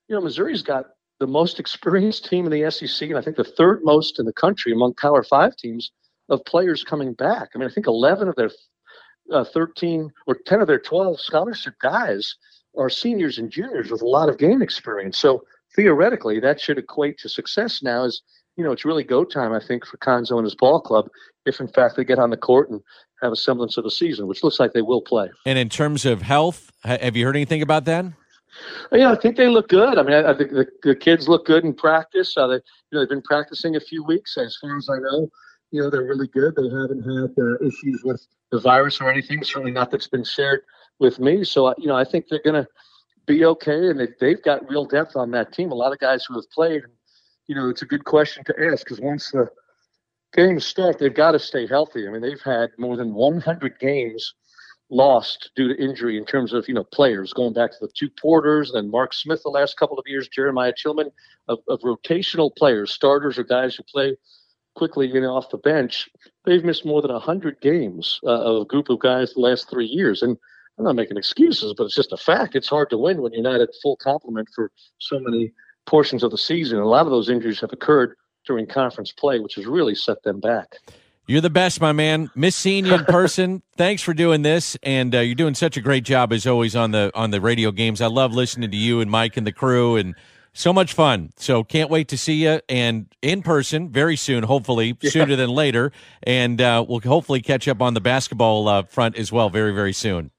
you 0.07 0.15
know, 0.15 0.21
Missouri's 0.21 0.63
got 0.63 0.85
the 1.19 1.27
most 1.27 1.59
experienced 1.63 2.25
team 2.25 2.45
in 2.45 2.51
the 2.51 2.69
SEC, 2.71 3.09
and 3.09 3.17
I 3.17 3.21
think 3.21 3.37
the 3.37 3.43
third 3.43 3.81
most 3.83 4.19
in 4.19 4.25
the 4.25 4.33
country 4.33 4.71
among 4.71 4.95
Power 4.95 5.23
Five 5.23 5.55
teams 5.55 5.91
of 6.29 6.43
players 6.45 6.83
coming 6.83 7.13
back. 7.13 7.49
I 7.55 7.57
mean, 7.57 7.69
I 7.69 7.71
think 7.71 7.87
11 7.87 8.27
of 8.27 8.35
their 8.35 8.51
uh, 9.31 9.43
13 9.43 10.11
or 10.25 10.35
10 10.45 10.61
of 10.61 10.67
their 10.67 10.79
12 10.79 11.19
scholarship 11.19 11.75
guys 11.81 12.35
are 12.77 12.89
seniors 12.89 13.37
and 13.37 13.51
juniors 13.51 13.91
with 13.91 14.01
a 14.01 14.07
lot 14.07 14.29
of 14.29 14.37
game 14.37 14.61
experience. 14.61 15.17
So 15.17 15.43
theoretically, 15.75 16.39
that 16.39 16.59
should 16.59 16.77
equate 16.77 17.17
to 17.19 17.29
success 17.29 17.81
now. 17.81 18.03
Is 18.03 18.21
you 18.55 18.63
know, 18.63 18.71
it's 18.71 18.85
really 18.85 19.03
go 19.03 19.23
time, 19.23 19.53
I 19.53 19.59
think, 19.59 19.85
for 19.85 19.97
Cuonzo 19.97 20.37
and 20.37 20.43
his 20.43 20.55
ball 20.55 20.81
club, 20.81 21.09
if 21.45 21.59
in 21.59 21.67
fact 21.67 21.95
they 21.95 22.03
get 22.03 22.19
on 22.19 22.31
the 22.31 22.37
court 22.37 22.69
and 22.69 22.81
have 23.21 23.31
a 23.31 23.35
semblance 23.35 23.77
of 23.77 23.85
a 23.85 23.91
season, 23.91 24.27
which 24.27 24.43
looks 24.43 24.59
like 24.59 24.73
they 24.73 24.81
will 24.81 25.01
play. 25.01 25.29
And 25.45 25.59
in 25.59 25.69
terms 25.69 26.05
of 26.05 26.23
health, 26.23 26.71
have 26.83 27.15
you 27.15 27.25
heard 27.25 27.35
anything 27.35 27.61
about 27.61 27.85
that? 27.85 28.05
Yeah, 28.91 29.11
I 29.11 29.15
think 29.15 29.37
they 29.37 29.47
look 29.47 29.69
good. 29.69 29.99
I 29.99 30.03
mean, 30.03 30.13
I, 30.13 30.31
I 30.31 30.37
think 30.37 30.51
the, 30.51 30.65
the, 30.81 30.95
kids 30.95 31.27
look 31.27 31.45
good 31.45 31.63
in 31.63 31.75
practice. 31.75 32.35
Uh, 32.35 32.47
they, 32.47 32.55
you 32.55 32.61
know, 32.93 32.99
they've 33.01 33.09
been 33.09 33.21
practicing 33.21 33.75
a 33.75 33.79
few 33.79 34.03
weeks, 34.03 34.35
as 34.37 34.57
far 34.59 34.75
as 34.75 34.89
I 34.89 34.97
know 34.97 35.29
you 35.71 35.81
know, 35.81 35.89
they're 35.89 36.03
really 36.03 36.27
good. 36.27 36.55
They 36.55 36.63
haven't 36.63 37.03
had 37.03 37.43
uh, 37.43 37.65
issues 37.65 38.01
with 38.03 38.25
the 38.51 38.59
virus 38.59 39.01
or 39.01 39.09
anything. 39.09 39.43
Certainly 39.43 39.71
not 39.71 39.91
that's 39.91 40.07
been 40.07 40.23
shared 40.23 40.61
with 40.99 41.19
me. 41.19 41.43
So, 41.43 41.73
you 41.77 41.87
know, 41.87 41.95
I 41.95 42.03
think 42.03 42.25
they're 42.29 42.41
going 42.43 42.63
to 42.63 42.67
be 43.25 43.45
okay. 43.45 43.89
And 43.89 43.99
they, 43.99 44.07
they've 44.19 44.41
got 44.41 44.69
real 44.69 44.85
depth 44.85 45.15
on 45.15 45.31
that 45.31 45.53
team. 45.53 45.71
A 45.71 45.75
lot 45.75 45.91
of 45.91 45.99
guys 45.99 46.25
who 46.25 46.35
have 46.35 46.49
played. 46.51 46.83
You 47.47 47.55
know, 47.55 47.69
it's 47.69 47.81
a 47.81 47.85
good 47.85 48.03
question 48.03 48.43
to 48.45 48.53
ask 48.71 48.85
because 48.85 48.99
once 48.99 49.31
the 49.31 49.49
games 50.33 50.65
start, 50.65 50.99
they've 50.99 51.13
got 51.13 51.31
to 51.31 51.39
stay 51.39 51.65
healthy. 51.65 52.07
I 52.07 52.11
mean, 52.11 52.21
they've 52.21 52.41
had 52.41 52.71
more 52.77 52.97
than 52.97 53.13
100 53.13 53.79
games 53.79 54.33
lost 54.89 55.51
due 55.55 55.67
to 55.67 55.83
injury 55.83 56.17
in 56.17 56.25
terms 56.25 56.53
of 56.53 56.65
you 56.67 56.73
know 56.73 56.83
players 56.83 57.33
going 57.33 57.51
back 57.51 57.71
to 57.71 57.77
the 57.81 57.91
two 57.93 58.09
porters 58.09 58.71
then 58.73 58.89
mark 58.89 59.13
smith 59.13 59.41
the 59.43 59.49
last 59.49 59.75
couple 59.75 59.99
of 59.99 60.05
years 60.07 60.29
jeremiah 60.29 60.71
tilmon 60.71 61.11
of, 61.49 61.59
of 61.67 61.81
rotational 61.81 62.55
players 62.55 62.89
starters 62.89 63.37
or 63.37 63.43
guys 63.43 63.75
who 63.75 63.83
play 63.83 64.15
quickly 64.77 65.07
you 65.07 65.19
know 65.19 65.35
off 65.35 65.49
the 65.49 65.57
bench, 65.57 66.07
they've 66.45 66.63
missed 66.63 66.85
more 66.85 67.01
than 67.01 67.11
hundred 67.11 67.59
games 67.61 68.19
uh, 68.23 68.41
of 68.41 68.61
a 68.61 68.65
group 68.65 68.89
of 68.89 68.99
guys 68.99 69.33
the 69.33 69.41
last 69.41 69.69
three 69.69 69.87
years. 69.87 70.21
And 70.21 70.37
I'm 70.77 70.85
not 70.85 70.95
making 70.95 71.17
excuses, 71.17 71.73
but 71.75 71.85
it's 71.85 71.95
just 71.95 72.13
a 72.13 72.17
fact. 72.17 72.55
It's 72.55 72.69
hard 72.69 72.91
to 72.91 72.97
win 72.97 73.21
when 73.21 73.33
you're 73.33 73.41
not 73.41 73.59
at 73.59 73.69
full 73.81 73.97
complement 73.97 74.47
for 74.53 74.71
so 74.99 75.19
many 75.19 75.51
portions 75.87 76.21
of 76.21 76.31
the 76.31 76.37
season. 76.37 76.77
a 76.77 76.85
lot 76.85 77.05
of 77.05 77.11
those 77.11 77.29
injuries 77.29 77.59
have 77.61 77.73
occurred 77.73 78.15
during 78.45 78.67
conference 78.67 79.11
play, 79.11 79.39
which 79.39 79.55
has 79.55 79.65
really 79.65 79.95
set 79.95 80.21
them 80.23 80.39
back. 80.39 80.75
You're 81.25 81.41
the 81.41 81.49
best, 81.49 81.81
my 81.81 81.91
man. 81.91 82.29
Miss 82.35 82.55
seeing 82.55 82.85
you 82.85 82.93
in 82.93 83.05
person. 83.09 83.61
Thanks 83.75 84.01
for 84.01 84.13
doing 84.13 84.43
this, 84.43 84.77
and 84.83 85.13
uh, 85.13 85.19
you're 85.19 85.35
doing 85.35 85.55
such 85.55 85.75
a 85.75 85.81
great 85.81 86.05
job 86.05 86.31
as 86.31 86.47
always 86.47 86.75
on 86.75 86.91
the 86.91 87.11
on 87.15 87.31
the 87.31 87.41
radio 87.41 87.71
games. 87.71 87.99
I 87.99 88.07
love 88.07 88.33
listening 88.33 88.71
to 88.71 88.77
you 88.77 89.01
and 89.01 89.11
Mike 89.11 89.35
and 89.35 89.45
the 89.45 89.51
crew, 89.51 89.97
and 89.97 90.15
so 90.57 90.73
much 90.73 90.93
fun. 90.93 91.29
So 91.37 91.63
can't 91.63 91.89
wait 91.89 92.07
to 92.09 92.17
see 92.17 92.43
you 92.43 92.59
and 92.67 93.13
in 93.21 93.43
person 93.43 93.89
very 93.89 94.15
soon, 94.15 94.43
hopefully 94.43 94.97
yeah. 95.01 95.11
sooner 95.11 95.35
than 95.35 95.49
later. 95.49 95.91
And 96.23 96.59
uh, 96.59 96.83
we'll 96.87 96.99
hopefully 96.99 97.41
catch 97.41 97.67
up 97.67 97.81
on 97.81 97.93
the 97.93 98.01
basketball 98.01 98.67
uh, 98.67 98.83
front 98.83 99.15
as 99.17 99.31
well 99.31 99.49
very, 99.49 99.73
very 99.73 99.93
soon. 99.93 100.31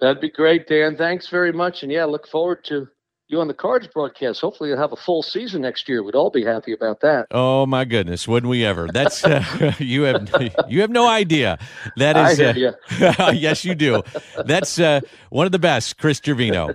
That'd 0.00 0.20
be 0.20 0.30
great, 0.30 0.68
Dan. 0.68 0.96
Thanks 0.96 1.28
very 1.28 1.52
much. 1.52 1.82
And 1.82 1.90
yeah, 1.90 2.04
look 2.04 2.28
forward 2.28 2.64
to 2.64 2.88
you 3.28 3.40
on 3.40 3.48
the 3.48 3.54
cards 3.54 3.86
broadcast. 3.86 4.40
Hopefully, 4.40 4.68
you'll 4.68 4.78
have 4.78 4.92
a 4.92 4.96
full 4.96 5.22
season 5.22 5.62
next 5.62 5.88
year. 5.88 6.02
We'd 6.02 6.16
all 6.16 6.30
be 6.30 6.44
happy 6.44 6.72
about 6.72 7.00
that. 7.00 7.28
Oh 7.30 7.64
my 7.66 7.84
goodness, 7.84 8.26
wouldn't 8.26 8.50
we 8.50 8.64
ever? 8.64 8.88
That's 8.92 9.24
uh, 9.24 9.72
you 9.78 10.02
have 10.02 10.28
you 10.68 10.80
have 10.80 10.90
no 10.90 11.08
idea. 11.08 11.58
That 11.96 12.16
is, 12.32 12.40
uh, 12.40 13.32
yes, 13.34 13.64
you 13.64 13.74
do. 13.74 14.02
That's 14.44 14.78
uh, 14.78 15.00
one 15.30 15.46
of 15.46 15.52
the 15.52 15.60
best, 15.60 15.98
Chris 15.98 16.20
Gervino. 16.20 16.74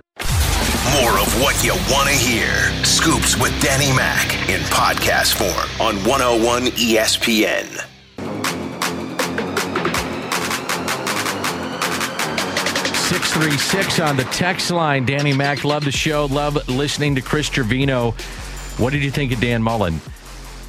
More 0.94 1.18
of 1.18 1.40
what 1.40 1.62
you 1.62 1.72
want 1.90 2.08
to 2.08 2.14
hear. 2.14 2.50
Scoops 2.84 3.36
with 3.36 3.52
Danny 3.60 3.94
Mac 3.94 4.32
in 4.48 4.60
podcast 4.62 5.34
form 5.34 5.68
on 5.86 5.96
101 6.04 6.62
ESPN. 6.72 7.84
Six 13.08 13.32
three 13.32 13.56
six 13.56 14.00
on 14.00 14.16
the 14.16 14.24
text 14.24 14.70
line. 14.70 15.06
Danny 15.06 15.32
Mac, 15.32 15.64
love 15.64 15.84
the 15.84 15.92
show. 15.92 16.26
Love 16.26 16.68
listening 16.68 17.14
to 17.14 17.22
Chris 17.22 17.48
Gervino. 17.48 18.12
What 18.78 18.92
did 18.92 19.02
you 19.02 19.10
think 19.10 19.32
of 19.32 19.40
Dan 19.40 19.62
Mullen? 19.62 20.00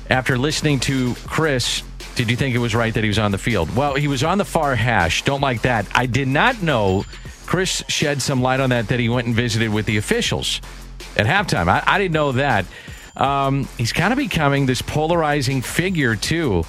After 0.09 0.37
listening 0.37 0.79
to 0.81 1.15
Chris, 1.27 1.83
did 2.15 2.29
you 2.29 2.37
think 2.37 2.55
it 2.55 2.59
was 2.59 2.73
right 2.73 2.93
that 2.93 3.03
he 3.03 3.07
was 3.09 3.19
on 3.19 3.31
the 3.31 3.37
field? 3.37 3.75
Well, 3.75 3.95
he 3.95 4.07
was 4.07 4.23
on 4.23 4.37
the 4.37 4.45
far 4.45 4.75
hash. 4.75 5.23
Don't 5.23 5.41
like 5.41 5.61
that. 5.63 5.85
I 5.93 6.05
did 6.05 6.27
not 6.27 6.61
know. 6.61 7.03
Chris 7.49 7.83
shed 7.87 8.21
some 8.21 8.43
light 8.43 8.59
on 8.59 8.69
that 8.69 8.89
that 8.89 8.99
he 8.99 9.09
went 9.09 9.25
and 9.25 9.35
visited 9.35 9.73
with 9.73 9.87
the 9.87 9.97
officials 9.97 10.61
at 11.17 11.25
halftime. 11.25 11.67
I, 11.67 11.81
I 11.83 11.97
didn't 11.97 12.13
know 12.13 12.33
that. 12.33 12.63
Um, 13.17 13.67
he's 13.75 13.91
kind 13.91 14.13
of 14.13 14.19
becoming 14.19 14.67
this 14.67 14.83
polarizing 14.83 15.63
figure 15.63 16.15
too 16.15 16.63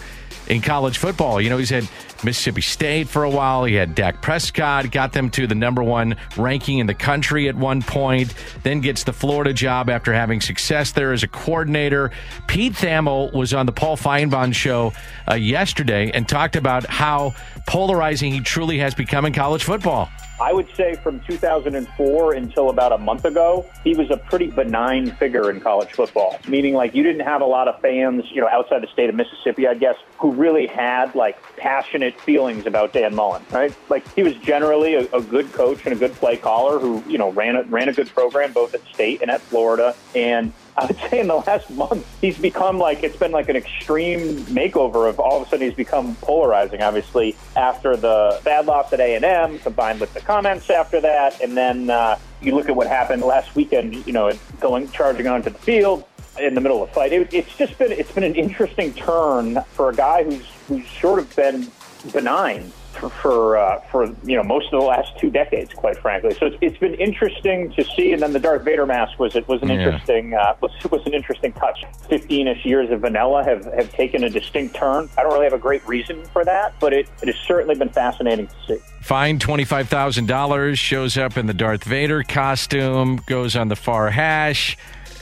in 0.48 0.62
college 0.62 0.96
football. 0.96 1.38
You 1.38 1.50
know, 1.50 1.58
he's 1.58 1.68
had 1.68 1.86
Mississippi 2.24 2.62
State 2.62 3.08
for 3.08 3.24
a 3.24 3.30
while. 3.30 3.64
He 3.64 3.74
had 3.74 3.94
Dak 3.94 4.22
Prescott, 4.22 4.90
got 4.90 5.12
them 5.12 5.28
to 5.32 5.46
the 5.46 5.54
number 5.54 5.82
one 5.82 6.16
ranking 6.38 6.78
in 6.78 6.86
the 6.86 6.94
country 6.94 7.46
at 7.50 7.54
one 7.54 7.82
point, 7.82 8.32
then 8.62 8.80
gets 8.80 9.04
the 9.04 9.12
Florida 9.12 9.52
job 9.52 9.90
after 9.90 10.14
having 10.14 10.40
success 10.40 10.92
there 10.92 11.12
as 11.12 11.22
a 11.22 11.28
coordinator. 11.28 12.10
Pete 12.46 12.72
Thamel 12.72 13.34
was 13.34 13.52
on 13.52 13.66
the 13.66 13.72
Paul 13.72 13.98
Finebaum 13.98 14.54
show 14.54 14.94
uh, 15.30 15.34
yesterday 15.34 16.10
and 16.14 16.26
talked 16.26 16.56
about 16.56 16.86
how 16.86 17.34
polarizing 17.66 18.32
he 18.32 18.40
truly 18.40 18.78
has 18.78 18.94
become 18.94 19.26
in 19.26 19.34
college 19.34 19.62
football. 19.62 20.08
I 20.40 20.54
would 20.54 20.68
say 20.74 20.96
from 20.96 21.20
2004 21.20 22.32
until 22.32 22.70
about 22.70 22.92
a 22.92 22.98
month 22.98 23.26
ago, 23.26 23.66
he 23.84 23.94
was 23.94 24.10
a 24.10 24.16
pretty 24.16 24.46
benign 24.46 25.10
figure 25.12 25.50
in 25.50 25.60
college 25.60 25.90
football, 25.92 26.38
meaning 26.48 26.72
like 26.72 26.94
you 26.94 27.02
didn't 27.02 27.26
have 27.26 27.42
a 27.42 27.46
lot 27.46 27.68
of 27.68 27.78
fans, 27.80 28.24
you 28.30 28.40
know, 28.40 28.48
outside 28.48 28.82
the 28.82 28.86
state 28.86 29.10
of 29.10 29.14
Mississippi, 29.16 29.68
I 29.68 29.74
guess, 29.74 29.96
who 30.18 30.32
really 30.32 30.66
had 30.66 31.14
like 31.14 31.38
passionate 31.58 32.18
feelings 32.22 32.64
about 32.64 32.94
Dan 32.94 33.14
Mullen, 33.14 33.44
right? 33.50 33.74
Like 33.90 34.10
he 34.14 34.22
was 34.22 34.34
generally 34.36 34.94
a, 34.94 35.06
a 35.12 35.20
good 35.20 35.52
coach 35.52 35.84
and 35.84 35.92
a 35.92 35.96
good 35.96 36.14
play 36.14 36.38
caller 36.38 36.78
who, 36.78 37.04
you 37.06 37.18
know, 37.18 37.30
ran 37.32 37.56
a, 37.56 37.64
ran 37.64 37.90
a 37.90 37.92
good 37.92 38.08
program 38.08 38.52
both 38.52 38.72
at 38.72 38.80
state 38.94 39.20
and 39.20 39.30
at 39.30 39.42
Florida. 39.42 39.94
And 40.14 40.54
I 40.80 40.86
would 40.86 40.96
say 41.10 41.20
in 41.20 41.28
the 41.28 41.36
last 41.36 41.68
month, 41.68 42.06
he's 42.22 42.38
become 42.38 42.78
like 42.78 43.02
it's 43.02 43.16
been 43.16 43.32
like 43.32 43.50
an 43.50 43.56
extreme 43.56 44.38
makeover 44.46 45.10
of 45.10 45.20
all 45.20 45.42
of 45.42 45.46
a 45.46 45.50
sudden 45.50 45.66
he's 45.66 45.76
become 45.76 46.14
polarizing. 46.22 46.80
Obviously, 46.80 47.36
after 47.54 47.98
the 47.98 48.40
bad 48.44 48.64
loss 48.64 48.90
at 48.94 48.98
A 48.98 49.14
and 49.14 49.22
M, 49.22 49.58
combined 49.58 50.00
with 50.00 50.14
the 50.14 50.20
comments 50.20 50.70
after 50.70 50.98
that, 51.02 51.38
and 51.42 51.54
then 51.54 51.90
uh, 51.90 52.18
you 52.40 52.54
look 52.54 52.70
at 52.70 52.76
what 52.76 52.86
happened 52.86 53.20
last 53.20 53.54
weekend. 53.54 54.06
You 54.06 54.12
know, 54.14 54.32
going 54.58 54.90
charging 54.90 55.26
onto 55.26 55.50
the 55.50 55.58
field 55.58 56.02
in 56.40 56.54
the 56.54 56.62
middle 56.62 56.82
of 56.82 56.88
a 56.88 56.92
fight. 56.94 57.12
It, 57.12 57.34
it's 57.34 57.54
just 57.58 57.76
been 57.76 57.92
it's 57.92 58.12
been 58.12 58.24
an 58.24 58.34
interesting 58.34 58.94
turn 58.94 59.62
for 59.72 59.90
a 59.90 59.94
guy 59.94 60.24
who's 60.24 60.46
who's 60.66 60.88
sort 60.88 61.18
of 61.18 61.36
been 61.36 61.70
benign 62.10 62.72
for 63.00 63.08
for, 63.10 63.56
uh, 63.56 63.80
for 63.90 64.04
you 64.24 64.36
know 64.36 64.42
most 64.42 64.66
of 64.72 64.80
the 64.80 64.86
last 64.86 65.18
two 65.18 65.30
decades, 65.30 65.72
quite 65.74 65.96
frankly. 65.98 66.34
So 66.34 66.46
it's, 66.46 66.56
it's 66.60 66.78
been 66.78 66.94
interesting 66.94 67.72
to 67.72 67.84
see. 67.84 68.12
And 68.12 68.22
then 68.22 68.32
the 68.32 68.38
Darth 68.38 68.62
Vader 68.62 68.86
mask 68.86 69.18
was 69.18 69.34
it 69.36 69.48
was 69.48 69.62
an 69.62 69.68
Yeah. 69.68 69.74
interesting 69.86 70.34
uh, 70.34 70.54
was 70.60 70.70
was 70.90 71.04
an 71.06 71.14
interesting 71.14 71.52
touch. 71.54 71.84
Fifteen-ish 72.08 72.64
years 72.64 72.90
of 72.90 73.00
vanilla 73.00 73.42
have 73.44 73.64
have 73.66 73.90
taken 73.92 74.24
a 74.24 74.30
distinct 74.30 74.74
turn. 74.76 75.08
I 75.18 75.22
don't 75.22 75.32
really 75.32 75.44
have 75.44 75.52
a 75.54 75.58
great 75.58 75.86
reason 75.88 76.24
for 76.26 76.44
that, 76.44 76.74
but 76.80 76.92
it, 76.92 77.08
it 77.22 77.26
has 77.26 77.36
certainly 77.46 77.74
been 77.74 77.88
fascinating 77.90 78.46
to 78.46 78.54
see. 78.68 78.78
Fine 79.00 79.38
$25,000, 79.38 80.76
shows 80.76 81.16
up 81.16 81.36
in 81.38 81.46
the 81.46 81.54
Darth 81.54 81.84
Vader 81.84 82.22
costume, 82.22 83.20
goes 83.26 83.56
on 83.56 83.68
the 83.68 83.76
far 83.76 84.10
hash. 84.10 84.76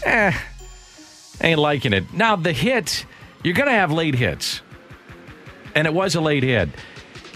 Eh, 0.04 0.32
ain't 1.40 1.58
liking 1.60 1.92
it. 1.92 2.12
Now, 2.12 2.34
the 2.36 2.52
hit, 2.52 3.06
you're 3.44 3.54
going 3.54 3.68
to 3.68 3.74
have 3.74 3.92
late 3.92 4.14
hits. 4.16 4.62
And 5.74 5.86
it 5.86 5.94
was 5.94 6.14
a 6.16 6.20
late 6.20 6.42
hit. 6.42 6.68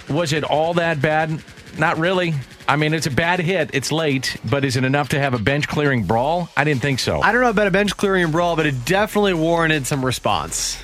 Was 0.08 0.32
it 0.32 0.44
all 0.44 0.74
that 0.74 1.00
bad? 1.00 1.42
Not 1.78 1.98
really. 1.98 2.34
I 2.68 2.76
mean, 2.76 2.94
it's 2.94 3.06
a 3.06 3.10
bad 3.10 3.40
hit. 3.40 3.70
It's 3.72 3.90
late, 3.90 4.36
but 4.44 4.64
is 4.64 4.76
it 4.76 4.84
enough 4.84 5.10
to 5.10 5.18
have 5.18 5.34
a 5.34 5.38
bench 5.38 5.68
clearing 5.68 6.04
brawl? 6.04 6.48
I 6.56 6.64
didn't 6.64 6.82
think 6.82 7.00
so. 7.00 7.20
I 7.20 7.32
don't 7.32 7.40
know 7.40 7.50
about 7.50 7.66
a 7.66 7.70
bench 7.70 7.96
clearing 7.96 8.30
brawl, 8.30 8.56
but 8.56 8.66
it 8.66 8.84
definitely 8.84 9.34
warranted 9.34 9.86
some 9.86 10.04
response. 10.04 10.82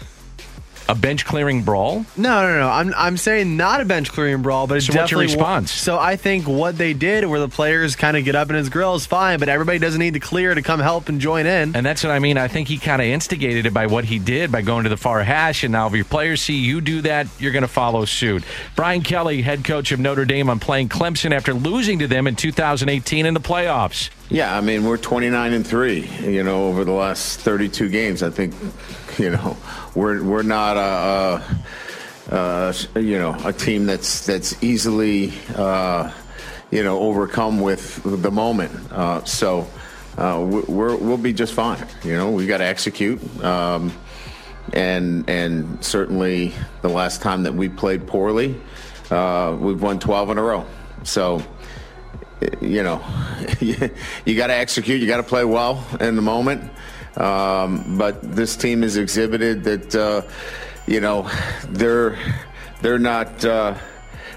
A 0.90 0.94
bench 0.94 1.26
clearing 1.26 1.64
brawl? 1.64 2.06
No, 2.16 2.40
no, 2.42 2.58
no. 2.60 2.68
I'm 2.70 2.94
I'm 2.96 3.16
saying 3.18 3.58
not 3.58 3.82
a 3.82 3.84
bench 3.84 4.10
clearing 4.10 4.40
brawl, 4.40 4.66
but 4.66 4.82
So 4.82 4.94
what's 4.98 5.10
your 5.10 5.18
wa- 5.18 5.24
response? 5.24 5.70
so 5.70 5.98
I 5.98 6.16
think 6.16 6.48
what 6.48 6.78
they 6.78 6.94
did, 6.94 7.26
where 7.26 7.40
the 7.40 7.48
players 7.48 7.94
kind 7.94 8.16
of 8.16 8.24
get 8.24 8.34
up 8.34 8.48
in 8.48 8.56
his 8.56 8.70
grill, 8.70 8.94
is 8.94 9.04
fine, 9.04 9.38
but 9.38 9.50
everybody 9.50 9.78
doesn't 9.78 9.98
need 10.00 10.14
to 10.14 10.20
clear 10.20 10.54
to 10.54 10.62
come 10.62 10.80
help 10.80 11.10
and 11.10 11.20
join 11.20 11.44
in. 11.44 11.76
And 11.76 11.84
that's 11.84 12.02
what 12.02 12.10
I 12.10 12.20
mean. 12.20 12.38
I 12.38 12.48
think 12.48 12.68
he 12.68 12.78
kind 12.78 13.02
of 13.02 13.06
instigated 13.08 13.66
it 13.66 13.74
by 13.74 13.86
what 13.86 14.06
he 14.06 14.18
did 14.18 14.50
by 14.50 14.62
going 14.62 14.84
to 14.84 14.88
the 14.88 14.96
far 14.96 15.22
hash. 15.22 15.62
And 15.62 15.72
now, 15.72 15.88
if 15.88 15.92
your 15.94 16.06
players 16.06 16.40
see 16.40 16.56
you 16.56 16.80
do 16.80 17.02
that, 17.02 17.26
you're 17.38 17.52
going 17.52 17.60
to 17.62 17.68
follow 17.68 18.06
suit. 18.06 18.42
Brian 18.74 19.02
Kelly, 19.02 19.42
head 19.42 19.64
coach 19.64 19.92
of 19.92 20.00
Notre 20.00 20.24
Dame, 20.24 20.48
on 20.48 20.58
playing 20.58 20.88
Clemson 20.88 21.32
after 21.34 21.52
losing 21.52 21.98
to 21.98 22.06
them 22.06 22.26
in 22.26 22.34
2018 22.34 23.26
in 23.26 23.34
the 23.34 23.40
playoffs. 23.40 24.08
Yeah, 24.30 24.54
I 24.56 24.60
mean 24.60 24.84
we're 24.84 24.98
29 24.98 25.52
and 25.54 25.66
three. 25.66 26.06
You 26.20 26.42
know, 26.42 26.66
over 26.68 26.84
the 26.84 26.92
last 26.92 27.40
32 27.40 27.88
games, 27.88 28.22
I 28.22 28.30
think, 28.30 28.54
you 29.18 29.30
know, 29.30 29.56
we're 29.94 30.22
we're 30.22 30.42
not 30.42 30.76
a, 30.76 31.42
a, 32.34 32.74
a 32.94 33.00
you 33.00 33.18
know 33.18 33.34
a 33.44 33.52
team 33.52 33.86
that's 33.86 34.26
that's 34.26 34.62
easily 34.62 35.32
uh, 35.56 36.12
you 36.70 36.82
know 36.82 36.98
overcome 37.00 37.60
with 37.60 38.02
the 38.04 38.30
moment. 38.30 38.92
Uh, 38.92 39.24
so 39.24 39.66
uh, 40.18 40.44
we- 40.46 40.60
we're 40.62 40.96
we'll 40.96 41.16
be 41.16 41.32
just 41.32 41.54
fine. 41.54 41.86
You 42.04 42.12
know, 42.14 42.30
we 42.30 42.46
got 42.46 42.58
to 42.58 42.64
execute. 42.66 43.18
Um, 43.42 43.92
and 44.74 45.28
and 45.30 45.82
certainly 45.82 46.52
the 46.82 46.90
last 46.90 47.22
time 47.22 47.44
that 47.44 47.54
we 47.54 47.70
played 47.70 48.06
poorly, 48.06 48.60
uh, 49.10 49.56
we've 49.58 49.80
won 49.80 49.98
12 49.98 50.30
in 50.30 50.36
a 50.38 50.42
row. 50.42 50.66
So 51.04 51.42
you 52.60 52.82
know, 52.82 53.02
you 53.60 54.36
got 54.36 54.48
to 54.48 54.54
execute. 54.54 55.00
You 55.00 55.06
got 55.06 55.18
to 55.18 55.22
play 55.22 55.44
well 55.44 55.84
in 56.00 56.16
the 56.16 56.22
moment. 56.22 56.70
Um, 57.16 57.98
but 57.98 58.22
this 58.22 58.56
team 58.56 58.82
has 58.82 58.96
exhibited 58.96 59.64
that, 59.64 59.94
uh, 59.94 60.22
you 60.86 61.00
know, 61.00 61.28
they're 61.68 62.18
they're 62.80 62.98
not 62.98 63.44
uh, 63.44 63.76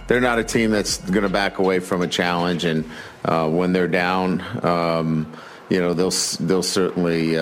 they're 0.08 0.22
not 0.22 0.40
a 0.40 0.44
team 0.44 0.72
that's 0.72 0.98
going 0.98 1.24
to 1.24 1.30
back 1.30 1.60
away 1.60 1.80
from 1.80 2.02
a 2.02 2.08
challenge. 2.08 2.66
And 2.66 2.90
uh, 3.24 3.50
when 3.50 3.74
they're 3.74 3.88
down, 3.88 4.42
um, 4.66 5.32
you 5.70 5.80
know, 5.80 5.94
they'll 5.94 6.12
they'll 6.40 6.64
certainly. 6.64 7.38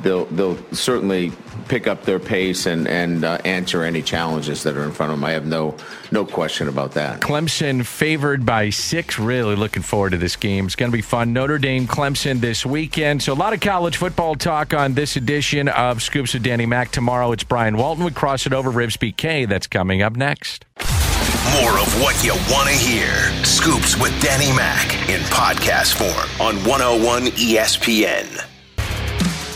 They'll, 0.00 0.26
they'll 0.26 0.58
certainly 0.72 1.32
pick 1.68 1.86
up 1.86 2.04
their 2.04 2.18
pace 2.18 2.66
and, 2.66 2.88
and 2.88 3.24
uh, 3.24 3.38
answer 3.44 3.82
any 3.84 4.02
challenges 4.02 4.62
that 4.62 4.76
are 4.76 4.84
in 4.84 4.92
front 4.92 5.12
of 5.12 5.18
them. 5.18 5.24
I 5.24 5.32
have 5.32 5.46
no 5.46 5.76
no 6.10 6.24
question 6.24 6.68
about 6.68 6.92
that. 6.92 7.20
Clemson 7.20 7.84
favored 7.84 8.46
by 8.46 8.70
six. 8.70 9.18
Really 9.18 9.54
looking 9.54 9.82
forward 9.82 10.10
to 10.10 10.16
this 10.16 10.36
game. 10.36 10.66
It's 10.66 10.76
going 10.76 10.90
to 10.90 10.96
be 10.96 11.02
fun. 11.02 11.32
Notre 11.32 11.58
Dame, 11.58 11.86
Clemson 11.86 12.40
this 12.40 12.64
weekend. 12.64 13.22
So 13.22 13.32
a 13.32 13.34
lot 13.34 13.52
of 13.52 13.60
college 13.60 13.96
football 13.96 14.34
talk 14.34 14.72
on 14.74 14.94
this 14.94 15.16
edition 15.16 15.68
of 15.68 16.02
Scoops 16.02 16.34
with 16.34 16.42
Danny 16.42 16.66
Mac. 16.66 16.90
Tomorrow 16.90 17.32
it's 17.32 17.44
Brian 17.44 17.76
Walton. 17.76 18.04
We 18.04 18.10
cross 18.10 18.46
it 18.46 18.52
over 18.52 18.70
Ribs 18.70 18.96
BK. 18.96 19.48
That's 19.48 19.66
coming 19.66 20.02
up 20.02 20.16
next. 20.16 20.64
More 21.60 21.78
of 21.78 22.02
what 22.02 22.22
you 22.24 22.32
want 22.50 22.68
to 22.68 22.74
hear. 22.74 23.12
Scoops 23.44 23.96
with 23.96 24.18
Danny 24.22 24.54
Mac 24.54 24.92
in 25.08 25.20
podcast 25.22 25.94
form 25.94 26.46
on 26.46 26.56
101 26.64 27.26
ESPN. 27.32 28.57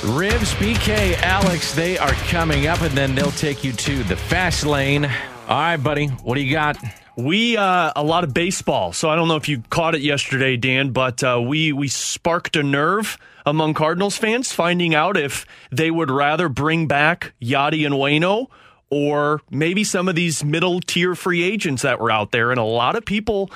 Ribs, 0.05 0.53
BK, 0.55 1.15
Alex, 1.23 1.75
they 1.75 1.97
are 1.97 2.11
coming 2.29 2.67
up, 2.67 2.81
and 2.81 2.91
then 2.97 3.15
they'll 3.15 3.31
take 3.31 3.63
you 3.63 3.73
to 3.73 4.03
the 4.03 4.17
fast 4.17 4.67
lane. 4.67 5.05
All 5.05 5.11
right, 5.49 5.77
buddy, 5.77 6.09
what 6.09 6.35
do 6.35 6.41
you 6.41 6.53
got? 6.53 6.77
We 7.17 7.57
uh, 7.57 7.93
a 7.95 8.03
lot 8.03 8.25
of 8.25 8.35
baseball, 8.35 8.93
so 8.93 9.09
I 9.09 9.15
don't 9.15 9.29
know 9.29 9.37
if 9.37 9.49
you 9.49 9.63
caught 9.71 9.95
it 9.95 10.01
yesterday, 10.01 10.57
Dan, 10.57 10.91
but 10.91 11.23
uh, 11.23 11.41
we 11.41 11.73
we 11.73 11.87
sparked 11.87 12.57
a 12.57 12.65
nerve 12.65 13.17
among 13.47 13.75
Cardinals 13.75 14.17
fans, 14.17 14.51
finding 14.51 14.93
out 14.93 15.17
if 15.17 15.47
they 15.71 15.93
would 15.93 16.11
rather 16.11 16.49
bring 16.49 16.89
back 16.89 17.33
Yadi 17.41 17.87
and 17.87 17.95
Waino 17.95 18.49
or 18.91 19.41
maybe 19.51 19.85
some 19.85 20.09
of 20.09 20.15
these 20.17 20.45
middle 20.45 20.81
tier 20.81 21.15
free 21.15 21.43
agents 21.45 21.83
that 21.83 22.01
were 22.01 22.11
out 22.11 22.33
there, 22.33 22.51
and 22.51 22.59
a 22.59 22.65
lot 22.65 22.97
of 22.97 23.05
people 23.05 23.53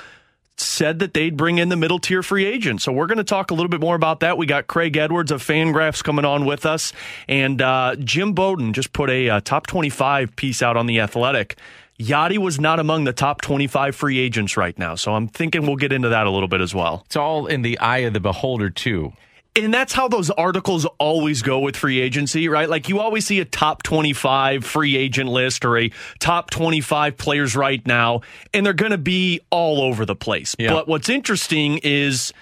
said 0.61 0.99
that 1.01 1.15
they'd 1.15 1.37
bring 1.37 1.59
in 1.59 1.69
the 1.69 1.77
middle 1.77 1.99
tier 1.99 2.23
free 2.23 2.45
agent. 2.45 2.83
So 2.83 2.93
we're 2.93 3.07
going 3.07 3.19
to 3.19 3.25
talk 3.25 3.51
a 3.51 3.55
little 3.55 3.69
bit 3.69 3.81
more 3.81 3.95
about 3.95 4.21
that. 4.21 4.39
We 4.39 4.47
got 4.47 4.67
Craig 4.67 4.97
Edwards 4.97 5.31
of 5.31 5.43
Fangraphs 5.43 6.03
coming 6.03 6.25
on 6.25 6.45
with 6.45 6.67
us, 6.67 6.93
and 7.29 7.61
uh, 7.61 7.97
Jim 7.97 8.33
Bowden 8.33 8.73
just 8.73 8.93
put 8.93 9.11
a 9.11 9.29
uh, 9.29 9.41
top 9.41 9.67
25 9.67 10.35
piece 10.37 10.63
out 10.63 10.77
on 10.77 10.87
the 10.87 11.01
Athletic. 11.01 11.57
Yadi 11.99 12.37
was 12.37 12.61
not 12.61 12.79
among 12.79 13.05
the 13.05 13.13
top 13.13 13.41
25 13.41 13.97
free 13.97 14.19
agents 14.19 14.57
right 14.57 14.79
now. 14.79 14.95
So 14.95 15.15
I'm 15.15 15.29
thinking 15.29 15.67
we'll 15.67 15.77
get 15.77 15.93
into 15.93 16.11
that 16.11 16.27
a 16.27 16.31
little 16.31 16.49
bit 16.49 16.61
as 16.61 16.75
well. 16.75 17.03
It's 17.07 17.17
all 17.17 17.47
in 17.47 17.63
the 17.63 17.79
eye 17.79 17.99
of 17.99 18.13
the 18.13 18.21
beholder, 18.21 18.69
too. 18.69 19.13
And 19.57 19.73
that's 19.73 19.95
how 19.95 20.07
those 20.07 20.29
articles 20.31 20.85
always 20.99 21.41
go 21.41 21.61
with 21.61 21.77
free 21.77 22.01
agency, 22.01 22.49
right? 22.49 22.69
Like 22.69 22.91
you 22.91 23.01
always 23.01 23.27
see 23.27 23.41
a 23.41 23.45
top 23.45 23.83
25 23.83 24.65
free 24.65 24.97
agent 24.97 25.31
list 25.31 25.65
or 25.65 25.79
a 25.79 25.91
top 26.19 26.51
25 26.51 27.17
players 27.17 27.57
right 27.57 27.85
now, 27.87 28.21
and 28.53 28.67
they're 28.67 28.75
going 28.75 28.93
to 28.93 28.99
be 28.99 29.41
all 29.51 29.81
over 29.81 30.05
the 30.05 30.15
place. 30.15 30.55
Yeah. 30.59 30.73
But 30.73 30.89
what's 30.89 31.09
interesting 31.09 31.79
is 31.83 32.35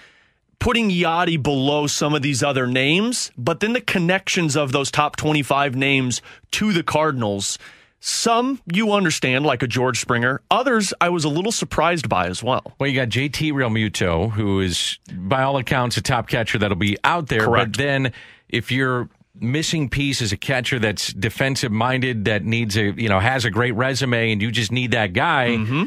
putting 0.59 0.89
Yadi 0.89 1.41
below 1.41 1.87
some 1.87 2.13
of 2.13 2.21
these 2.21 2.43
other 2.43 2.67
names, 2.67 3.31
but 3.37 3.61
then 3.61 3.73
the 3.73 3.81
connections 3.81 4.57
of 4.57 4.71
those 4.71 4.91
top 4.91 5.15
25 5.15 5.75
names 5.75 6.21
to 6.51 6.73
the 6.73 6.83
Cardinals. 6.83 7.57
Some 8.07 8.61
you 8.71 8.91
understand, 8.91 9.47
like 9.47 9.63
a 9.63 9.67
George 9.67 9.99
Springer. 9.99 10.39
Others 10.51 10.93
I 11.01 11.09
was 11.09 11.23
a 11.23 11.29
little 11.29 11.51
surprised 11.51 12.07
by 12.07 12.27
as 12.27 12.43
well. 12.43 12.75
Well, 12.77 12.87
you 12.87 12.95
got 12.95 13.09
JT 13.09 13.51
Realmuto, 13.51 14.29
who 14.31 14.59
is, 14.59 14.99
by 15.11 15.41
all 15.41 15.57
accounts, 15.57 15.97
a 15.97 16.03
top 16.03 16.27
catcher 16.27 16.59
that'll 16.59 16.77
be 16.77 16.97
out 17.03 17.29
there. 17.29 17.45
Correct. 17.45 17.71
But 17.71 17.77
then 17.79 18.13
if 18.47 18.71
you're 18.71 19.09
missing 19.39 19.89
piece 19.89 20.21
is 20.21 20.31
a 20.31 20.37
catcher 20.37 20.77
that's 20.77 21.13
defensive 21.13 21.71
minded, 21.71 22.25
that 22.25 22.45
needs 22.45 22.77
a 22.77 22.91
you 22.91 23.09
know 23.09 23.19
has 23.19 23.43
a 23.43 23.49
great 23.49 23.73
resume, 23.73 24.31
and 24.31 24.39
you 24.39 24.51
just 24.51 24.71
need 24.71 24.91
that 24.91 25.13
guy. 25.13 25.55
Mm-hmm. 25.57 25.85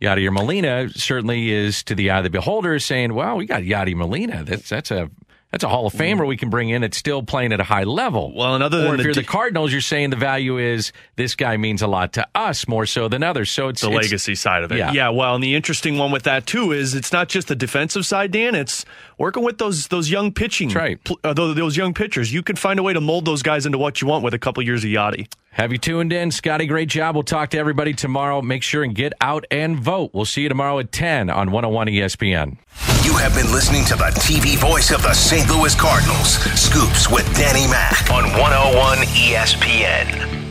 Yadier 0.00 0.32
Molina 0.32 0.88
certainly 0.90 1.50
is 1.50 1.82
to 1.82 1.96
the 1.96 2.10
eye 2.10 2.18
of 2.18 2.22
the 2.22 2.30
beholder, 2.30 2.78
saying, 2.78 3.12
"Well, 3.12 3.38
we 3.38 3.44
got 3.44 3.62
Yadier 3.62 3.96
Molina. 3.96 4.44
That's 4.44 4.68
that's 4.68 4.92
a 4.92 5.10
that's 5.56 5.64
a 5.64 5.68
Hall 5.68 5.86
of 5.86 5.94
Famer 5.94 6.18
mm. 6.18 6.26
we 6.26 6.36
can 6.36 6.50
bring 6.50 6.68
in. 6.68 6.82
It's 6.84 6.98
still 6.98 7.22
playing 7.22 7.54
at 7.54 7.60
a 7.60 7.64
high 7.64 7.84
level. 7.84 8.30
Well, 8.34 8.54
and 8.54 8.62
other 8.62 8.80
or 8.80 8.82
than 8.82 8.90
if 8.92 8.96
the 8.98 9.02
you're 9.04 9.12
d- 9.14 9.20
the 9.20 9.26
Cardinals, 9.26 9.72
you're 9.72 9.80
saying 9.80 10.10
the 10.10 10.16
value 10.16 10.58
is 10.58 10.92
this 11.16 11.34
guy 11.34 11.56
means 11.56 11.80
a 11.80 11.86
lot 11.86 12.12
to 12.14 12.28
us 12.34 12.68
more 12.68 12.84
so 12.84 13.08
than 13.08 13.22
others. 13.22 13.50
So 13.50 13.68
it's 13.68 13.80
the 13.80 13.88
it's- 13.88 14.04
legacy 14.04 14.34
side 14.34 14.64
of 14.64 14.72
it. 14.72 14.76
Yeah. 14.76 14.92
Yeah. 14.92 15.08
Well, 15.08 15.34
and 15.34 15.42
the 15.42 15.54
interesting 15.54 15.96
one 15.96 16.12
with 16.12 16.24
that 16.24 16.46
too 16.46 16.72
is 16.72 16.94
it's 16.94 17.10
not 17.10 17.30
just 17.30 17.48
the 17.48 17.56
defensive 17.56 18.04
side, 18.04 18.32
Dan. 18.32 18.54
It's 18.54 18.84
working 19.18 19.42
with 19.42 19.58
those 19.58 19.88
those 19.88 20.10
young 20.10 20.32
pitching, 20.32 20.70
right? 20.70 20.98
Uh, 21.24 21.32
those, 21.32 21.56
those 21.56 21.76
young 21.76 21.94
pitchers. 21.94 22.32
You 22.32 22.42
can 22.42 22.56
find 22.56 22.78
a 22.78 22.82
way 22.82 22.92
to 22.92 23.00
mold 23.00 23.24
those 23.24 23.42
guys 23.42 23.66
into 23.66 23.78
what 23.78 24.00
you 24.00 24.08
want 24.08 24.24
with 24.24 24.34
a 24.34 24.38
couple 24.38 24.62
years 24.62 24.84
of 24.84 24.90
Yadi. 24.90 25.26
Have 25.52 25.72
you 25.72 25.78
tuned 25.78 26.12
in? 26.12 26.30
Scotty, 26.30 26.66
great 26.66 26.88
job. 26.88 27.16
We'll 27.16 27.22
talk 27.22 27.50
to 27.50 27.58
everybody 27.58 27.94
tomorrow. 27.94 28.42
Make 28.42 28.62
sure 28.62 28.82
and 28.82 28.94
get 28.94 29.14
out 29.22 29.46
and 29.50 29.78
vote. 29.78 30.10
We'll 30.12 30.26
see 30.26 30.42
you 30.42 30.50
tomorrow 30.50 30.78
at 30.80 30.92
10 30.92 31.30
on 31.30 31.50
101 31.50 31.86
ESPN. 31.88 32.58
You 33.04 33.14
have 33.14 33.34
been 33.34 33.50
listening 33.50 33.86
to 33.86 33.94
the 33.94 34.12
TV 34.20 34.58
voice 34.58 34.90
of 34.90 35.02
the 35.02 35.14
St. 35.14 35.48
Louis 35.48 35.74
Cardinals, 35.74 36.34
Scoops 36.60 37.10
with 37.10 37.24
Danny 37.34 37.66
Mac 37.68 38.10
on 38.10 38.24
101 38.38 38.98
ESPN. 38.98 40.45